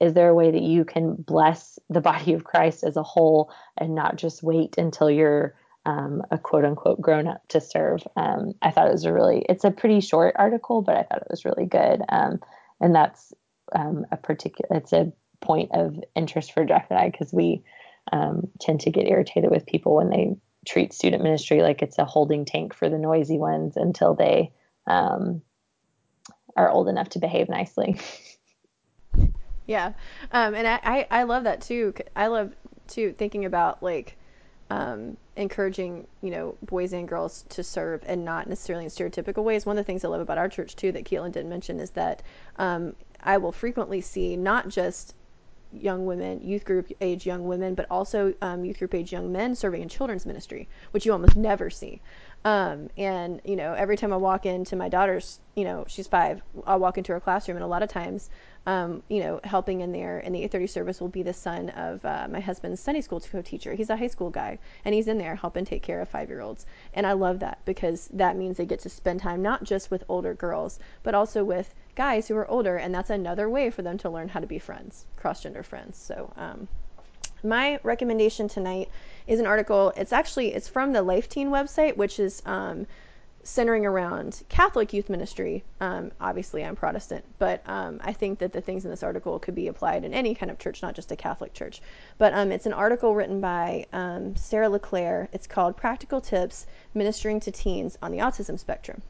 [0.00, 3.52] is there a way that you can bless the body of christ as a whole
[3.76, 5.54] and not just wait until you're
[5.86, 8.02] um, a quote unquote grown up to serve?
[8.16, 11.22] Um, i thought it was a really it's a pretty short article but i thought
[11.22, 12.02] it was really good.
[12.08, 12.40] Um,
[12.80, 13.32] and that's
[13.74, 17.62] um, a particular it's a point of interest for Jeff and I because we
[18.12, 20.36] um, tend to get irritated with people when they
[20.66, 24.52] treat student ministry like it's a holding tank for the noisy ones until they
[24.86, 25.42] um,
[26.56, 27.98] are old enough to behave nicely.
[29.68, 29.92] Yeah,
[30.32, 31.92] um, and I, I, love that too.
[32.16, 32.54] I love
[32.86, 34.16] too thinking about like
[34.70, 39.66] um, encouraging you know boys and girls to serve and not necessarily in stereotypical ways.
[39.66, 41.90] One of the things I love about our church too that Keelan didn't mention is
[41.90, 42.22] that
[42.56, 45.14] um, I will frequently see not just
[45.70, 49.54] young women, youth group age young women, but also um, youth group age young men
[49.54, 52.00] serving in children's ministry, which you almost never see.
[52.44, 56.40] Um, and you know, every time I walk into my daughter's, you know, she's five,
[56.66, 58.30] I'll walk into her classroom, and a lot of times,
[58.64, 62.04] um, you know, helping in there in the 8:30 service will be the son of
[62.04, 63.74] uh, my husband's Sunday school co-teacher.
[63.74, 66.64] He's a high school guy, and he's in there helping take care of five-year-olds.
[66.94, 70.04] And I love that because that means they get to spend time not just with
[70.08, 73.98] older girls, but also with guys who are older, and that's another way for them
[73.98, 75.98] to learn how to be friends, cross-gender friends.
[75.98, 76.32] So.
[76.36, 76.68] Um,
[77.42, 78.90] my recommendation tonight
[79.28, 82.84] is an article it's actually it's from the life teen website which is um,
[83.44, 88.60] centering around catholic youth ministry um, obviously i'm protestant but um, i think that the
[88.60, 91.16] things in this article could be applied in any kind of church not just a
[91.16, 91.80] catholic church
[92.16, 97.38] but um, it's an article written by um, sarah leclaire it's called practical tips ministering
[97.38, 99.00] to teens on the autism spectrum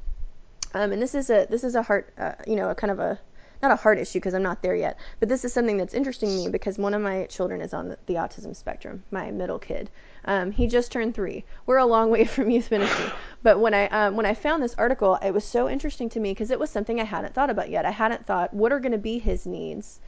[0.74, 2.98] um, and this is a this is a heart uh, you know a kind of
[2.98, 3.18] a
[3.62, 6.28] not a heart issue because I'm not there yet, but this is something that's interesting
[6.28, 9.58] to me because one of my children is on the, the autism spectrum, my middle
[9.58, 9.90] kid.
[10.26, 11.44] Um, he just turned three.
[11.66, 13.10] We're a long way from youth ministry,
[13.42, 16.30] but when I um, when I found this article, it was so interesting to me
[16.32, 17.84] because it was something I hadn't thought about yet.
[17.84, 20.00] I hadn't thought what are going to be his needs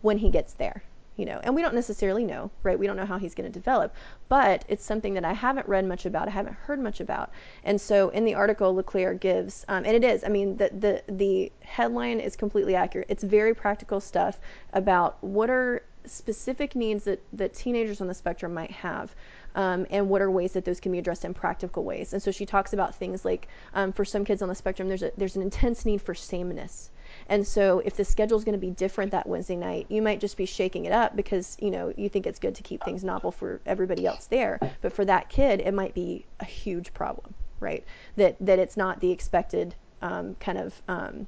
[0.00, 0.82] when he gets there
[1.16, 2.78] you know, and we don't necessarily know, right?
[2.78, 3.94] We don't know how he's going to develop,
[4.28, 7.30] but it's something that I haven't read much about, I haven't heard much about,
[7.64, 11.02] and so in the article, Leclaire gives, um, and it is, I mean, the the
[11.12, 13.06] the headline is completely accurate.
[13.08, 14.38] It's very practical stuff
[14.72, 19.14] about what are specific needs that that teenagers on the spectrum might have.
[19.56, 22.12] Um, and what are ways that those can be addressed in practical ways.
[22.12, 25.04] And so she talks about things like, um, for some kids on the spectrum, there's
[25.04, 26.90] a, there's an intense need for sameness,
[27.28, 30.20] and so if the schedule is going to be different that Wednesday night, you might
[30.20, 33.02] just be shaking it up because, you know, you think it's good to keep things
[33.02, 34.58] novel for everybody else there.
[34.82, 37.84] But for that kid, it might be a huge problem, right?
[38.16, 41.26] That that it's not the expected um, kind of um,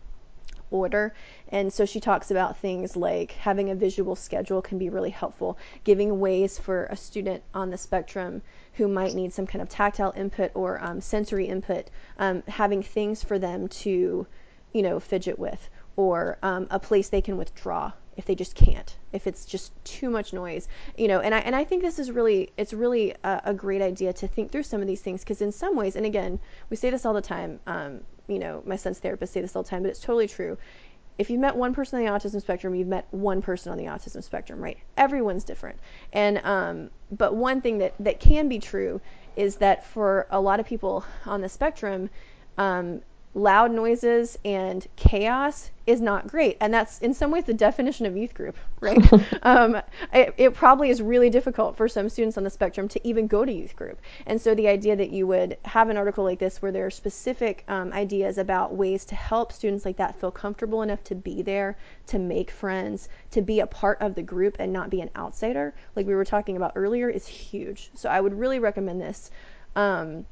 [0.70, 1.14] order.
[1.48, 5.58] And so she talks about things like having a visual schedule can be really helpful,
[5.84, 8.42] giving ways for a student on the spectrum
[8.74, 13.22] who might need some kind of tactile input or um, sensory input, um, having things
[13.22, 14.26] for them to,
[14.72, 18.96] you know, fidget with or um, a place they can withdraw if they just can't
[19.12, 22.10] if it's just too much noise you know and i and i think this is
[22.10, 25.42] really it's really a, a great idea to think through some of these things because
[25.42, 26.38] in some ways and again
[26.70, 29.62] we say this all the time um, you know my son's therapist say this all
[29.62, 30.58] the time but it's totally true.
[31.18, 33.84] If you've met one person on the autism spectrum you've met one person on the
[33.84, 34.78] autism spectrum right?
[34.96, 35.78] Everyone's different.
[36.12, 39.00] And um, but one thing that that can be true
[39.34, 42.10] is that for a lot of people on the spectrum
[42.58, 43.00] um,
[43.36, 46.56] loud noises and chaos is not great.
[46.58, 48.98] And that's in some ways the definition of youth group, right?
[49.42, 49.76] um,
[50.12, 53.44] it, it, probably is really difficult for some students on the spectrum to even go
[53.44, 54.00] to youth group.
[54.24, 56.90] And so the idea that you would have an article like this where there are
[56.90, 61.42] specific um, ideas about ways to help students like that feel comfortable enough to be
[61.42, 61.76] there,
[62.06, 65.74] to make friends, to be a part of the group and not be an outsider,
[65.94, 67.90] like we were talking about earlier, is huge.
[67.94, 69.30] So I would really recommend this.
[69.76, 70.24] Um,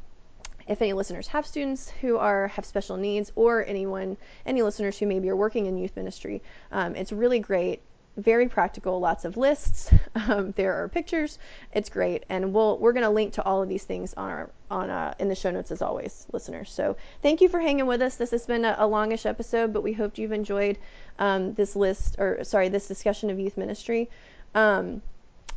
[0.66, 4.16] if any listeners have students who are have special needs or anyone
[4.46, 6.42] any listeners who maybe are working in youth ministry
[6.72, 7.80] um, it's really great.
[8.16, 9.92] Very practical lots of lists.
[10.16, 11.40] Um, there are pictures.
[11.72, 12.24] It's great.
[12.28, 15.12] And we'll we're going to link to all of these things on our on uh,
[15.18, 16.70] in the show notes as always listeners.
[16.70, 18.14] So thank you for hanging with us.
[18.14, 20.78] This has been a, a longish episode but we hope you've enjoyed
[21.18, 24.08] um, this list or sorry this discussion of youth ministry.
[24.54, 25.02] Um,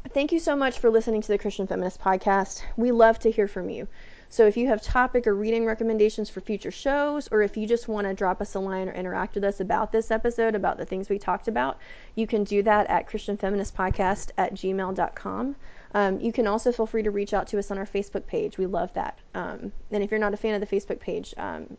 [0.09, 2.63] thank you so much for listening to the christian feminist podcast.
[2.77, 3.88] We love to hear from you
[4.29, 7.87] so if you have topic or reading recommendations for future shows, or if you just
[7.87, 10.85] want to drop us a line or interact with us about this episode, about the
[10.85, 11.77] things we talked about,
[12.15, 15.55] you can do that at christianfeministpodcast at gmail.com.
[15.93, 18.57] Um, you can also feel free to reach out to us on our Facebook page.
[18.57, 19.17] We love that.
[19.33, 21.77] Um, and if you're not a fan of the Facebook page, um,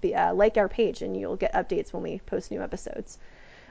[0.00, 3.18] be, uh, like our page and you'll get updates when we post new episodes.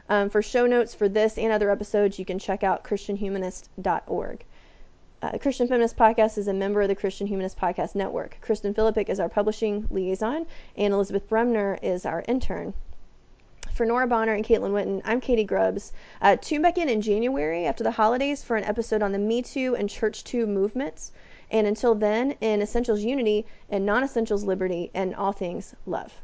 [0.10, 4.46] Um, for show notes for this and other episodes, you can check out christianhumanist.org.
[5.20, 8.38] Uh, Christian Feminist Podcast is a member of the Christian Humanist Podcast Network.
[8.40, 10.46] Kristen Philippic is our publishing liaison,
[10.76, 12.76] and Elizabeth Bremner is our intern.
[13.74, 15.92] For Nora Bonner and Caitlin Witten, I'm Katie Grubbs.
[16.22, 19.42] Uh, tune back in in January after the holidays for an episode on the Me
[19.42, 21.12] Too and Church Too movements.
[21.50, 26.16] And until then, in Essentials Unity and Non Essentials Liberty and all things love.